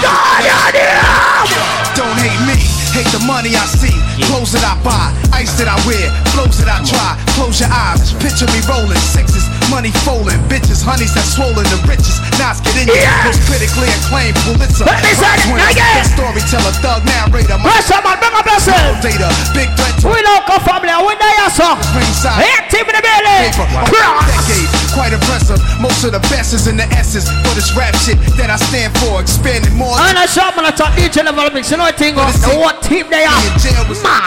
God, 0.02 0.42
God, 0.42 0.74
yeah. 0.74 1.46
Don't 1.94 2.18
hate 2.18 2.42
me, 2.50 2.58
hate 2.98 3.06
the 3.14 3.22
money 3.30 3.54
I 3.54 3.62
see. 3.70 3.94
Clothes 4.26 4.58
that 4.58 4.66
I 4.66 4.74
buy, 4.82 5.14
ice 5.38 5.54
that 5.62 5.70
I 5.70 5.78
wear, 5.86 6.10
clothes 6.34 6.58
that 6.58 6.70
I 6.70 6.82
try. 6.82 7.14
Close 7.38 7.62
your 7.62 7.70
eyes, 7.70 8.10
picture 8.18 8.50
me 8.50 8.58
rolling 8.66 8.98
sixes, 8.98 9.46
money 9.72 9.90
folding, 10.04 10.38
bitches, 10.52 10.84
honeys 10.84 11.16
that 11.16 11.24
swollen 11.24 11.64
the 11.72 11.80
richest. 11.88 12.20
Knots 12.38 12.60
get 12.60 12.76
in 12.76 12.88
Yeah. 12.92 13.24
most 13.24 13.40
critically 13.48 13.88
acclaimed 14.04 14.36
Pulitzer. 14.44 14.84
Let 14.84 15.00
me 15.02 15.16
say 15.16 15.32
it 15.32 15.72
again. 15.72 16.04
storyteller, 16.12 16.76
thug 16.84 17.02
narrator. 17.08 17.58
Press 17.64 17.88
up, 17.90 18.04
man, 18.04 18.20
bring 18.20 18.36
up 18.36 18.46
yourself. 18.46 19.00
Data, 19.02 19.32
big 19.56 19.72
threat 19.80 19.96
to 20.04 20.12
We 20.12 20.20
don't 20.22 20.44
come 20.46 20.60
family, 20.68 20.92
we 21.08 21.16
there 21.16 21.50
sir! 21.50 21.72
ringside. 21.96 22.44
Team 22.70 22.84
in 22.88 22.96
the 22.96 23.02
building! 23.02 23.52
Decade, 23.92 24.68
quite 24.94 25.14
impressive. 25.16 25.60
Most 25.80 26.04
of 26.04 26.12
the 26.12 26.20
best 26.28 26.54
is 26.54 26.68
in 26.68 26.76
the 26.78 26.88
essence 26.92 27.28
for 27.48 27.56
this 27.56 27.72
rap 27.76 27.96
shit 27.96 28.20
that 28.38 28.50
I 28.52 28.58
stand 28.60 28.92
for. 29.00 29.22
Expanding 29.24 29.74
more. 29.76 29.96
I'm 29.96 30.16
not 30.16 30.30
sure, 30.30 30.52
man, 30.56 30.66
I 30.68 30.72
talk 30.72 30.92
DJ 31.00 31.24
level 31.24 31.48
mix, 31.56 31.72
you 31.72 31.78
know 31.78 31.88
what 31.88 31.96
thing? 31.98 32.16
What 32.16 32.82
team 32.84 33.08
they 33.10 33.24
are? 33.24 33.40
in 33.48 33.56
jail 33.60 33.84
was 33.88 34.04
Man! 34.04 34.20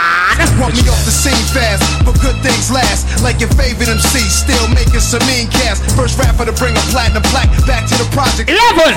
Want 0.59 0.75
me 0.75 0.87
off 0.89 1.03
the 1.05 1.11
scene 1.11 1.35
fast, 1.53 1.83
but 2.05 2.15
good 2.21 2.37
things 2.43 2.71
last. 2.71 3.23
Like 3.23 3.41
your 3.41 3.51
favorite 3.59 3.89
MC, 3.89 4.19
still 4.29 4.67
making 4.75 5.01
some 5.01 5.23
mean 5.35 5.51
cast. 5.51 5.83
First 5.99 6.19
rapper 6.19 6.47
to 6.47 6.55
bring 6.55 6.79
a 6.79 6.85
platinum 6.95 7.27
plaque 7.35 7.51
back 7.67 7.83
to 7.91 7.97
the 7.99 8.07
project. 8.15 8.47
11. 8.47 8.95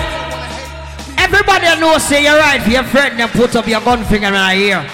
Everybody 1.18 1.66
knows 1.82 2.06
say 2.06 2.24
you're 2.24 2.38
right 2.38 2.62
for 2.62 2.70
your 2.70 2.86
friend 2.86 3.18
and 3.18 3.30
put 3.34 3.56
up 3.58 3.66
your 3.66 3.82
gun 3.82 4.06
finger 4.06 4.30
in 4.30 4.38
the 4.38 4.54
ear. 4.54 4.86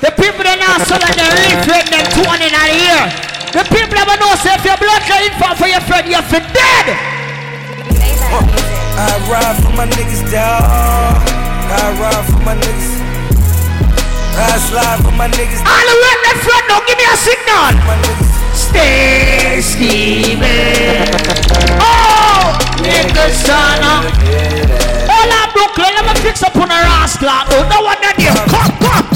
The 0.00 0.10
people 0.16 0.40
that 0.40 0.56
know 0.56 0.80
so 0.88 0.96
that 0.96 1.12
they 1.12 1.28
really 1.28 1.60
friend 1.68 1.84
them 1.92 2.04
two 2.16 2.24
one 2.24 2.40
in 2.40 2.48
the 2.48 2.66
ear. 2.88 3.02
The 3.52 3.64
people 3.68 3.92
that 3.92 4.08
know 4.16 4.32
say 4.40 4.56
if 4.56 4.64
your 4.64 4.80
blood 4.80 5.04
clot 5.04 5.60
for 5.60 5.68
your 5.68 5.84
friend, 5.84 6.08
you're 6.08 6.24
for 6.24 6.40
dead. 6.40 6.86
I 8.96 9.12
ride 9.28 9.60
for 9.60 9.72
my 9.76 9.86
niggas, 9.86 10.24
dawg. 10.32 11.20
I 11.68 11.92
ride 12.00 12.24
for 12.24 12.40
my 12.40 12.56
niggas. 12.56 12.99
I 14.40 14.56
slide 14.56 15.04
for 15.04 15.12
my 15.12 15.28
niggas. 15.28 15.60
All 15.60 15.84
the 15.84 15.96
way 16.00 16.14
left 16.24 16.40
front, 16.40 16.64
don't 16.64 16.86
give 16.88 16.96
me 16.96 17.04
a 17.04 17.16
signal. 17.20 17.76
Stay 18.56 19.60
scheming. 19.60 21.12
Oh, 21.76 22.56
niggas 22.80 23.36
son 23.44 23.84
uh. 23.84 24.00
of. 24.00 24.08
All 25.12 25.28
I'm 25.28 25.52
Brooklyn, 25.52 25.92
let 25.92 26.08
me 26.08 26.14
fix 26.24 26.42
up 26.42 26.56
on 26.56 26.72
a 26.72 26.80
rascal. 26.88 27.28
Oh, 27.28 27.68
no 27.68 27.84
one 27.84 28.00
in 28.00 28.16
here. 28.16 28.32
Come, 28.48 28.72
come. 28.80 29.06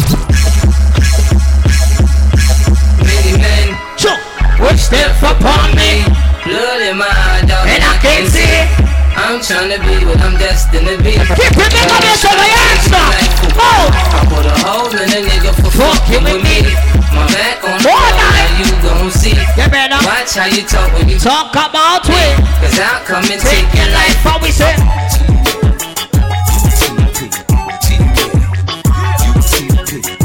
Many 3.01 3.41
men 3.41 3.73
Chuck, 3.97 4.21
which 4.61 4.81
step 4.81 5.17
upon 5.23 5.64
I'm 9.35 9.43
trying 9.43 9.67
to 9.67 9.83
be 9.83 10.07
what 10.07 10.15
I'm 10.23 10.39
destined 10.39 10.87
to 10.87 10.95
be. 11.03 11.19
Keep 11.19 11.59
it 11.59 11.71
big 11.75 11.91
on 11.91 12.03
yourself, 12.07 12.39
I 12.39 12.55
answer. 12.71 13.03
Oh. 13.59 13.91
I 13.91 14.23
put 14.31 14.47
a 14.47 14.55
hole 14.63 14.87
in 14.95 15.11
a 15.11 15.21
nigga 15.27 15.51
for 15.59 15.75
fucking 15.75 16.23
with 16.23 16.39
me. 16.39 16.63
My 17.11 17.27
back 17.35 17.59
on 17.67 17.83
the 17.83 17.91
More 17.91 17.99
wall, 17.99 18.15
now 18.15 18.63
you 18.63 18.71
gon' 18.79 19.11
see. 19.11 19.35
You 19.35 19.67
better 19.67 19.99
Watch 20.07 20.39
how 20.39 20.47
you 20.47 20.63
talk 20.63 20.87
when 20.95 21.11
you 21.11 21.19
talk 21.19 21.51
about 21.51 22.07
we. 22.07 22.15
Cause 22.63 22.79
I'll 22.79 23.03
come 23.03 23.27
and 23.27 23.43
Take 23.43 23.67
take 23.67 23.75
your 23.75 23.83
your 23.83 23.99
life. 23.99 24.15
life, 24.15 24.23
how 24.23 24.39
we 24.39 24.55
say. 24.55 24.71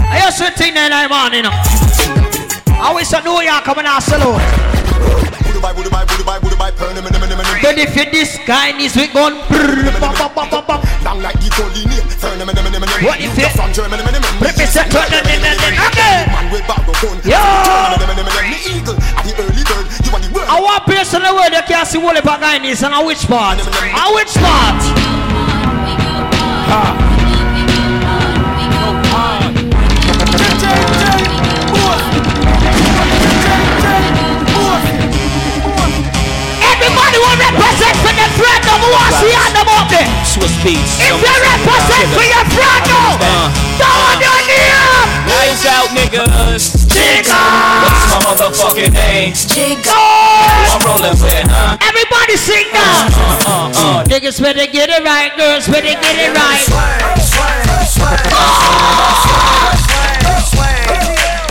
I 0.05 0.21
used 0.21 0.37
to 0.37 0.53
think 0.53 0.77
that 0.77 0.93
I'm 0.93 1.09
on, 1.09 1.33
you 1.33 1.41
know. 1.41 1.55
I 2.77 2.93
wish 2.93 3.09
I 3.09 3.25
knew 3.25 3.41
you 3.41 3.57
coming 3.65 3.89
out 3.89 4.05
saloon. 4.05 4.37
But 7.09 7.18
if 7.77 7.95
you 7.95 8.05
this 8.11 8.37
kind 8.45 8.79
is 8.81 8.95
we 8.95 9.07
gon' 9.07 9.35
brrr, 9.51 9.99
bum, 9.99 10.13
bum, 10.15 10.31
bum, 10.33 10.49
bum, 10.49 10.65
bum. 10.65 10.79
What 13.03 13.19
if 13.19 13.37
it 13.37 13.55
represent 14.41 14.93
what 14.93 15.09
the 15.09 15.21
name 15.27 15.43
okay? 15.91 16.25
Yo! 17.25 17.35
I 20.51 20.59
want 20.61 20.85
place 20.85 21.13
in 21.13 21.21
the 21.21 21.33
world 21.33 21.53
you 21.53 21.61
can't 21.67 21.87
see 21.87 21.97
what 21.97 22.15
the 22.15 22.21
guy 22.21 22.63
is 22.65 22.83
and 22.83 22.93
a 22.93 23.05
which 23.05 23.27
part? 23.27 23.59
A 23.59 24.13
which 24.13 24.33
part? 24.35 24.79
Everybody 26.69 27.08
will 37.19 37.35
represent 37.35 37.95
for 37.99 38.13
the 38.15 38.27
friend 38.39 38.63
of 38.71 38.79
who 38.79 38.91
I 38.95 39.07
see 39.19 39.33
on 39.35 39.51
the 39.51 39.63
mountain. 39.67 40.07
Swizz 40.23 40.55
Beatz. 40.63 41.03
If 41.03 41.15
you 41.19 41.35
represent 41.35 42.07
for 42.15 42.25
your 42.25 42.45
friend, 42.55 42.83
no, 42.87 43.19
uh-huh. 43.19 43.79
down 43.79 44.15
your 44.23 44.39
knee. 44.47 45.19
Lights 45.27 45.65
out, 45.67 45.89
niggas. 45.91 46.87
Jigga. 46.87 47.43
What's 47.83 48.05
my 48.09 48.19
motherfucking 48.23 48.93
name? 48.93 49.33
Jigga. 49.33 49.99
I'm 50.71 50.79
rolling 50.87 51.19
with, 51.19 51.47
huh? 51.51 51.77
Everybody 51.83 52.35
sing 52.39 52.67
now. 52.71 53.11
Uh-huh, 53.11 53.51
uh-huh. 53.51 54.03
Niggas 54.07 54.41
better 54.41 54.65
get 54.71 54.89
it 54.89 55.03
right, 55.03 55.35
girls 55.35 55.67
better 55.67 55.93
get 55.99 56.15
it 56.15 56.31
right. 56.33 56.65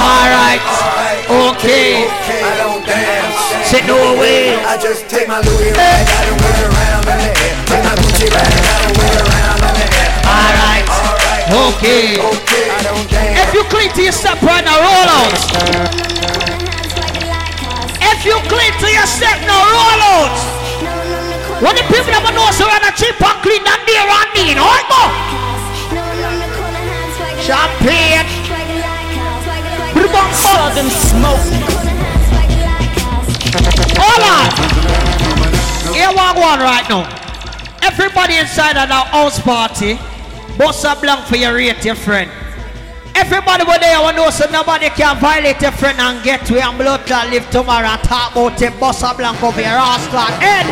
All 0.00 0.28
right, 0.32 0.60
okay. 1.28 2.08
I 2.08 2.56
don't 2.56 2.86
dance. 2.86 3.47
Say 3.68 3.84
no 3.84 4.16
way. 4.16 4.56
I 4.64 4.80
just 4.80 5.12
take 5.12 5.28
my 5.28 5.44
Louis 5.44 5.68
rag, 5.76 6.08
I 6.08 6.24
don't 6.24 6.40
wear 6.40 6.72
around 6.72 7.04
in 7.04 7.20
the 7.20 7.28
air. 7.36 7.52
Take 7.68 7.84
my 7.84 7.92
Gucci 8.00 8.24
rag, 8.32 8.48
I 8.48 8.80
don't 8.80 8.96
wear 8.96 9.12
around 9.12 9.60
in 9.60 9.74
the 9.76 9.84
air. 9.92 10.08
All 10.24 10.52
right, 10.56 10.88
okay. 11.68 12.16
If 13.44 13.52
you 13.52 13.60
clean 13.68 13.92
to 13.92 14.00
your 14.08 14.16
step 14.16 14.40
right 14.40 14.64
now, 14.64 14.80
roll 14.80 15.08
out. 15.20 15.36
If 18.00 18.24
you 18.24 18.40
clean 18.48 18.72
to 18.72 18.88
your 18.88 19.04
step 19.04 19.36
now, 19.44 19.60
roll 19.60 20.00
out. 20.16 20.32
When 21.60 21.76
the 21.76 21.84
people 21.92 22.08
never 22.08 22.32
know 22.32 22.48
so 22.56 22.64
when 22.64 22.80
a 22.88 22.92
cheap 22.96 23.20
and 23.20 23.36
clean 23.44 23.68
and 23.68 23.82
dear 23.84 24.00
and 24.00 24.32
mean, 24.32 24.56
alright, 24.56 24.88
go. 24.88 25.12
Champagne. 27.44 28.24
Southern 30.32 30.88
smoke. 30.88 31.77
One 36.38 36.60
right 36.60 36.86
now. 36.88 37.02
Everybody 37.82 38.38
inside 38.38 38.78
of 38.78 38.86
that 38.86 39.10
house 39.10 39.42
party, 39.42 39.98
bust 40.54 40.86
a 40.86 40.94
blank 40.94 41.26
for 41.26 41.34
your 41.34 41.54
rate, 41.58 41.82
your 41.84 41.98
friend. 41.98 42.30
Everybody 43.18 43.66
over 43.66 43.74
there, 43.82 43.98
I 43.98 44.14
know 44.14 44.30
so 44.30 44.46
nobody 44.46 44.86
can 44.94 45.18
violate 45.18 45.58
your 45.58 45.74
friend 45.74 45.98
and 45.98 46.22
get 46.22 46.46
away 46.46 46.62
and 46.62 46.78
blood 46.78 47.02
clot 47.10 47.26
live 47.34 47.42
tomorrow 47.50 47.90
and 47.90 47.98
talk 48.06 48.38
about 48.38 48.54
it. 48.62 48.70
Bust 48.78 49.02
a 49.02 49.10
blank 49.18 49.42
over 49.42 49.58
your 49.58 49.82
ass 49.82 50.06
clot 50.14 50.30
head. 50.38 50.62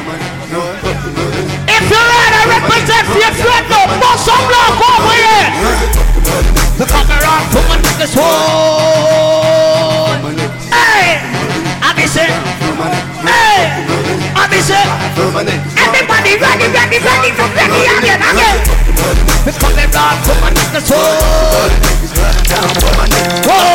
If 1.67 1.85
you're 1.91 1.99
ready, 1.99 2.43
represent 2.47 3.03
for 3.11 3.19
your 3.19 3.35
friend, 3.35 3.67
no, 3.67 3.91
bust 3.99 4.31
a 4.31 4.39
blank 4.47 4.79
over 4.87 5.19
here. 5.19 5.51
Look 6.79 6.95
at 6.95 7.11
me 7.11 7.19
rock, 7.27 7.43
put 7.51 7.67
my 7.67 7.83
niggas 7.83 8.15
home. 8.15 9.35
Hey! 10.71 11.19
I'm 11.83 11.99
saying, 12.07 12.39
hey! 13.27 13.86
Whoa. 14.47 15.43
ready, 15.43 16.39
ready, 16.39 16.67
ready, 16.71 16.99
ready, 17.03 17.31
for 17.35 17.49
ready 17.55 17.81
again, 17.99 18.21
again. 18.23 18.59
We 19.45 19.53
coming 19.59 19.91
round 19.91 20.19
for 20.23 20.37
my 20.41 20.51
niggas, 20.55 20.91
whoa. 20.91 21.67
Whoa. 23.47 23.67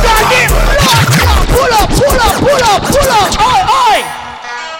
Goddamn, 0.00 0.50
pull 1.52 1.72
up, 1.76 1.88
pull 1.92 2.20
up, 2.20 2.34
pull 2.40 2.64
up, 2.64 2.82
pull 2.88 3.10
up, 3.12 3.30
oi, 3.40 3.60
oi. 3.68 4.00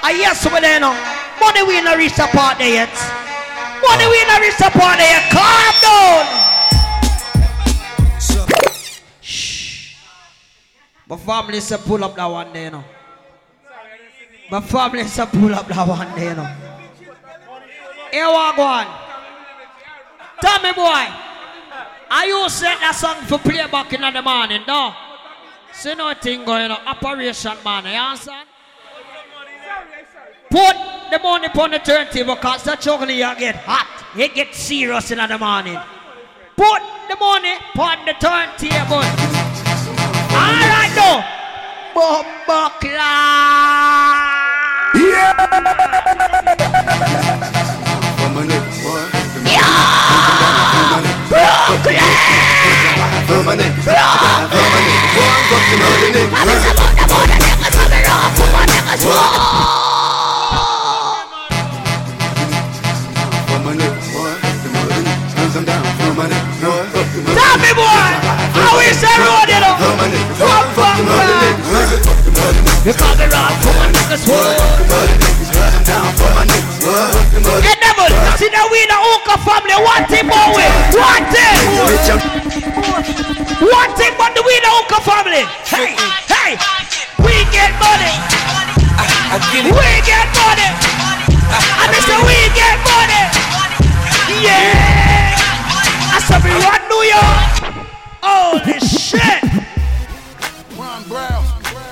I 0.02 0.14
hear 0.16 0.34
some 0.34 0.54
of 0.54 0.62
them 0.62 0.80
now. 0.80 0.96
Money 1.40 1.62
we 1.62 1.80
not 1.80 1.96
reach 1.96 2.14
the 2.16 2.26
part 2.32 2.58
there 2.58 2.68
yet. 2.68 2.92
Money 3.82 4.06
we 4.08 4.24
not 4.26 4.40
reach 4.40 4.56
the 4.56 4.70
part 4.70 4.98
there 4.98 5.08
yet. 5.08 5.30
Calm 5.30 5.74
down. 5.80 6.40
My 11.08 11.16
family 11.16 11.60
said 11.60 11.80
pull 11.80 12.04
up 12.04 12.14
that 12.14 12.26
one 12.26 12.54
you 12.54 12.70
know. 12.70 12.84
My 14.50 14.60
family 14.60 15.00
is 15.00 15.18
a 15.18 15.26
pull 15.26 15.54
up 15.54 15.68
that 15.68 15.86
one 15.86 16.14
day, 16.16 16.30
you 16.30 16.34
know. 16.34 16.44
Here 18.10 18.26
we 18.26 18.56
go 18.56 18.62
on. 18.62 18.86
Tell 20.40 20.60
me, 20.60 20.72
boy. 20.72 21.06
Are 22.10 22.26
you 22.26 22.48
set 22.48 22.80
that 22.80 22.96
song 22.96 23.22
for 23.26 23.38
playback 23.38 23.92
in 23.92 24.00
the 24.00 24.22
morning? 24.22 24.62
No. 24.66 24.92
See 25.72 25.94
nothing 25.94 26.44
going 26.44 26.72
on. 26.72 26.84
Operation 26.84 27.56
man, 27.64 27.84
you 27.84 27.92
understand? 27.92 28.48
Put 30.50 30.76
the 31.12 31.20
money 31.22 31.46
upon 31.46 31.70
the 31.70 31.78
turntable 31.78 32.34
because 32.34 32.64
the 32.64 32.74
chocolate 32.74 33.10
you 33.10 33.34
get 33.38 33.54
hot. 33.54 33.86
It 34.18 34.34
get 34.34 34.52
serious 34.52 35.12
in 35.12 35.18
the 35.18 35.38
morning. 35.38 35.78
Put 36.56 36.82
the 37.08 37.16
money 37.20 37.54
upon 37.72 38.04
the 38.04 38.14
turntable. 38.14 39.06
Alright 40.34 40.96
now. 40.96 41.36
Bomba 41.94 42.72
Tell 42.80 44.19
call 73.00 73.16
me 73.16 73.24
rock 73.26 73.52
for 73.62 73.72
my 73.78 73.86
niggas 73.92 74.24
Hey 74.26 74.69
we 78.70 78.86
the 78.86 78.94
Oka 78.94 79.36
family, 79.42 79.74
one 79.82 80.06
thing 80.06 80.26
boy, 80.30 80.62
one 80.94 81.26
thing. 81.34 81.58
One 83.60 83.90
thing 83.98 84.14
but 84.16 84.32
the 84.34 84.42
we 84.46 84.54
the 84.62 84.70
Oka 84.80 85.02
family. 85.02 85.44
Hey, 85.66 85.98
hey, 86.30 86.56
we 87.20 87.34
get 87.50 87.74
money. 87.82 88.14
We 89.50 89.90
get 90.06 90.26
money. 90.38 90.68
I 91.52 91.86
Mr. 91.90 92.16
We 92.26 92.38
get 92.54 92.78
money. 92.86 93.22
Yeah. 94.40 95.36
I 96.12 96.18
said 96.26 96.42
we 96.42 96.50
run 96.50 96.80
New 96.88 97.04
York. 97.10 97.86
Holy 98.22 98.78
shit. 98.80 99.42
Ron 100.78 101.02
Brown. 101.08 101.44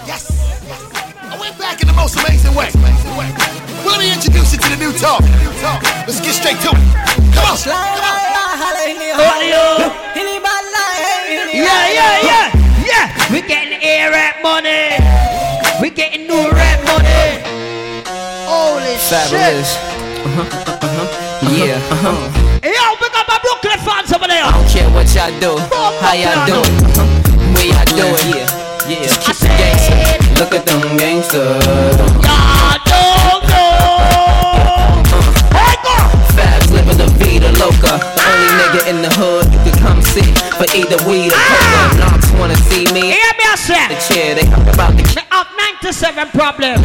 Yes. 0.06 0.30
I 1.22 1.36
went 1.38 1.58
back 1.58 1.80
in 1.80 1.88
the 1.88 1.94
most 1.94 2.16
amazing 2.16 2.54
way. 2.54 2.70
Let 3.90 4.00
me 4.00 4.12
introduce 4.12 4.52
you 4.52 4.58
to 4.58 4.68
the 4.68 4.76
new 4.76 4.92
talk. 4.92 5.22
Let's 6.06 6.20
get 6.20 6.34
straight 6.34 6.60
to 6.64 6.70
it. 6.70 6.82
Come 7.34 7.44
on. 7.48 7.58
Yeah, 11.48 11.88
yeah, 11.88 12.20
yeah, 12.22 12.46
yeah. 12.84 13.32
We're 13.32 13.46
getting 13.46 13.82
air 13.82 14.10
rap 14.10 14.42
money. 14.42 14.94
We're 15.80 15.94
getting 15.94 16.26
new 16.26 16.50
rap 16.50 16.78
money. 16.84 17.42
Holy 18.46 18.96
Fabulous. 18.96 19.72
shit. 19.72 19.88
Uh-huh, 20.24 20.42
uh-huh. 20.84 21.54
Yeah. 21.56 21.80
Uh-huh. 21.90 22.60
Yo, 22.62 22.84
we 23.00 23.08
got 23.10 23.26
my 23.28 23.38
Brooklyn 23.42 23.78
fans 23.80 24.12
over 24.12 24.26
there. 24.28 24.44
I 24.44 24.52
don't 24.52 24.68
care 24.68 24.88
what 24.90 25.08
y'all 25.14 25.32
do, 25.40 25.58
how 26.00 26.12
y'all 26.12 26.46
do 26.46 26.60
it, 26.60 26.72
where 27.54 27.66
y'all 27.72 27.84
do 27.96 28.06
it. 28.06 28.24
Yeah, 28.36 29.00
yeah. 29.00 29.06
Just 29.06 29.42
keep. 29.42 30.38
Look 30.38 30.54
at 30.54 30.66
them 30.66 30.96
gangsters. 30.96 32.47
In 38.88 39.02
the 39.02 39.12
hood 39.20 39.44
you 39.52 39.60
can 39.68 39.76
come 39.84 40.00
see 40.00 40.24
But 40.56 40.72
either 40.74 40.96
weed 41.04 41.28
ah! 41.34 41.36
or 41.36 41.60
coca. 41.60 42.00
Knocks 42.00 42.28
wanna 42.40 42.56
see 42.72 42.88
me. 42.96 43.12
Hear 43.12 43.32
me, 43.36 43.44
I 43.44 43.54
say. 43.60 43.84
The 43.92 44.00
chair 44.08 44.34
they 44.34 44.48
talk 44.48 44.64
about 44.64 44.96
the 44.96 45.04
Me 45.12 45.22
have 45.28 45.48
97 45.82 46.32
problem. 46.32 46.80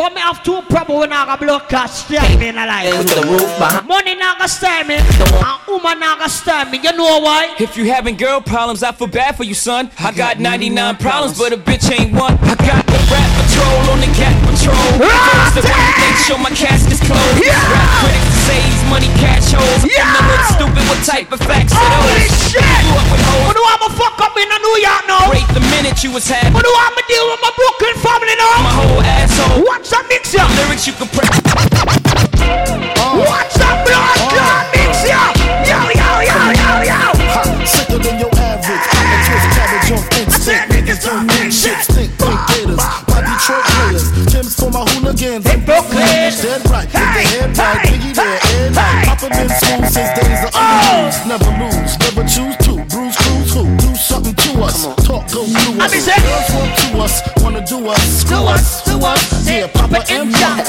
But 0.00 0.14
me 0.16 0.20
have 0.24 0.42
two 0.42 0.62
problem 0.72 1.00
when 1.00 1.12
I 1.12 1.26
got 1.26 1.40
blood 1.40 1.68
clot 1.68 1.90
stay 1.90 2.36
me 2.40 2.48
in 2.48 2.56
a 2.56 2.64
life. 2.64 2.96
With 2.96 3.12
the 3.12 3.28
roof 3.28 3.50
behind. 3.60 3.86
Money 3.86 4.16
not 4.16 4.38
gonna 4.38 4.48
stay 4.48 4.82
me. 4.88 4.96
And 4.96 5.58
woman 5.68 6.00
not 6.00 6.18
gonna 6.18 6.32
stay 6.32 6.64
me. 6.70 6.80
You 6.80 6.96
know 6.96 7.20
why? 7.20 7.54
If 7.60 7.76
you 7.76 7.84
having 7.92 8.16
girl 8.16 8.40
problems, 8.40 8.82
I 8.82 8.92
feel 8.92 9.08
bad 9.08 9.36
for 9.36 9.44
you, 9.44 9.54
son. 9.54 9.90
I 9.98 10.12
got 10.12 10.40
99 10.40 10.96
problems, 10.96 11.38
but 11.38 11.52
a 11.52 11.58
bitch 11.58 11.92
ain't 11.92 12.12
one. 12.14 12.38
I 12.40 12.56
got 12.56 12.86
the 12.86 12.98
rap 13.12 13.28
patrol 13.36 13.92
on 13.92 14.00
the 14.00 14.10
cat 14.16 14.36
patrol. 14.48 14.80
Folks 14.96 15.60
that 15.60 15.76
want 15.76 16.16
to 16.16 16.24
show 16.24 16.38
my 16.38 16.50
casket's 16.56 17.04
closed. 17.04 17.44
Yeah. 17.44 17.52
Rap 17.52 17.88
critics 18.00 18.27
say 18.48 18.64
money 18.88 19.10
cash 19.20 19.52
holes. 19.52 19.84
I'm 19.84 19.92
from 19.92 20.08
the 20.16 20.22
hood, 20.24 20.42
stupid. 20.56 20.84
What 20.88 21.00
type 21.04 21.28
of 21.32 21.40
facts 21.44 21.72
are 21.76 21.84
Holy 21.84 22.24
those? 22.24 22.48
shit! 22.48 22.64
Grew 22.88 22.96
up 22.96 23.08
with 23.12 23.20
hoes. 23.28 23.44
What 23.44 23.56
do 23.60 23.62
I'ma 23.64 23.88
fuck 23.92 24.16
up 24.24 24.34
in 24.40 24.48
a 24.48 24.58
New 24.64 24.76
York 24.80 25.04
now? 25.04 25.28
Break 25.28 25.48
the 25.52 25.64
minute 25.68 26.00
you 26.00 26.10
was 26.16 26.24
happy. 26.24 26.52
What 26.56 26.64
do 26.64 26.72
I'ma 26.72 27.02
deal 27.04 27.24
with 27.28 27.40
my 27.44 27.52
Brooklyn 27.52 27.96
family 28.00 28.34
now? 28.40 28.52
My 28.64 28.74
whole 28.80 29.02
asshole. 29.04 29.64
What's 29.68 29.92
up, 29.92 30.04
mix 30.08 30.32
ya? 30.32 30.48
Lyrics 30.64 30.88
you 30.88 30.94
can 30.96 31.08
press. 31.12 31.28
Uh. 31.28 33.20
What's 33.20 33.60
up, 33.60 33.76
blood 33.84 34.16
uh. 34.16 34.32
clot 34.32 34.64
mix 34.72 35.04
ya? 35.04 35.20
Yo, 35.68 35.78
yo, 35.92 36.08
yo, 36.24 36.38
yo, 36.56 36.72
yo. 36.88 37.00
Sicker 37.68 38.00
than 38.00 38.16
your 38.16 38.32
average. 38.32 38.86
I'm 38.96 39.12
a 39.12 39.16
twist 39.28 39.48
cabbage 39.52 39.88
on 39.92 40.02
instinct. 40.24 40.64
Niggas 40.72 41.00
don't 41.04 41.26
need 41.36 41.52
shit. 41.52 41.76
Stink, 41.84 42.10
think 42.16 42.40
gators. 42.48 42.80
My 43.12 43.20
Detroit 43.28 43.64
players. 43.76 44.08
Tim's 44.32 44.54
for 44.56 44.70
my 44.72 44.84
hooligans. 44.96 45.44
In 45.44 45.60
Brooklyn. 45.68 46.00
Dead 46.00 46.64
right. 46.72 46.88
With 46.88 47.12
the 47.12 47.24
head 47.36 47.52
right. 47.58 47.84
Biggie 47.84 48.14
there. 48.16 48.37
Air 49.30 49.44
night. 49.44 49.48
Papa 49.48 49.48
been 49.48 49.48
school 49.58 49.84
since 49.88 50.10
days 50.18 50.40
of 50.44 50.50
underuse. 50.52 51.18
Never 51.26 51.50
lose. 51.60 51.92
Never 51.98 52.24
choose 52.28 52.56
to. 52.64 52.72
Bruise, 52.88 53.16
cruise, 53.16 53.52
who? 53.54 53.62
Do 53.76 53.94
something 53.94 54.34
to 54.34 54.62
us. 54.62 54.86
Talk, 55.04 55.24
go 55.32 55.44
through 55.44 55.80
us. 55.80 55.92
Girls 56.06 56.50
want 56.54 56.72
to 56.78 56.98
us. 56.98 57.22
Wanna 57.42 57.62
do 57.66 57.88
us. 57.88 58.02
Screw 58.20 58.46
us. 58.46 58.82
Do 58.84 58.98
us. 59.04 59.48
Yeah, 59.48 59.66
Papa 59.68 60.04
M. 60.08 60.30
John. 60.32 60.60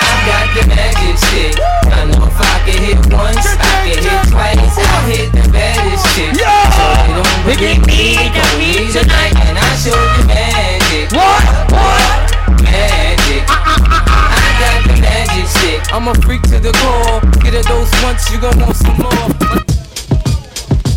I 0.00 0.12
got 0.26 0.46
the 0.54 0.62
magic 0.68 1.16
shit. 1.28 1.58
I 1.58 2.04
know 2.04 2.26
if 2.26 2.38
I 2.38 2.42
can 2.66 2.78
hit 2.84 3.00
once, 3.12 3.46
I 3.46 3.60
can 3.84 3.98
hit 3.98 4.28
twice. 4.30 4.78
I 4.78 4.90
hit 5.10 5.28
the 5.32 5.42
baddest 5.50 6.06
shit. 6.14 6.32
So 6.36 6.44
you 7.08 7.14
don't 7.18 7.42
believe 7.44 7.82
me, 7.86 8.00
don't 8.30 8.54
me 8.58 8.70
tonight, 8.92 9.27
I'm 15.90 16.06
a 16.06 16.14
freak 16.22 16.42
to 16.42 16.60
the 16.60 16.72
core. 16.72 17.20
Get 17.42 17.54
a 17.54 17.62
dose 17.66 17.90
once, 18.02 18.30
you 18.30 18.38
gon' 18.40 18.58
want 18.60 18.76
some 18.76 18.96
more. 18.98 19.28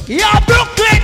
Yo, 0.07 0.27
Brooklyn 0.45 1.00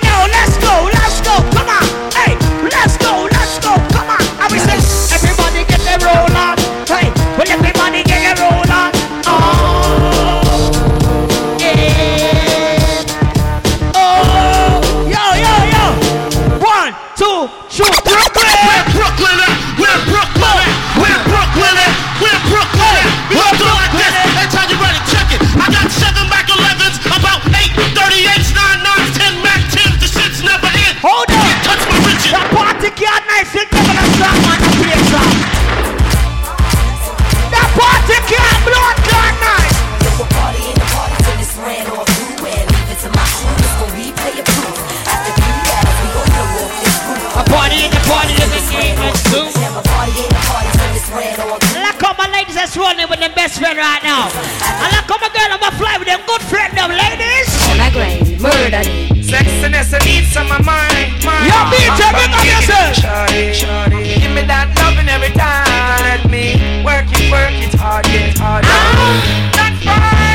best 53.33 53.57
friend 53.57 53.77
right 53.77 54.03
now. 54.03 54.29
And 54.61 54.91
I 54.93 55.01
come 55.09 55.23
again, 55.25 55.49
I'm 55.49 55.59
gonna 55.59 55.73
fly 55.81 55.97
with 55.97 56.07
them 56.07 56.21
good 56.29 56.41
friend, 56.45 56.69
them 56.77 56.93
ladies. 56.93 57.49
My 57.73 57.89
grind, 57.89 58.37
murder. 58.37 58.85
Sexiness 59.25 59.91
and 59.93 60.05
needs 60.05 60.37
on 60.37 60.47
my 60.47 60.61
mind. 60.61 61.09
mind. 61.25 61.49
Yo, 61.49 61.57
BJ, 61.73 62.01
big 62.13 62.31
up 62.31 62.45
yourself. 62.45 62.93
Shawty, 62.95 63.51
shawty, 63.51 64.21
give 64.21 64.31
me 64.31 64.45
that 64.45 64.69
loving 64.77 65.09
every 65.09 65.33
time. 65.33 65.65
Let 66.05 66.29
me 66.29 66.53
work 66.85 67.09
it, 67.17 67.31
work 67.33 67.57
it 67.57 67.73
hard, 67.73 68.05
get 68.05 68.37
hard. 68.37 68.63
Ah. 68.65 69.49
That's 69.57 69.83
fine 69.83 70.01
with 70.01 70.21
me. 70.21 70.26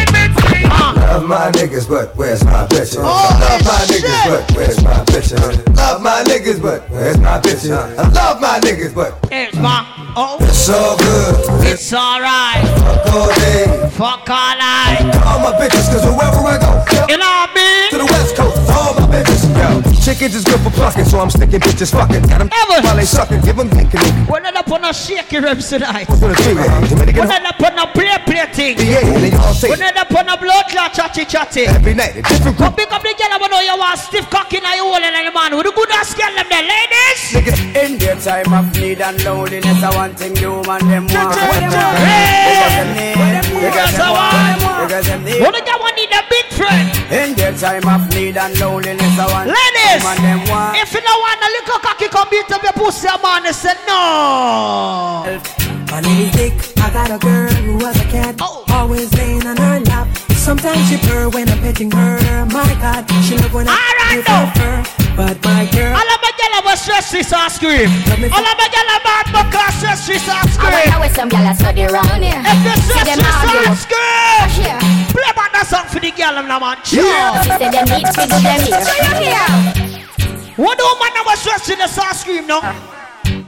Love 1.13 1.29
my 1.29 1.51
niggas, 1.53 1.87
but 1.87 2.17
where's 2.17 2.43
my 2.43 2.67
bitches? 2.69 2.97
Oh, 2.97 3.05
love 3.05 3.61
my 3.69 3.85
niggas, 3.85 4.33
but 4.33 4.57
where's 4.57 4.83
my 4.83 5.05
bitches? 5.13 5.77
Love 5.77 6.01
my 6.01 6.25
niggas, 6.25 6.63
but 6.63 6.89
where's 6.89 7.19
my 7.19 7.39
bitches? 7.39 7.71
I 7.71 8.09
love 8.09 8.41
my 8.41 8.59
niggas, 8.61 8.95
but 8.95 9.19
it's 9.31 9.55
my 9.59 9.85
oh. 10.17 10.39
It's 10.41 10.71
all 10.71 10.97
good. 10.97 11.69
It's 11.69 11.93
alright. 11.93 12.65
Fuck 12.81 13.13
all 13.13 13.29
day. 13.45 13.91
Fuck 13.93 14.31
all 14.31 14.57
night. 14.57 15.05
All 15.29 15.41
my 15.45 15.53
bitches, 15.61 15.93
cause 15.93 16.01
wherever 16.01 16.49
I 16.49 16.57
go, 16.57 16.81
you 17.05 17.19
know 17.21 17.29
what 17.29 17.51
I 17.53 17.61
mean? 17.61 17.91
To 17.91 17.99
the 17.99 18.09
west 18.09 18.35
coast, 18.35 18.57
Chickens 20.13 20.35
is 20.35 20.45
good 20.45 20.61
for 20.61 20.69
plucking, 20.69 21.07
so 21.07 21.21
I'm 21.21 21.31
sticking 21.31 21.59
bitches 21.59 21.89
fucking. 21.91 22.29
Got 22.29 22.45
them 22.45 22.51
Ever. 22.53 22.85
while 22.85 22.97
they 22.97 23.09
sucking, 23.09 23.41
give 23.41 23.57
them 23.57 23.71
thinking. 23.71 24.05
We're 24.29 24.45
not 24.45 24.57
up 24.57 24.71
on 24.71 24.85
a 24.85 24.93
shaky 24.93 25.41
reps 25.41 25.71
tonight. 25.71 26.07
What's 26.07 26.21
gonna 26.21 26.37
do. 26.37 26.53
We're 26.53 27.33
not 27.33 27.49
up 27.49 27.63
on 27.65 27.79
a 27.81 27.87
play 27.97 28.13
play 28.29 28.45
thing. 28.53 28.77
Yeah, 28.77 29.01
they 29.09 29.33
all 29.33 29.55
say 29.55 29.71
We're 29.71 29.81
not 29.81 29.97
up 29.97 30.13
on 30.13 30.29
a 30.29 30.37
blood 30.37 30.69
clot 30.69 30.93
chatty 30.93 31.25
chatty. 31.25 31.65
every 31.65 31.95
night, 31.95 32.17
a 32.17 32.21
different 32.29 32.59
Come 32.59 32.75
pick 32.75 32.93
up 32.93 33.01
the 33.01 33.15
girl, 33.17 33.33
I 33.33 33.49
know 33.49 33.61
you 33.65 33.79
want 33.79 33.99
stiff 33.99 34.29
cock 34.29 34.53
in 34.53 34.61
your 34.61 34.85
hole 34.85 35.01
and 35.01 35.17
the 35.17 35.33
man. 35.33 35.57
With 35.57 35.65
the 35.65 35.73
good 35.73 35.91
ass 35.97 36.13
girl, 36.13 36.29
them 36.37 36.45
there, 36.53 36.61
ladies. 36.61 37.73
In 37.73 37.97
their 37.97 38.17
time 38.21 38.53
of 38.53 38.69
need 38.77 39.01
and 39.01 39.17
loneliness, 39.25 39.83
I 39.83 39.97
want 39.97 40.19
thing 40.19 40.37
you 40.37 40.61
and 40.61 40.85
them 40.93 41.09
want. 41.09 41.41
Hey! 41.41 42.53
Because 42.53 42.77
them 42.77 42.89
need, 42.93 43.17
because 43.65 43.97
them 43.97 44.13
want, 44.13 44.61
because 44.85 45.07
them 45.09 45.25
need. 45.25 45.41
What 45.41 45.57
the 45.57 45.65
girl 45.65 45.81
want 45.81 45.97
need 45.97 46.13
a 46.13 46.21
big 46.29 46.47
friend? 46.53 47.03
In 47.09 47.35
their 47.35 47.57
time 47.57 47.89
of 47.89 48.13
need 48.13 48.37
and 48.37 48.53
loneliness, 48.61 49.19
I 49.19 49.27
want 49.33 49.49
Ladies, 49.49 50.01
them 50.03 50.18
and 50.18 50.24
them 50.24 50.50
want. 50.50 50.76
if 50.76 50.92
you 50.92 51.00
don't 51.00 51.20
want 51.20 51.40
a 51.40 51.48
little 51.62 51.78
cocky, 51.78 52.09
come 52.09 52.28
beat 52.30 52.50
up 52.50 52.62
your 52.62 52.72
pussy, 52.72 53.09
man. 53.22 53.42
They 53.42 53.53
said 53.53 53.78
no. 53.86 55.22
My 55.90 56.00
name 56.00 56.28
is 56.28 56.32
Dick. 56.32 56.53
I 56.78 56.90
got 56.90 57.11
a 57.11 57.18
girl 57.18 57.50
who 57.62 57.74
was 57.76 57.96
a 58.00 58.05
cat, 58.07 58.36
oh. 58.40 58.64
always 58.70 59.12
laying 59.14 59.46
on 59.46 59.57
her 59.57 59.80
lap. 59.80 60.09
Sometimes 60.34 60.88
she 60.88 60.96
purr 61.07 61.28
when 61.28 61.48
I'm 61.48 61.59
petting 61.61 61.90
her. 61.90 62.46
My 62.46 62.66
God, 62.82 63.07
she 63.22 63.36
love 63.38 63.55
when 63.55 63.66
I 63.68 63.78
give 64.11 64.26
her 64.26 64.53
fur. 64.57 64.82
But 65.14 65.44
my 65.44 65.68
girl, 65.70 65.94
All 65.94 66.09
of 66.09 66.20
my 66.24 66.32
girl 66.34 66.53
have 66.57 66.66
a 66.66 66.76
stress 66.76 67.12
this 67.12 67.32
and 67.32 67.53
scream. 67.53 67.90
All 68.32 68.42
of 68.42 68.57
my 68.59 68.68
girl 68.72 68.88
have 68.90 69.05
bad 69.05 69.26
buck 69.30 69.55
and 69.55 69.74
stress 69.76 70.07
this 70.07 70.26
and 70.26 70.40
I 70.40 70.50
scream. 70.50 70.72
wonder 70.72 70.98
where 70.98 71.14
some 71.14 71.28
gyal 71.28 71.50
a 71.50 71.55
study 71.55 71.84
round 71.84 72.24
here. 72.24 72.42
If 72.42 72.64
you 72.64 72.74
See 72.74 72.90
stress 72.90 73.07
them 73.07 73.18
this 73.22 73.82
scream. 73.84 74.50
Here. 74.57 74.80
Play 75.12 75.32
back 75.36 75.53
that 75.53 75.66
song 75.68 75.86
for 75.86 76.00
the 76.00 76.11
girl, 76.11 76.34
them 76.34 76.48
now, 76.48 76.59
man. 76.59 76.78
She 76.82 76.96
say 76.96 77.70
them 77.70 77.86
need 77.92 78.09
to 78.09 78.22
do 78.26 78.38
them 78.42 79.22
here. 79.22 79.91
What 80.57 80.76
do 80.76 80.84
man 81.00 81.12
have 81.12 81.26
a 81.32 81.36
stress 81.36 81.70
in 81.70 81.78
the 81.78 81.86
song 81.86 82.12
scream 82.12 82.46
now? 82.46 82.61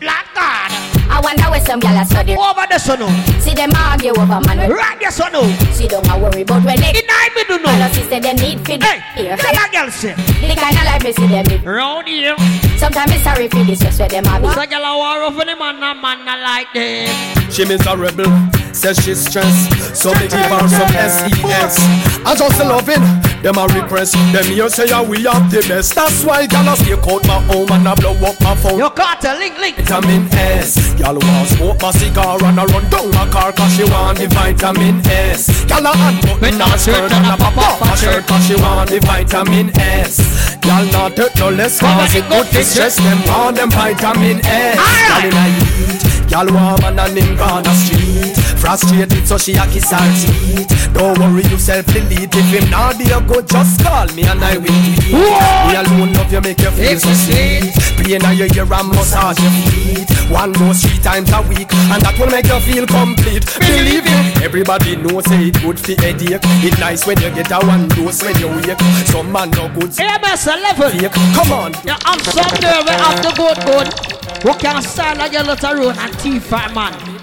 Black 0.00 0.26
God. 0.34 0.93
I 1.10 1.20
wonder 1.22 1.44
where 1.50 1.60
some 1.64 1.80
gyal 1.80 2.00
a 2.00 2.04
study. 2.06 2.34
Over 2.36 2.66
the 2.70 2.78
sun, 2.78 2.98
oh. 3.02 3.10
See 3.40 3.54
them 3.54 3.70
argue 3.74 4.10
over 4.12 4.40
man. 4.46 4.70
Right, 4.70 4.98
yes 5.00 5.20
or 5.20 5.30
no? 5.30 5.42
See 5.72 5.86
them 5.86 6.02
not 6.04 6.18
a 6.18 6.22
worry 6.22 6.42
about 6.42 6.64
when 6.64 6.76
they. 6.80 6.90
In 6.90 7.06
I 7.08 7.28
me 7.36 7.42
do 7.48 7.58
know. 7.62 7.70
I 7.70 7.78
know 7.78 7.88
she 7.92 8.02
say 8.08 8.20
them 8.20 8.36
need 8.36 8.60
fit 8.66 8.82
Hey, 8.82 9.00
here. 9.14 9.36
tell 9.36 9.52
that 9.52 9.70
girl 9.72 9.90
say. 9.90 10.14
The 10.14 10.54
kind 10.58 10.76
of 10.76 10.84
life 10.84 11.02
we 11.04 11.12
see 11.12 11.26
them 11.28 11.44
live. 11.46 11.64
Round 11.64 12.08
here. 12.08 12.36
Sometimes 12.78 13.12
it's 13.12 13.24
sorry 13.24 13.48
for 13.48 13.62
this 13.64 13.78
stress 13.78 13.98
where 13.98 14.08
them 14.08 14.24
have. 14.24 14.42
So 14.54 14.66
girl 14.66 14.84
a 14.84 14.92
war 14.96 15.22
over 15.28 15.44
the 15.44 15.56
man, 15.56 15.76
a 15.82 15.94
man 15.94 16.24
not 16.24 16.40
like 16.40 16.72
them. 16.74 17.08
She 17.50 17.64
miserable, 17.64 18.26
says 18.74 18.98
she's 19.04 19.24
stressed. 19.26 19.96
So 19.96 20.10
me 20.14 20.26
give 20.26 20.40
her 20.50 20.68
some 20.68 20.90
SES. 20.90 21.78
I 22.26 22.34
just 22.36 22.58
loving 22.58 23.02
them 23.42 23.58
a 23.58 23.66
repress. 23.74 24.12
Them 24.32 24.44
here 24.46 24.68
say 24.68 24.86
yeah, 24.88 25.02
we 25.02 25.22
have 25.24 25.50
the 25.50 25.60
best. 25.68 25.94
That's 25.94 26.24
why 26.24 26.46
gyal 26.46 26.72
a 26.72 26.76
stay 26.76 26.92
out 26.94 27.26
my 27.26 27.40
home 27.52 27.70
and 27.70 27.86
I 27.88 27.94
blow 27.94 28.14
up 28.26 28.40
my 28.40 28.56
phone. 28.56 28.78
Your 28.78 28.90
cartel 28.90 29.38
link 29.38 29.58
link. 29.58 29.76
Vitamin 29.76 30.26
S. 30.32 30.93
Gyal 30.96 31.18
want 31.18 31.48
smoke 31.48 31.82
my 31.82 31.90
cigar 31.90 32.38
and 32.44 32.60
I 32.60 32.64
run 32.66 32.88
down 32.90 33.10
my 33.10 33.28
car 33.30 33.52
cause 33.52 33.74
she 33.76 33.84
want 33.84 34.18
the 34.18 34.28
vitamin 34.28 35.02
S. 35.06 35.48
Gyal 35.66 35.86
a 35.86 35.92
unbutton 35.92 36.60
her 36.60 36.78
skirt 36.78 37.12
and 37.12 37.26
a 37.26 37.36
pop 37.36 37.58
off 37.58 37.80
her 37.80 37.96
shirt 37.96 38.26
cause 38.26 38.46
she 38.46 38.54
want 38.54 38.90
the 38.90 39.00
vitamin 39.00 39.70
S. 39.78 40.20
Gyal 40.62 40.92
not 40.92 41.16
take 41.16 41.34
no 41.36 41.50
less 41.50 41.80
cause 41.80 42.14
it 42.14 42.28
good 42.28 42.46
to 42.46 42.62
stress 42.62 42.96
them 42.96 43.18
on 43.30 43.54
them 43.54 43.70
vitamin 43.70 44.38
S. 44.44 44.78
Gyal 44.78 45.24
in 45.24 45.36
a 45.36 45.44
heat. 45.58 46.00
Gyal 46.30 46.54
want 46.54 46.80
man 46.82 46.98
and 46.98 47.18
him 47.18 47.36
gone 47.36 47.62
the 47.64 47.74
street. 47.74 48.43
Frustrated 48.64 49.28
so 49.28 49.36
she 49.36 49.52
a 49.60 49.66
kiss 49.68 49.92
her 49.92 50.00
teeth. 50.16 50.88
Don't 50.96 51.18
worry 51.20 51.44
yourself 51.52 51.84
delete 51.84 52.32
if 52.32 52.48
him 52.48 52.70
not 52.70 52.96
there 52.96 53.20
good 53.20 53.46
just 53.46 53.84
call 53.84 54.08
me 54.16 54.24
and 54.24 54.40
I 54.40 54.56
will 54.56 54.64
tweet. 54.64 55.12
Me 55.12 55.76
alone 55.76 56.16
love 56.16 56.32
you 56.32 56.40
make 56.40 56.58
you 56.64 56.72
feel 56.72 56.96
so 56.96 57.12
sweet. 57.12 57.76
Pain 58.00 58.24
on 58.24 58.32
your 58.40 58.48
ear 58.56 58.64
and 58.64 58.88
massage 58.88 59.36
your 59.36 59.52
feet. 59.68 60.08
One 60.32 60.52
dose 60.56 60.80
three 60.80 60.96
times 61.04 61.28
a 61.28 61.44
week 61.44 61.68
and 61.92 62.00
that 62.00 62.16
will 62.16 62.32
make 62.32 62.48
you 62.48 62.56
feel 62.64 62.86
complete. 62.88 63.44
Believe 63.60 64.08
it. 64.08 64.40
Everybody 64.40 64.96
knows 64.96 65.28
say 65.28 65.52
it 65.52 65.60
good 65.60 65.76
for 65.76 65.92
headache. 66.00 66.40
It 66.64 66.80
nice 66.80 67.04
when 67.04 67.20
you 67.20 67.28
get 67.36 67.52
a 67.52 67.60
one 67.60 67.84
dose 67.92 68.24
when 68.24 68.32
you 68.40 68.48
wake. 68.48 68.80
Some 69.12 69.28
man 69.28 69.52
no 69.52 69.68
good. 69.76 69.92
AMS 70.00 70.48
11. 70.48 71.04
Fake. 71.04 71.12
Come 71.36 71.52
on. 71.52 71.76
Yeah, 71.84 72.00
I'm 72.08 72.16
some 72.32 72.48
have 72.48 73.20
the 73.20 73.32
good 73.36 73.60
good. 73.68 73.92
Who 74.40 74.56
can 74.56 74.80
like 75.20 75.32
your 75.36 75.44
little 75.44 75.74
road 75.74 75.96
and 76.00 76.12
T5 76.16 76.74
man. 76.74 77.13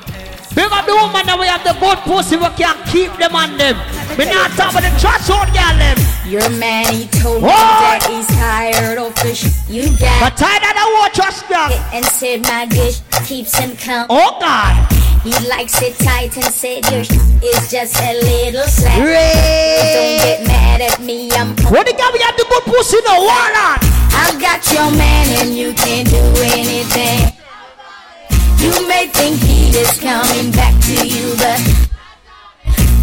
Big 0.54 0.68
up 0.72 0.84
the 0.86 0.92
woman 0.96 1.24
that 1.26 1.38
we 1.40 1.48
have 1.48 1.64
the 1.64 1.72
good 1.80 1.98
pussy 2.04 2.36
we 2.36 2.48
can 2.60 2.76
keep 2.92 3.08
them 3.16 3.32
on 3.36 3.56
them. 3.56 3.80
We 4.20 4.28
not 4.28 4.52
talk 4.60 4.76
about 4.76 4.84
the 4.84 4.92
trash 5.00 5.32
out 5.32 5.48
girl 5.56 5.76
them. 5.80 5.96
Your 6.28 6.48
man, 6.60 6.92
he 6.92 7.08
told 7.08 7.40
me 7.44 7.48
that 7.48 8.04
he's 8.04 8.28
tired 8.36 9.00
of 9.00 9.16
fish. 9.20 9.48
You 9.72 9.88
got 9.96 10.20
But 10.20 10.36
tired 10.36 10.64
of 10.68 10.74
the 10.76 10.86
war 11.00 11.08
trash 11.16 11.40
girl. 11.48 11.72
and 11.96 12.04
said 12.04 12.44
my 12.44 12.68
dish 12.68 13.00
keeps 13.24 13.56
him 13.56 13.76
calm. 13.80 14.08
Oh 14.12 14.36
God. 14.44 14.76
He 15.24 15.32
likes 15.48 15.80
it 15.82 15.96
tight 16.04 16.36
and 16.36 16.52
said 16.52 16.84
your 16.92 17.02
is 17.02 17.72
just 17.72 17.96
a 18.02 18.12
little 18.20 18.68
slack. 18.68 18.98
Don't 19.00 20.18
get 20.20 20.48
mad 20.48 20.82
at 20.82 21.00
me, 21.00 21.32
I'm 21.32 21.56
What 21.72 21.88
the 21.88 21.94
girl 21.96 22.12
we 22.12 22.20
have 22.20 22.36
the 22.36 22.46
good 22.50 22.64
pussy 22.68 22.98
now? 23.06 23.22
What 23.24 23.56
on? 23.56 23.78
I've 24.12 24.42
got 24.42 24.60
your 24.74 24.92
man 24.92 25.48
and 25.48 25.56
you 25.56 25.74
can't 25.74 26.10
do 26.10 26.20
anything. 26.44 27.41
You 28.62 28.88
may 28.88 29.08
think 29.08 29.42
he 29.42 29.70
is 29.76 30.00
coming 30.00 30.52
back 30.52 30.78
to 30.86 31.08
you, 31.08 31.34
but 31.38 31.58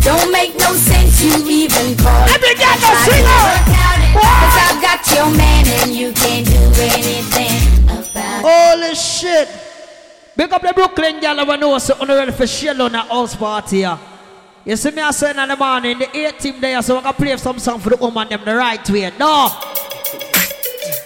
don't 0.04 0.30
make 0.30 0.54
no 0.56 0.72
sense 0.72 1.20
you 1.20 1.34
even 1.46 1.96
call. 1.96 2.28
Every 2.30 2.54
girl 2.54 2.70
I 2.70 2.78
go 2.78 2.86
tried 2.86 3.10
sing 3.10 3.24
to 3.24 3.30
out. 3.34 3.42
work 3.50 3.66
out 3.74 3.98
it, 3.98 4.12
Cause 4.14 4.54
ah! 4.54 4.70
I've 4.70 4.80
got 4.80 5.00
your 5.10 5.28
man 5.36 5.66
and 5.82 5.90
you 5.90 6.12
can't 6.12 6.46
do 6.46 6.62
anything 6.78 7.84
about 7.90 8.38
it. 8.38 8.46
Holy 8.46 8.94
shit. 8.94 9.48
Big 10.36 10.52
up 10.52 10.62
the 10.62 10.72
Brooklyn 10.72 11.18
girl 11.18 11.40
I 11.40 11.56
know 11.56 11.76
so 11.78 11.94
on 12.00 12.06
ready 12.06 12.30
for 12.30 12.46
shell 12.46 12.80
on 12.80 12.94
a 12.94 13.02
house 13.02 13.34
party 13.34 13.78
here. 13.78 13.98
You 14.64 14.76
see 14.76 14.92
me 14.92 15.02
I 15.02 15.10
say 15.10 15.30
in 15.30 15.36
the 15.48 15.56
morning, 15.56 15.98
the 15.98 16.16
8 16.16 16.38
team 16.38 16.60
there, 16.60 16.80
so 16.82 16.98
I 16.98 17.02
can 17.02 17.14
play 17.14 17.36
some 17.36 17.58
song 17.58 17.80
for 17.80 17.90
the 17.90 17.96
woman 17.96 18.28
them 18.28 18.44
the 18.44 18.54
right 18.54 18.88
way. 18.90 19.10
No. 19.18 19.50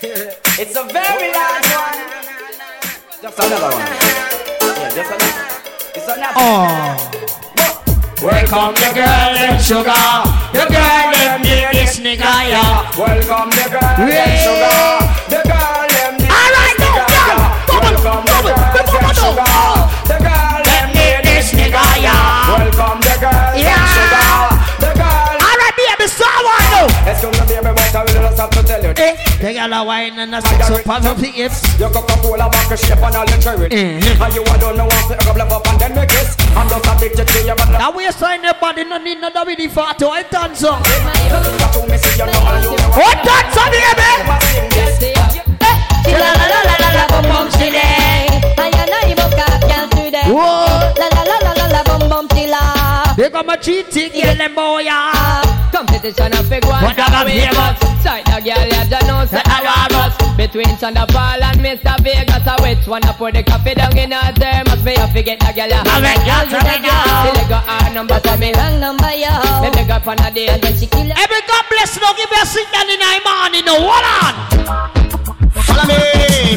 It's 0.02 0.76
a 0.76 0.84
very 0.84 1.32
large 1.32 1.70
one. 1.72 2.12
Just 3.22 3.38
another 3.38 3.76
one. 3.76 4.41
Yeah, 4.94 5.02
just 5.02 5.12
another. 5.12 5.44
It's 5.94 6.08
another. 6.08 6.36
Oh. 6.36 6.96
Welcome 8.22 8.74
the 8.76 8.88
girl 8.94 9.32
them 9.34 9.56
sugar. 9.58 10.04
The 10.52 10.64
girl 10.68 11.38
need 11.42 11.72
this 11.74 11.98
nigga 11.98 12.32
yeah. 12.52 12.86
Welcome 12.94 13.50
the 13.50 13.64
girl 13.72 13.96
them 13.96 14.30
sugar. 14.44 15.00
The 15.32 15.40
girl 15.48 15.88
them 15.90 16.12
need 16.20 16.30
Alright, 16.30 16.76
this 16.76 16.92
nigga 16.92 17.04
yeah. 17.08 17.40
Welcome 17.66 18.24
the 18.28 18.38
girl 18.44 18.60
them 18.76 19.08
sugar. 19.16 19.58
The 20.06 20.16
girl 20.22 20.60
need 20.94 21.24
this 21.26 21.48
nigga 21.56 21.82
yeah. 21.98 22.52
Welcome 22.52 23.00
the 23.02 23.14
girl 23.18 23.52
Yeah. 23.58 23.82
sugar. 23.96 24.30
The 24.86 24.90
girl. 24.94 25.34
Alright, 25.42 25.74
baby, 25.74 26.06
so 26.06 26.28
now. 26.28 26.86
Excuse 27.10 27.32
me, 27.32 27.42
baby, 27.48 27.70
but 27.92 28.08
I 28.08 28.12
will 28.12 28.28
just 28.28 28.40
have 28.40 28.50
to 28.50 28.62
tell 28.62 28.82
you. 28.82 28.92
Eh, 28.96 29.16
the 29.40 29.52
girl 29.52 29.72
a 29.72 29.84
wine 29.84 30.18
and 30.18 30.34
a 30.34 30.40
six 30.40 30.70
up 30.70 30.88
on 30.88 31.02
her 31.02 31.14
hips. 31.14 31.78
Your 31.78 31.90
Coca-Cola 31.90 32.48
back 32.50 32.70
a 32.70 32.76
shape 32.76 32.98
and 32.98 33.16
all 33.16 33.26
your 33.28 33.38
cherry. 33.38 33.68
Mhm. 33.68 34.20
And 34.20 34.34
you 34.34 34.42
a 34.42 34.58
don't 34.58 34.76
know 34.76 34.86
what 34.86 35.08
to 35.08 35.16
go 35.34 35.56
up 35.56 35.66
and 35.68 35.78
then 35.80 35.94
make 35.94 36.08
kiss. 36.08 36.36
I'm 36.56 36.68
just 36.68 36.86
addicted 36.86 37.28
to 37.28 37.38
you, 37.42 37.54
but 37.54 37.68
That 37.72 37.94
way 37.94 38.10
sign 38.10 38.42
your 38.44 38.54
body, 38.54 38.84
no 38.84 38.98
need 38.98 39.20
no 39.20 39.30
WD 39.30 39.68
for 39.68 39.92
to 39.94 40.08
I 40.08 40.22
done 40.22 40.54
so. 40.54 40.72
to 40.72 41.86
me 41.86 41.96
see 41.98 42.18
you 42.18 42.26
know 42.26 42.40
how 42.40 42.60
you 42.62 42.70
What 42.96 43.18
done 43.24 43.48
so, 43.52 43.64
baby? 43.70 44.10
La 46.12 46.30
la 46.38 46.46
la 46.52 46.60
la 46.68 46.76
la 46.82 46.90
la 46.98 47.04
bum 47.08 47.24
bum 47.24 47.46
today. 47.52 48.28
I 48.58 48.68
and 48.68 48.90
I 48.90 49.14
both 49.14 49.34
got 49.36 49.60
girl 49.62 49.88
today. 49.88 50.26
Whoa. 50.28 50.61
Tilla. 53.32 53.32
They 53.32 53.38
got 53.38 53.46
my 53.46 53.56
cheating, 53.56 54.10
yeah, 54.14 54.34
them 54.34 54.54
boy, 54.54 54.80
yeah. 54.80 55.70
Competition 55.72 56.32
of 56.34 56.48
big 56.50 56.64
one. 56.64 56.84
What 56.84 56.98
I 56.98 57.08
got 57.08 57.28
here, 57.28 57.50
but- 57.52 57.78
Sight 58.02 58.24
the 58.26 58.42
girl, 58.42 58.66
you 58.66 58.90
don't 58.90 59.06
know, 59.06 59.24
say 59.30 59.40
I 59.46 59.62
want 59.62 59.94
us. 59.94 60.36
Between 60.36 60.74
Thunder 60.76 61.06
Paul 61.08 61.38
and 61.38 61.60
Mr. 61.60 61.94
Vegas, 62.02 62.42
I 62.46 62.58
which 62.60 62.84
one 62.88 63.04
I 63.04 63.12
put 63.12 63.34
the 63.34 63.44
coffee 63.44 63.74
down 63.74 63.96
in 63.96 64.10
her 64.10 64.32
there. 64.34 64.64
Must 64.66 64.84
be 64.84 64.94
a 64.94 65.06
forget 65.06 65.38
the 65.38 65.52
girl. 65.54 65.70
I 65.70 66.00
bet 66.02 66.18
you 66.18 66.26
Girl, 66.26 66.44
tell 66.50 66.66
me 66.66 66.82
now. 66.82 67.22
The 67.22 67.30
leg 67.38 67.48
go 67.48 67.54
hard 67.62 67.94
Wrong 67.94 67.94
number 67.94 68.18
to 68.18 68.36
me, 68.38 68.50
wrong 68.58 68.80
number, 68.80 69.14
yo. 69.14 69.30
Me 69.62 69.70
beg 69.70 69.86
her 69.86 70.02
on 70.02 70.18
a 70.18 70.28
day 70.34 70.48
and 70.50 70.60
then 70.60 70.74
she 70.74 70.86
kill 70.90 71.06
it. 71.06 71.14
Every 71.14 71.42
God 71.46 71.62
bless, 71.70 71.94
no 72.02 72.10
give 72.18 72.26
me 72.26 72.38
a 72.42 72.46
signal 72.46 72.90
in 72.90 72.98
the 72.98 73.10
morning, 73.22 73.64
no, 73.70 73.74
hold 73.78 74.02
on. 74.02 74.34
Follow 75.62 75.86
me, 75.86 75.94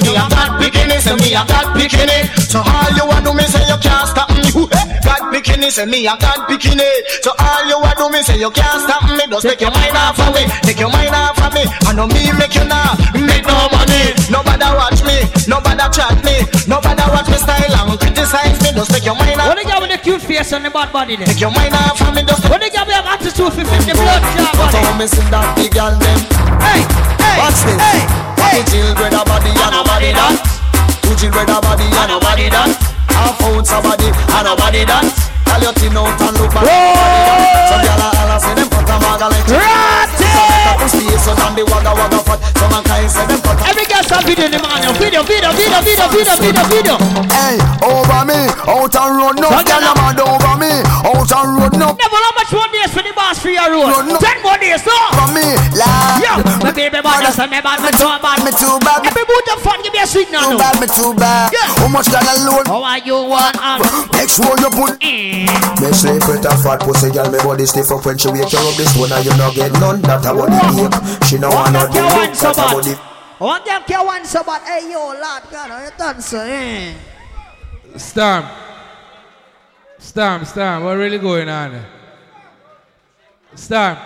me 0.01 0.11
a 0.17 0.25
God 0.33 0.57
bikini, 0.57 0.97
say 0.97 1.13
me 1.21 1.37
a 1.37 1.45
God 1.45 1.77
bikini. 1.77 2.25
So 2.41 2.65
all 2.65 2.89
you 2.97 3.05
want 3.05 3.21
do 3.21 3.37
me 3.37 3.45
say 3.45 3.61
you 3.69 3.77
can't 3.77 4.09
stop 4.09 4.33
me. 4.33 5.04
God 5.35 5.43
bikini, 5.43 5.71
say 5.71 5.85
me 5.85 6.07
a 6.07 6.15
God 6.15 6.47
bikini. 6.47 6.87
So 7.21 7.31
all 7.39 7.67
you 7.67 7.79
want 7.79 7.97
do 7.99 8.07
me 8.09 8.21
say 8.23 8.39
you 8.39 8.49
can't 8.51 8.79
stop 8.87 9.03
me. 9.03 9.27
Just 9.27 9.43
take 9.43 9.59
your 9.59 9.71
mind 9.71 9.91
off 9.95 10.19
of 10.19 10.31
me, 10.33 10.47
take 10.63 10.79
your 10.79 10.89
mind 10.89 11.11
off 11.11 11.35
of 11.43 11.51
me. 11.53 11.63
I 11.83 11.91
know 11.93 12.07
me 12.07 12.31
make 12.39 12.55
you 12.55 12.63
now 12.63 12.95
make 13.19 13.43
no 13.43 13.67
money. 13.67 14.15
Nobody 14.31 14.63
watch 14.71 15.03
me, 15.03 15.27
nobody 15.47 15.83
chat 15.91 16.15
me, 16.23 16.39
nobody 16.71 17.03
watch 17.11 17.27
me 17.27 17.35
style 17.35 17.75
and 17.83 17.99
criticize 17.99 18.57
me. 18.63 18.71
Just 18.71 18.91
take 18.95 19.03
your 19.03 19.15
mind 19.19 19.39
off. 19.41 19.51
What 19.51 19.59
the 19.59 19.65
girl 19.67 19.81
with 19.83 19.91
the 19.91 19.99
cute 19.99 20.21
face 20.23 20.51
and 20.55 20.63
the 20.63 20.69
bad 20.71 20.91
body 20.95 21.15
there? 21.19 21.27
Take 21.27 21.41
your 21.43 21.51
mind 21.51 21.75
off 21.75 21.99
of 21.99 22.15
me. 22.15 22.23
Just 22.23 22.47
What 22.47 22.63
the 22.63 22.69
girl 22.71 22.85
with 22.87 22.95
the 22.95 23.03
attitude 23.03 23.51
for 23.51 23.65
50 23.65 23.91
blood 23.91 24.21
clot 24.39 24.55
But 24.55 24.71
body? 24.71 24.79
how 24.87 24.95
me 24.95 25.07
see 25.11 25.25
that 25.35 25.45
big 25.59 25.71
girl 25.75 25.91
them? 25.99 26.19
Hey, 26.63 26.79
hey, 27.19 27.37
Watch 27.43 27.59
this. 27.67 27.75
hey, 27.83 28.63
Two 28.71 28.87
children 28.95 29.11
a 29.19 29.21
body 29.27 29.51
and 29.51 29.71
nobody 29.75 30.11
that. 30.15 30.35
Two 31.03 31.15
children 31.19 31.43
a 31.51 31.57
body 31.59 31.83
and 31.91 32.07
nobody 32.07 32.47
that. 32.55 32.94
Half 33.15 33.41
ounce 33.41 33.71
a 33.71 33.81
body 33.81 34.11
and 34.11 34.45
nobody 34.45 34.85
that. 34.85 35.34
Tell 35.45 35.61
your 35.61 35.73
tin 35.73 35.95
out 35.97 36.19
and 36.21 36.35
look 36.37 36.51
back. 36.53 36.65
Some 36.65 37.81
gyal 37.85 38.01
a 38.01 38.07
holla 38.13 38.37
say 38.41 38.53
them 38.55 38.67
put 38.69 38.89
a 38.89 38.95
maga 38.99 39.27
like 39.31 39.45
chicken. 39.47 39.61
Some 40.17 40.29
make 40.35 40.67
a 40.67 40.73
pussy 40.81 41.05
so 41.21 41.31
than 41.35 41.51
the 41.55 41.63
wagga 41.65 41.91
wagga 41.95 42.19
fat. 42.25 42.39
Some 42.57 42.73
a 42.75 42.79
kind 42.83 43.09
say 43.09 43.25
them 43.25 43.39
put 43.41 43.57
a. 43.59 43.63
Every 43.69 43.85
girl 43.85 44.03
some 44.03 44.23
video 44.25 44.45
in 44.45 44.51
the 44.53 44.59
morning. 44.59 44.93
Video, 44.99 45.21
video, 45.23 45.51
video, 45.53 45.79
video, 45.81 46.07
video, 46.11 46.35
video, 46.41 46.63
video. 46.67 46.95
Hey, 47.31 47.57
over 47.85 48.21
me, 48.27 48.39
out 48.67 48.95
and 48.95 49.13
run 49.15 49.35
no. 49.39 49.49
So 49.49 49.61
gyal 49.63 49.81
Gyal 49.81 49.91
a 49.91 49.93
mad 49.99 50.19
over 50.23 50.55
me, 50.59 50.71
out 51.05 51.31
and 51.31 51.49
run 51.59 51.73
no. 51.79 51.87
Never 51.95 52.19
how 52.25 52.33
much 52.35 52.51
one 52.51 52.71
days 52.71 52.91
for 52.91 53.03
the 53.03 53.13
boss 53.15 53.39
for 53.39 53.49
your 53.53 53.67
road? 53.71 53.91
Run 53.91 54.07
no. 54.09 54.17
Ten 54.19 54.37
more 54.43 54.57
days, 54.57 54.83
no? 54.85 54.97
From 55.15 55.31
me, 55.35 55.47
la. 55.77 56.19
Yo, 56.21 56.33
my 56.63 56.71
baby 56.71 56.99
bad, 57.03 57.23
I 57.25 57.31
say 57.31 57.47
me 57.47 57.59
bad, 57.61 57.79
me 57.83 57.91
too 57.95 58.11
bad. 58.23 58.39
Me 58.45 58.51
too 58.55 58.77
bad, 58.83 59.05
Every 59.05 59.25
boot 59.25 59.47
of 59.53 59.59
fun, 59.61 59.81
give 59.83 59.93
me 59.93 59.99
a 59.99 60.07
signal. 60.07 60.51
too 60.51 60.57
bad, 60.57 60.75
me 60.79 60.87
too 60.87 61.13
bad. 61.15 61.51
How 61.79 61.87
much 61.87 62.07
gyal 62.07 62.23
alone? 62.23 62.65
How 62.65 62.83
are 62.83 62.99
you 63.03 63.17
one 63.29 63.55
on? 63.59 63.81
Make 64.15 64.29
sure 64.29 64.55
you 64.57 64.69
put 64.71 64.99
mm. 65.01 65.34
Me 65.81 65.91
sleep 65.91 66.23
with 66.27 66.45
a 66.45 66.55
fat 66.63 66.79
pussy 66.81 67.11
girl, 67.11 67.29
me 67.31 67.37
body 67.39 67.65
stiff 67.65 67.91
up 67.91 68.05
when 68.05 68.17
she 68.17 68.29
wake 68.29 68.51
you 68.51 68.59
up 68.59 68.75
this 68.75 68.95
one 68.97 69.11
and 69.11 69.25
you 69.25 69.35
not 69.37 69.53
get 69.53 69.71
none. 69.73 70.01
That 70.01 70.25
a 70.25 70.33
body 70.33 70.55
ache. 70.55 71.23
She 71.27 71.37
no 71.37 71.49
wanna 71.49 71.87
do 71.87 71.93
care 71.93 72.03
look. 72.03 72.13
one 72.15 72.35
so 72.35 72.53
That 72.53 72.57
a 72.57 72.61
bad. 72.61 72.73
body. 72.73 72.93
One 73.37 73.63
girl 73.65 73.79
care 73.81 74.03
one 74.05 74.25
so 74.25 74.43
bad. 74.43 74.61
Hey 74.63 74.91
yo, 74.91 75.07
lad, 75.19 75.43
God, 75.51 75.69
how 75.69 75.83
you 75.83 75.91
done 75.97 76.21
so? 76.21 76.39
Eh? 76.39 76.93
Storm. 77.97 78.45
Storm, 79.99 80.45
Storm, 80.45 80.83
what 80.83 80.93
really 80.97 81.17
going 81.17 81.49
on? 81.49 81.71
there? 81.73 81.85
Storm. 83.55 83.97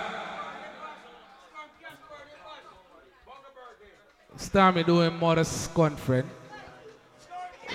Storm, 4.36 4.76
you 4.78 4.84
doing 4.84 5.14
mother's 5.18 5.68
friend. 5.68 6.28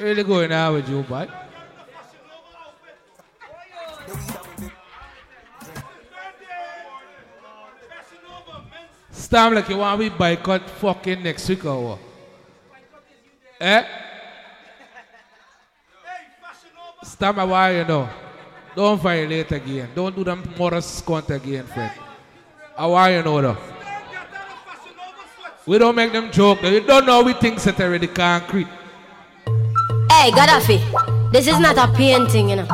Really 0.01 0.23
going 0.23 0.51
on 0.51 0.73
with 0.73 0.89
you, 0.89 1.03
boy? 1.03 1.29
Storm 9.25 9.55
like 9.55 9.67
you 9.69 9.77
want 9.77 9.99
me 9.99 10.07
boycott 10.09 10.69
fucking 10.69 11.23
next 11.23 11.49
week 11.49 11.65
or 11.65 11.83
what? 11.83 11.99
Eh? 13.59 13.83
Storm, 17.03 17.37
why 17.49 17.77
you 17.77 17.85
know? 17.85 18.07
Don't 18.75 19.01
violate 19.01 19.51
again. 19.51 19.89
Don't 19.95 20.15
do 20.15 20.23
them 20.23 20.43
moral 20.59 20.79
scunt 20.79 21.31
again, 21.31 21.65
friend. 21.65 21.91
How 22.77 22.93
are 22.93 23.11
you 23.11 23.23
know 23.23 23.41
though? 23.41 23.57
We 25.65 25.79
don't 25.79 25.95
make 25.95 26.11
them 26.11 26.31
joke. 26.31 26.61
though. 26.61 26.69
You 26.69 26.81
don't 26.81 27.07
know 27.07 27.23
we 27.23 27.33
think 27.33 27.59
set 27.59 27.81
already 27.81 28.05
concrete. 28.05 28.67
Hey, 30.11 30.29
Gaddafi, 30.37 31.31
this 31.31 31.47
is 31.47 31.57
not 31.59 31.77
a 31.79 31.91
painting, 31.97 32.49
you 32.51 32.57
know. 32.57 32.67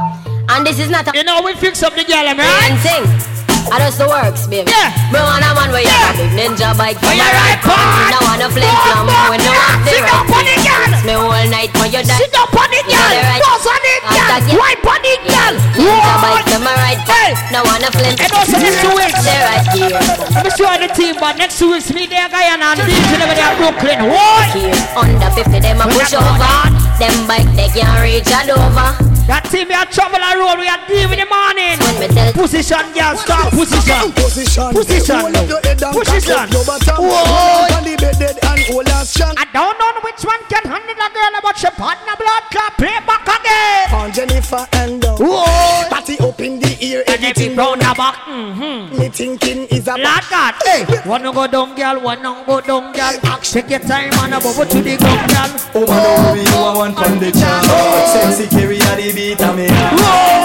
And 0.49 0.67
this 0.67 0.79
is 0.79 0.89
not 0.89 1.07
a. 1.07 1.17
You 1.17 1.23
know, 1.23 1.43
we 1.43 1.53
fix 1.53 1.81
up 1.81 1.95
the 1.95 2.03
girl, 2.03 2.35
man. 2.35 2.77
Painting. 2.77 3.40
Ah, 3.69 3.77
I 3.77 3.85
just 3.85 4.01
the 4.01 4.07
works, 4.09 4.47
baby. 4.47 4.71
Yeah. 4.71 4.89
Me 5.13 5.19
want 5.21 5.45
a 5.45 5.51
man 5.53 5.69
where 5.69 5.85
you 5.85 5.91
have 5.91 6.17
a 6.17 6.25
big 6.25 6.33
ninja 6.33 6.73
bike. 6.73 6.97
Where 7.05 7.13
you 7.13 7.27
right, 7.27 7.59
boy? 7.61 7.77
No 8.09 8.19
want 8.25 8.41
a 8.41 8.49
flim 8.49 8.65
flam 8.65 9.05
when 9.29 9.39
no 9.43 9.51
want 9.53 9.85
the 9.85 9.91
Sit 9.93 10.07
up 10.09 10.31
on 10.31 10.45
it, 10.47 10.59
girl. 10.65 10.91
Me 11.05 11.13
all 11.13 11.45
night 11.51 11.71
for 11.77 11.85
your 11.85 12.01
dad. 12.01 12.17
Sit 12.17 12.33
up 12.33 12.55
on 12.55 12.71
it, 12.73 12.85
girl. 12.89 13.11
the 13.11 13.51
on 13.69 13.83
it, 13.85 14.01
girl. 14.09 14.57
Wipe 14.57 14.87
on 14.87 15.03
it, 15.05 15.21
girl. 15.27 15.55
Ninja 15.77 16.15
bike 16.23 16.45
to 16.49 16.57
my 16.63 16.73
right. 16.81 17.01
Hey. 17.05 17.37
No 17.51 17.61
want 17.67 17.85
a 17.85 17.91
flim. 17.93 18.15
And 18.17 18.31
also 18.33 18.57
next 18.57 18.81
two 18.81 18.95
weeks. 18.97 19.21
The 19.21 19.35
right 19.45 19.65
gear. 19.75 19.99
Let 20.31 20.43
me 20.47 20.51
show 20.55 20.71
you 20.71 20.79
the 20.87 20.89
team, 20.95 21.15
but 21.19 21.37
next 21.37 21.59
two 21.59 21.71
weeks, 21.71 21.91
me 21.93 22.07
there, 22.07 22.29
Guyana, 22.31 22.73
and 22.73 22.81
DJ 22.87 23.19
over 23.19 23.35
there, 23.35 23.53
Brooklyn. 23.59 24.09
What? 24.09 24.49
Here, 24.55 24.73
under 24.95 25.29
50, 25.35 25.59
them 25.59 25.83
a 25.83 25.85
push 25.91 26.15
over. 26.15 26.55
Them 26.97 27.13
bike, 27.27 27.49
they 27.53 27.69
can't 27.69 27.99
reach 28.01 28.31
all 28.31 28.57
over. 28.57 29.20
That 29.29 29.45
team, 29.51 29.67
we 29.69 29.75
are 29.75 29.85
trouble 29.85 30.17
and 30.17 30.37
roll, 30.39 30.57
we 30.57 30.67
are 30.67 30.81
deal 30.87 31.11
in 31.11 31.19
the 31.21 31.27
morning. 31.29 31.77
When 31.77 31.95
me 32.01 32.07
tell 32.09 32.33
Position, 32.33 32.85
girl, 32.93 33.15
start 33.17 33.53
position. 33.53 34.11
Position. 34.17 34.69
Position. 34.73 35.19
Hold 35.21 35.35
up 35.37 35.47
your 35.47 35.61
head 35.61 35.81
and 35.81 35.93
Position. 35.93 36.35
cock 36.35 36.47
up 36.47 36.53
your 36.53 36.65
bottom. 36.65 36.97
Whoa. 37.05 37.77
On 37.77 37.83
the 37.85 37.95
bed 38.01 38.17
dead 38.17 38.37
and 38.41 38.61
hold 38.67 38.89
on. 38.89 39.05
I 39.37 39.45
don't 39.53 39.77
know 39.77 39.91
which 40.01 40.23
one 40.25 40.41
can 40.49 40.65
handle 40.65 40.97
a 40.97 41.09
girl, 41.13 41.33
but 41.41 41.55
she 41.57 41.69
partner 41.69 42.15
blood 42.17 42.43
clot, 42.49 42.73
play 42.77 42.97
back 43.05 43.25
again. 43.27 43.93
On 43.93 44.11
Jennifer 44.11 44.65
and 44.73 45.01
down. 45.01 45.17
Whoa. 45.17 45.89
Party 45.89 46.17
up 46.19 46.39
in 46.41 46.59
the 46.59 46.77
ear, 46.81 47.03
everything 47.07 47.55
round 47.55 47.81
down. 47.81 47.93
the 47.93 47.97
back, 47.97 48.15
mm-hmm. 48.25 48.97
Me 48.97 49.09
thinking 49.09 49.67
is 49.67 49.87
a 49.87 49.97
Lord 49.97 50.25
God, 50.29 50.55
hey, 50.65 50.85
one 51.05 51.23
go 51.23 51.47
down, 51.47 51.75
girl, 51.75 51.99
one 52.01 52.23
go 52.45 52.61
down, 52.61 52.93
girl. 52.93 53.13
Take 53.41 53.69
your 53.69 53.79
time 53.79 54.13
and 54.23 54.33
a 54.33 54.39
bubble 54.39 54.65
to 54.65 54.81
the 54.81 54.97
ground, 54.97 55.29
girl. 55.29 55.51
Oh, 55.75 55.85
man, 55.85 56.05
oh, 56.07 56.33
you 56.35 56.55
a 56.55 56.77
one 56.77 56.93
from 56.95 57.19
the 57.19 57.31
jam. 57.31 57.63
Sexy 58.11 58.47
carry 58.47 58.77
a 58.77 58.91
the 58.95 59.11
beat 59.21 59.41
of 59.41 59.55
me. 59.55 59.67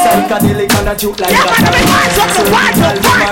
Psychedelic 0.04 0.74
and 0.76 0.88
a 0.88 0.94
juke 0.96 1.20
like 1.20 1.30
Yeah, 1.30 1.44
man, 1.48 1.62
let 1.64 1.72
me 1.72 1.82
watch 1.92 2.18
up 2.20 2.30
the 2.36 2.42
watch 2.52 2.80
up, 2.84 2.96
watch, 3.00 3.22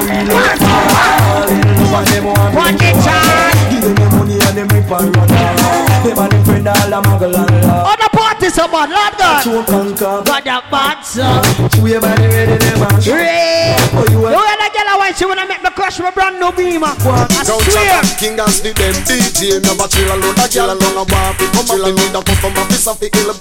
watch. 1.92 2.54
One 2.54 2.76
the 2.80 2.90
time. 3.04 3.56
Give 3.70 3.82
them 3.82 3.94
the 3.94 4.06
money 4.16 4.36
and 4.40 4.56
them 4.56 4.68
rip 4.68 4.90
and 4.90 5.16
run. 5.16 5.28
Them 5.28 6.18
and 6.18 6.32
them 6.32 6.44
friend 6.44 6.68
all 6.68 6.92
a 6.92 7.02
muggle 7.02 7.36
and 7.36 7.66
laugh. 7.66 8.03
On 8.14 8.20
the 8.20 8.22
party, 8.22 8.48
someone, 8.50 8.90
Lord 8.90 9.14
God. 9.18 9.42
Choke 9.42 9.68
and 9.74 9.96
cock. 9.98 10.24
Got 10.26 10.44
that 10.44 10.70
bad, 10.70 11.02
son. 11.02 11.42
Swear 11.74 11.98
by 12.00 12.14
the 12.14 12.28
ready 12.30 12.56
them 12.62 12.82
and 12.86 13.02
shoot. 13.02 13.14
Ray. 13.18 13.74
Oh, 13.90 14.06
you 14.10 14.22
You 14.22 14.30
a 14.30 14.38
hear 14.38 14.58
that 14.62 14.70
girl, 14.70 14.98
why 14.98 15.10
she 15.12 15.24
wanna 15.26 15.46
make 15.50 15.62
me 15.62 15.70
crush 15.74 15.98
my 15.98 16.10
brand 16.14 16.38
new 16.38 16.52
beamer? 16.54 16.94
I 16.94 17.26
Down 17.42 17.58
swear. 17.58 17.74
Japan, 17.74 18.06
King 18.18 18.38
and 18.38 18.54
the 18.62 18.70
them 18.70 18.94
DJ 19.02 19.58
Never 19.62 19.86
chill 19.90 20.06
alone, 20.06 20.38
a 20.38 20.46
chill 20.46 20.70
alone, 20.70 20.98
a 20.98 21.04
bar 21.06 21.34
fi 21.34 21.46
come 21.50 21.66
Chill 21.66 21.84
alone, 21.90 22.14
a 22.14 22.20
customer 22.22 22.64
fi 22.70 22.78
some 22.78 22.96
fi 22.98 23.10
ill 23.18 23.34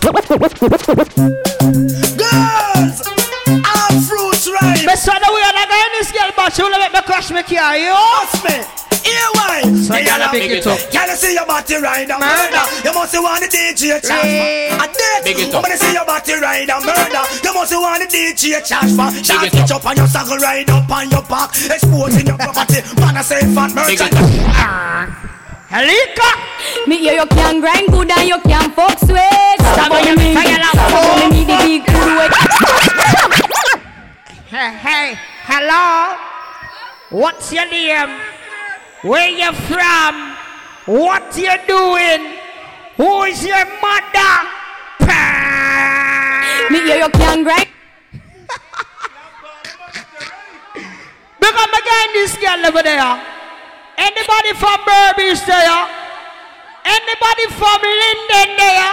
Girls, 2.17 2.97
all 3.61 3.93
fruits 4.01 4.45
right 4.49 4.81
Me 4.85 4.95
son, 4.97 5.21
we 5.21 5.41
are 5.41 5.52
not 6.53 6.61
going 6.61 6.61
this 6.61 6.61
girl, 6.61 6.61
but 6.61 6.61
she 6.61 6.61
wanna 6.61 6.77
make 6.79 6.93
me 6.93 7.01
crush 7.01 7.31
me 7.31 7.43
car, 7.43 7.77
yo. 7.77 7.93
Trust 7.93 8.43
me, 8.45 8.57
here 9.03 9.29
why 9.35 9.61
So 9.83 9.97
y'all 9.97 10.21
a 10.21 10.31
big 10.31 10.51
it 10.51 10.67
up. 10.67 10.79
Can 10.91 11.09
you 11.09 11.15
see 11.15 11.33
your 11.33 11.45
body 11.45 11.75
ride 11.75 12.09
and 12.09 12.19
Murder. 12.19 12.55
murder? 12.55 12.87
You 12.87 12.93
must 12.93 13.13
want 13.19 13.41
the 13.41 13.49
DJ 13.51 13.99
charge 13.99 14.23
Hey. 14.23 14.69
for 14.71 14.83
A 14.83 14.87
date 14.87 15.23
Big 15.25 15.39
it 15.39 15.53
up. 15.53 15.61
When 15.63 15.71
you 15.71 15.77
see 15.77 15.93
your 15.93 16.05
body 16.05 16.33
ride 16.39 16.69
and 16.69 16.85
murder 16.85 17.23
You 17.43 17.53
must 17.53 17.73
want 17.75 17.99
the 17.99 18.07
DJ 18.07 18.63
charge 18.63 18.95
for 18.95 19.11
Shot 19.23 19.43
it 19.43 19.53
it 19.53 19.71
up 19.71 19.85
on 19.85 19.97
your 19.97 20.07
saddle, 20.07 20.37
ride 20.37 20.69
up 20.69 20.89
on 20.89 21.09
your 21.09 21.21
back 21.23 21.51
Exposing 21.67 22.27
your 22.27 22.37
property 22.37 22.79
Man, 22.95 23.17
I 23.17 23.21
say 23.23 23.41
fat 23.53 23.73
merchant 23.75 24.13
Halika. 25.67 26.29
Me 26.87 26.97
hear 26.99 27.13
you 27.13 27.25
can 27.25 27.59
grind 27.59 27.87
good 27.89 28.11
and 28.11 28.27
you 28.29 28.39
can 28.41 28.69
fuck 28.71 28.97
sweet. 28.99 29.57
Stop 29.59 29.89
what 29.89 30.05
your 30.05 30.13
you 30.13 30.19
mean? 30.19 30.35
fire 30.37 30.59
now. 30.59 30.69
Stop 30.71 31.17
me 31.31 31.43
need 31.43 31.47
the 31.49 31.57
big 31.65 31.83
food. 31.89 32.31
Hey, 34.47 34.69
hey, 34.77 35.17
hello. 35.49 36.32
What's 37.13 37.53
your 37.53 37.69
name? 37.69 38.09
Where 39.03 39.29
you 39.29 39.53
from? 39.69 40.33
What 40.89 41.37
you 41.37 41.53
doing? 41.67 42.39
Who 42.97 43.21
is 43.29 43.45
your 43.45 43.65
mother? 43.77 44.33
Me 46.73 46.79
hear 46.81 46.97
you 47.05 47.09
can 47.13 47.43
grind. 47.43 47.69
Because 51.37 51.53
I'm 51.53 51.69
again 51.69 52.09
this 52.17 52.33
girl 52.41 52.65
over 52.65 52.81
there. 52.81 53.21
Anybody 53.95 54.53
from 54.57 54.81
Berbice 54.81 55.45
there? 55.45 55.85
Anybody 56.81 57.45
from 57.53 57.77
Linden 57.77 58.57
there? 58.57 58.89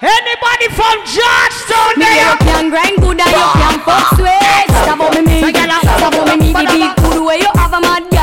Anybody 0.00 0.68
from 0.72 1.04
Georgetown 1.04 1.98
Me 2.00 2.04
there? 2.06 2.32
you 2.32 2.36
can 2.48 2.70
grind 2.70 2.96
good 2.96 3.20
and 3.20 3.28
you 3.28 3.44
can 3.60 3.78
fuck 3.84 4.08
sweet. 4.16 4.72
Stop 4.72 4.98
what 5.00 5.12
me 5.12 5.42
mean? 5.42 5.52
Stop 5.52 6.14
what 6.14 6.38
me 6.38 6.46
need 6.46 6.56
the 6.56 6.64
big 6.72 7.05
food 7.16 7.24
where 7.24 7.38
you 7.38 7.50
have 7.54 7.72
a 7.72 7.80
mad 7.80 8.15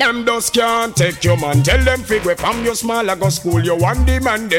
Them 0.00 0.24
just 0.24 0.54
can't 0.54 0.96
take 0.96 1.22
your 1.22 1.36
man. 1.36 1.62
Tell 1.62 1.84
them 1.84 2.00
figure 2.02 2.34
from 2.34 2.64
your 2.64 2.74
small 2.74 3.10
I 3.10 3.14
go 3.16 3.28
school 3.28 3.62
you 3.62 3.76
one 3.76 4.02
demand. 4.06 4.54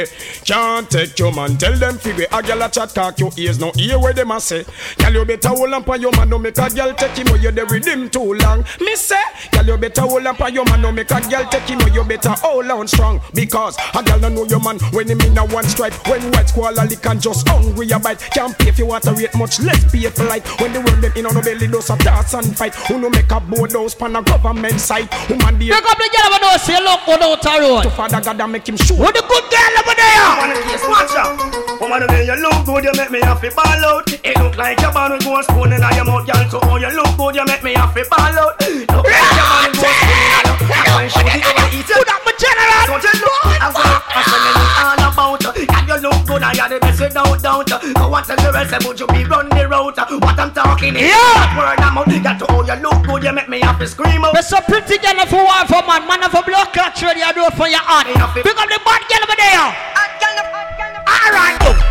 Can't 0.46 0.88
take 0.88 1.18
your 1.18 1.34
man. 1.34 1.58
Tell 1.58 1.76
them 1.76 1.98
figure 1.98 2.28
a 2.32 2.44
girl 2.44 2.62
a 2.62 2.70
chat 2.70 2.90
talk 2.92 3.20
your 3.20 3.32
ears 3.38 3.58
no 3.58 3.72
hear 3.74 3.98
where 3.98 4.14
them 4.14 4.30
a 4.30 4.40
say. 4.40 4.64
Girl 5.00 5.14
you 5.14 5.26
better 5.26 5.50
hold 5.50 5.74
on 5.74 5.84
for 5.84 5.98
your 5.98 6.12
man 6.12 6.30
no 6.30 6.38
make 6.38 6.60
a 6.60 6.70
girl 6.70 6.94
take 6.94 7.18
him 7.18 7.34
or 7.34 7.38
you 7.38 7.50
there 7.50 7.66
with 7.66 7.88
him 7.88 8.08
too 8.08 8.36
long. 8.36 8.64
Me 8.82 8.96
say, 8.96 9.20
girl 9.52 9.66
you 9.66 9.78
better 9.78 10.02
hold 10.02 10.28
on 10.28 10.36
for 10.36 10.48
your 10.50 10.64
man 10.66 10.80
no 10.80 10.92
make 10.92 11.10
a 11.10 11.20
girl 11.28 11.44
take 11.50 11.64
him 11.64 11.82
or 11.82 11.90
you 11.90 12.04
better 12.04 12.36
hold 12.38 12.70
on 12.70 12.88
strong 12.88 13.20
because 13.34 13.76
a 13.96 14.04
girl 14.04 14.20
no 14.20 14.30
know 14.30 14.46
your 14.46 14.62
man 14.62 14.78
when 14.94 15.10
him 15.10 15.20
in 15.22 15.36
a 15.40 15.46
one 15.48 15.66
stripe. 15.66 15.94
When 16.08 16.22
white 16.34 16.50
squall 16.50 16.72
a 16.80 16.86
lick 16.86 17.04
and 17.08 17.20
just 17.20 17.48
hungry 17.50 17.90
a 17.90 17.98
bite. 17.98 18.20
Can't 18.36 18.56
pay 18.60 18.70
if 18.70 18.78
you 18.78 18.86
water 18.86 19.12
rate 19.14 19.34
much 19.36 19.60
less 19.60 19.92
pay 19.92 20.08
for 20.12 20.26
light. 20.26 20.46
When 20.62 20.72
the 20.72 20.82
world 20.82 21.02
them 21.02 21.12
in 21.16 21.26
on 21.26 21.34
no 21.34 21.42
belly 21.42 21.68
does 21.68 21.90
a 21.90 21.98
dance 21.98 22.36
and 22.36 22.56
fight. 22.56 22.76
Who 22.76 23.00
no 23.00 23.10
make 23.10 23.32
a 23.32 23.40
board 23.40 23.72
house 23.72 23.96
pan 23.96 24.16
a 24.16 24.22
government 24.22 24.80
site. 24.80 25.10
Who 25.32 25.38
man 25.40 25.56
Pick 25.56 25.72
up 25.72 25.96
the 25.96 26.12
girl 26.12 26.28
over 26.28 26.44
there, 26.44 26.60
say 26.60 26.76
look 26.84 27.08
go 27.08 27.16
down 27.16 27.40
the 27.40 27.64
road. 27.64 27.84
To 27.88 27.90
father 27.96 28.20
God 28.20 28.42
and 28.42 28.52
make 28.52 28.68
him 28.68 28.76
shoot. 28.76 29.00
What 29.00 29.16
the 29.16 29.24
good 29.24 29.48
girl 29.48 29.80
over 29.80 29.96
there? 29.96 30.28
Woman, 30.28 30.60
yes, 30.68 30.84
watch 30.84 31.16
out. 31.16 31.40
Woman, 31.80 32.04
when 32.12 32.28
you 32.28 32.36
look 32.36 32.66
good, 32.68 32.84
you 32.84 32.92
make 33.00 33.12
me 33.16 33.22
have 33.24 33.40
to 33.40 33.48
ball 33.56 33.80
out. 33.88 34.12
It 34.12 34.36
look 34.44 34.58
like 34.58 34.82
your 34.84 34.92
man 34.92 35.16
with 35.16 35.24
go 35.24 35.40
spoon 35.42 35.72
in 35.72 35.80
your 35.80 36.04
mouth, 36.04 36.28
girl. 36.28 36.44
So 36.52 36.60
how 36.60 36.76
you 36.76 36.92
look 36.92 37.16
good, 37.16 37.36
you 37.36 37.46
make 37.48 37.64
me 37.64 37.72
have 37.80 37.96
to 37.96 38.04
ball 38.12 38.20
out. 38.44 38.60
Look 38.60 39.08
like 39.08 39.32
your 39.40 39.48
man 39.48 39.72
with 39.72 39.80
go 39.80 39.88
spoon 39.88 40.20
in 40.20 40.36
your 40.36 40.44
mouth. 40.52 40.68
You 40.68 40.92
want 41.00 41.12
shoot 41.16 41.32
it 41.32 41.48
over 41.48 41.68
eat 41.80 41.90
it. 41.96 42.31
The 46.72 46.80
best 46.80 47.02
without 47.02 47.42
doubt. 47.42 47.68
Go 47.68 48.08
want 48.08 48.26
to 48.28 48.36
the 48.36 48.52
rest, 48.54 48.88
would 48.88 49.00
you 49.00 49.08
be 49.08 49.26
run 49.26 49.50
the 49.50 49.68
route? 49.68 49.98
What 50.24 50.40
I'm 50.40 50.54
talking 50.54 50.96
is 50.96 51.02
Yeah. 51.12 51.20
that 51.36 51.52
word 51.60 51.84
I'm 51.84 51.98
out. 51.98 52.08
Got 52.24 52.40
to 52.40 52.46
how 52.48 52.64
you 52.64 52.78
look 52.82 53.04
good, 53.04 53.24
you 53.24 53.34
make 53.34 53.50
me 53.50 53.60
have 53.60 53.80
to 53.80 53.88
scream 53.88 54.24
out. 54.24 54.34
There's 54.34 54.54
a 54.54 54.62
pretty 54.62 54.98
girl 55.04 55.20
if 55.20 55.32
you 55.32 55.44
want 55.44 55.68
for 55.68 55.84
man, 55.84 56.08
man 56.08 56.24
for 56.32 56.44
blood 56.44 56.72
clot 56.72 56.96
ready, 57.02 57.24
I 57.24 57.34
do 57.34 57.44
it 57.44 57.54
for 57.60 57.68
your 57.68 57.84
heart. 57.84 58.08
Pick 58.08 58.56
up 58.56 58.70
the 58.72 58.80
bad 58.88 59.02
girl 59.10 59.24
over 59.28 59.36
there. 59.36 59.68
I 60.00 60.08
can't. 60.16 60.40
I 60.40 61.60
can't. 61.60 61.76
Alright, 61.76 61.91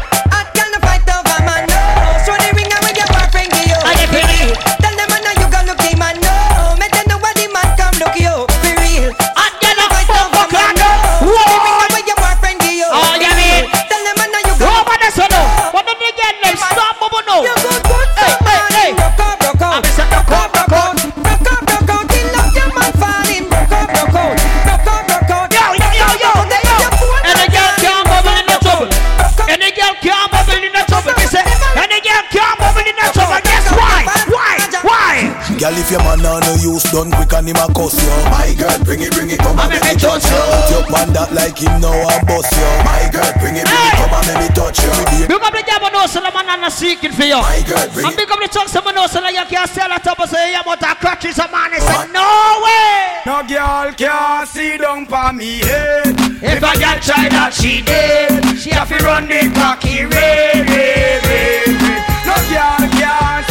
if 35.80 35.90
your 35.90 36.04
man 36.04 36.20
on 36.28 36.44
no 36.44 36.54
use 36.60 36.84
done 36.92 37.10
quick 37.10 37.32
and 37.32 37.48
him 37.48 37.56
a 37.56 37.66
cuss 37.72 37.96
you 37.96 38.12
My 38.28 38.52
girl, 38.52 38.76
bring 38.84 39.00
it, 39.00 39.12
bring 39.16 39.32
it, 39.32 39.40
come 39.40 39.56
and 39.56 39.72
make 39.72 39.80
me 39.80 39.94
touch 39.96 40.28
you 40.28 40.36
Put 40.36 40.70
your 40.70 40.84
man 40.92 41.08
that 41.16 41.32
like 41.32 41.56
him 41.56 41.80
now 41.80 41.96
and 41.96 42.24
bust 42.28 42.52
you 42.52 42.68
My 42.84 43.08
girl, 43.08 43.32
bring 43.40 43.56
it, 43.56 43.64
bring 43.64 43.86
it, 43.88 43.96
come 43.96 44.12
and 44.12 44.26
make 44.28 44.40
me 44.44 44.48
touch 44.52 44.78
you 44.84 44.92
Big 45.24 45.40
up 45.40 45.52
the 45.52 45.62
job 45.64 45.80
no 46.00 46.06
so 46.06 46.20
the 46.20 46.30
man 46.32 46.48
and 46.48 46.72
seeking 46.72 47.12
for 47.12 47.24
you. 47.24 47.36
And 47.36 48.16
big 48.16 48.30
up 48.30 48.38
the 48.40 48.48
tongue 48.50 48.68
some 48.68 48.88
no 48.94 49.06
so 49.06 49.20
that 49.20 49.32
you 49.32 49.44
can't 49.44 49.68
sell 49.68 49.92
a 49.92 49.98
top 50.00 50.18
and 50.20 50.30
say 50.30 50.52
you 50.52 50.62
want 50.64 50.82
a 50.82 50.94
crutches 50.96 51.38
a 51.38 51.46
man. 51.52 51.72
He 51.72 51.80
said 51.80 52.08
no 52.12 52.24
way. 52.64 53.20
No 53.28 53.44
girl 53.44 53.92
can 53.92 54.46
see 54.46 54.78
down 54.78 55.04
for 55.06 55.32
me 55.32 55.60
head. 55.60 56.16
If 56.40 56.64
a 56.64 56.72
girl 56.78 56.98
try 57.04 57.28
that 57.28 57.52
she 57.52 57.82
dead, 57.82 58.56
she 58.56 58.70
have 58.70 58.88
to 58.88 58.96
run 59.04 59.28
the 59.28 59.52
cocky 59.52 60.04
red, 60.04 60.64
red, 60.68 61.20
red, 61.20 61.68
red. 61.68 62.00
No 62.24 62.36
girl 62.48 62.88
can 62.96 63.49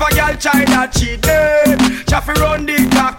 If 0.00 0.12
a 0.12 0.14
girl 0.14 0.36
try 0.38 0.64
that 0.66 0.96
she 0.96 1.16
dead, 1.16 2.06
to 2.06 2.40
run 2.40 2.66
the 2.66 2.88
cocky 2.94 3.17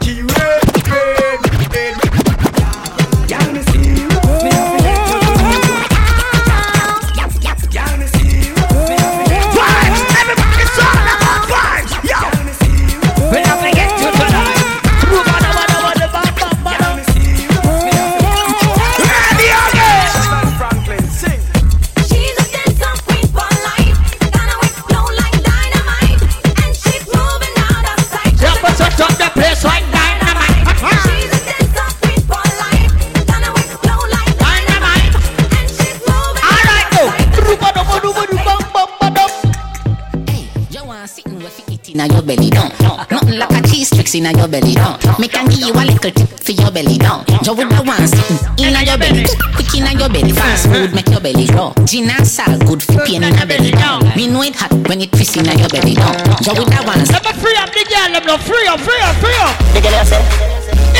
inna 44.29 44.37
your 44.37 44.47
belly 44.47 44.73
down. 44.75 44.99
Me 45.19 45.27
can 45.27 45.45
give 45.47 45.59
you 45.59 45.73
a 45.73 45.83
little 45.85 46.11
tip 46.11 46.29
for 46.29 46.51
your 46.51 46.71
belly 46.71 46.97
down. 46.97 47.25
You 47.43 47.53
would 47.53 47.69
not 47.69 47.85
want 47.85 48.07
sitting 48.09 48.37
inna 48.57 48.81
your 48.85 48.97
belly, 48.97 49.25
quick 49.55 49.73
inna 49.75 49.91
your 49.97 50.09
belly, 50.09 50.31
fast 50.31 50.69
food 50.69 50.93
make 50.93 51.09
your 51.09 51.19
belly 51.21 51.47
grow. 51.47 51.73
Gin 51.85 52.09
and 52.09 52.27
salt 52.27 52.59
good 52.65 52.83
for 52.83 53.01
pain 53.05 53.23
inna 53.23 53.45
belly 53.45 53.71
down. 53.71 54.05
Me 54.15 54.27
know 54.27 54.43
it 54.43 54.55
hot 54.55 54.73
when 54.87 55.01
it 55.01 55.11
twist 55.11 55.37
inna 55.37 55.53
your 55.57 55.69
belly 55.69 55.95
down. 55.95 56.15
You 56.45 56.53
would 56.53 56.69
not 56.69 56.85
want 56.85 57.09
Let 57.09 57.23
me 57.25 57.33
free 57.41 57.57
up 57.57 57.71
the 57.73 57.83
girl, 57.89 58.09
let 58.13 58.25
me 58.25 58.35
free 58.45 58.67
up, 58.67 58.79
free 58.81 59.01
up, 59.01 59.15
free 59.17 59.39
up. 59.41 59.55
The 59.73 59.81
girl 59.81 60.05
say 60.05 60.21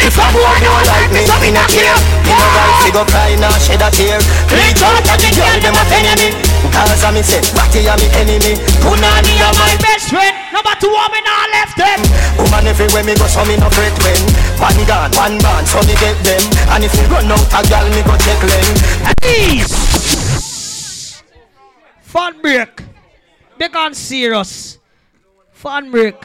If 0.01 0.17
a 0.17 0.25
boy 0.34 0.57
don't 0.63 0.86
like 0.89 1.11
me, 1.13 1.21
so 1.25 1.36
me 1.41 1.51
not 1.53 1.69
care. 1.69 1.97
Me 2.25 2.34
no 2.34 2.45
right 2.57 2.75
fi 2.82 2.89
go 2.93 3.03
cry 3.05 3.36
nor 3.38 3.53
shed 3.61 3.82
a 3.82 3.89
tear 3.89 4.17
Reach 4.53 4.82
out 4.82 5.01
to 5.05 5.13
the 5.17 5.30
girl 5.38 5.57
dem 5.61 5.77
a 5.77 5.84
enemy 5.93 6.30
Cause 6.80 7.03
me 7.11 7.21
say 7.21 7.43
Batty 7.51 7.84
a 7.91 7.93
me 7.99 8.07
enemy 8.15 8.55
Punani 8.80 9.36
a 9.43 9.51
my 9.59 9.75
best 9.84 10.15
friend, 10.15 10.32
number 10.55 10.71
two 10.80 10.88
woman 10.88 11.23
I 11.27 11.51
left 11.51 11.75
them. 11.75 11.99
Woman 12.39 12.71
everywhere 12.71 13.03
me 13.03 13.19
go 13.19 13.27
so 13.27 13.43
me 13.43 13.59
no 13.59 13.67
fret 13.67 13.91
when 13.99 14.23
One 14.63 14.80
gun, 14.88 15.11
one 15.19 15.36
band 15.43 15.67
so 15.67 15.84
me 15.84 15.99
get 15.99 16.15
them 16.23 16.39
And 16.71 16.88
if 16.88 16.95
you 16.95 17.03
run 17.11 17.27
out 17.27 17.43
a 17.51 17.59
girl 17.67 17.84
me 17.91 17.99
go 18.07 18.15
check 18.23 18.39
them 18.39 19.19
Please. 19.19 21.21
Fun 22.01 22.41
break. 22.41 22.84
Big 23.57 23.75
on 23.75 23.93
serious. 23.93 24.80
Fun 25.51 25.91
break. 25.91 26.15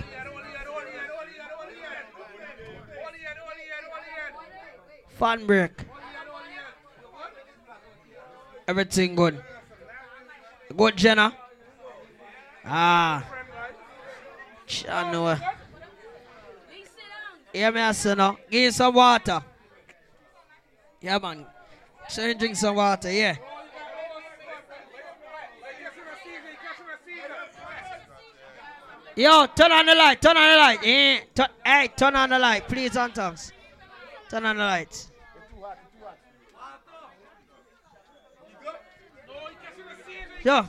Fun 5.19 5.47
break. 5.47 5.73
Everything 8.67 9.15
good. 9.15 9.43
Good, 10.77 10.97
Jenna. 10.97 11.33
Ah. 12.65 13.25
Chanua. 14.67 15.39
Hear 17.53 17.71
me, 17.71 17.81
I 17.81 17.93
say 17.93 18.15
now. 18.15 18.37
Give 18.51 18.75
some 18.75 18.95
water. 18.95 19.41
Yeah, 21.01 21.19
man. 21.19 21.47
So 22.09 22.27
you 22.27 22.35
drink 22.35 22.57
some 22.57 22.75
water, 22.77 23.13
yeah. 23.13 23.37
Yo, 29.17 29.47
turn 29.55 29.71
on 29.71 29.87
the 29.87 29.95
light, 29.95 30.21
turn 30.21 30.37
on 30.37 30.51
the 30.51 30.57
light. 30.57 30.81
Eh, 30.83 31.21
turn, 31.33 31.47
hey, 31.65 31.89
turn 31.97 32.17
on 32.17 32.31
the 32.31 32.39
light, 32.39 32.67
please, 32.67 32.91
thanks. 32.91 33.53
Turn 34.29 34.45
on 34.45 34.57
the 34.57 34.65
light. 34.65 35.11
A 40.47 40.69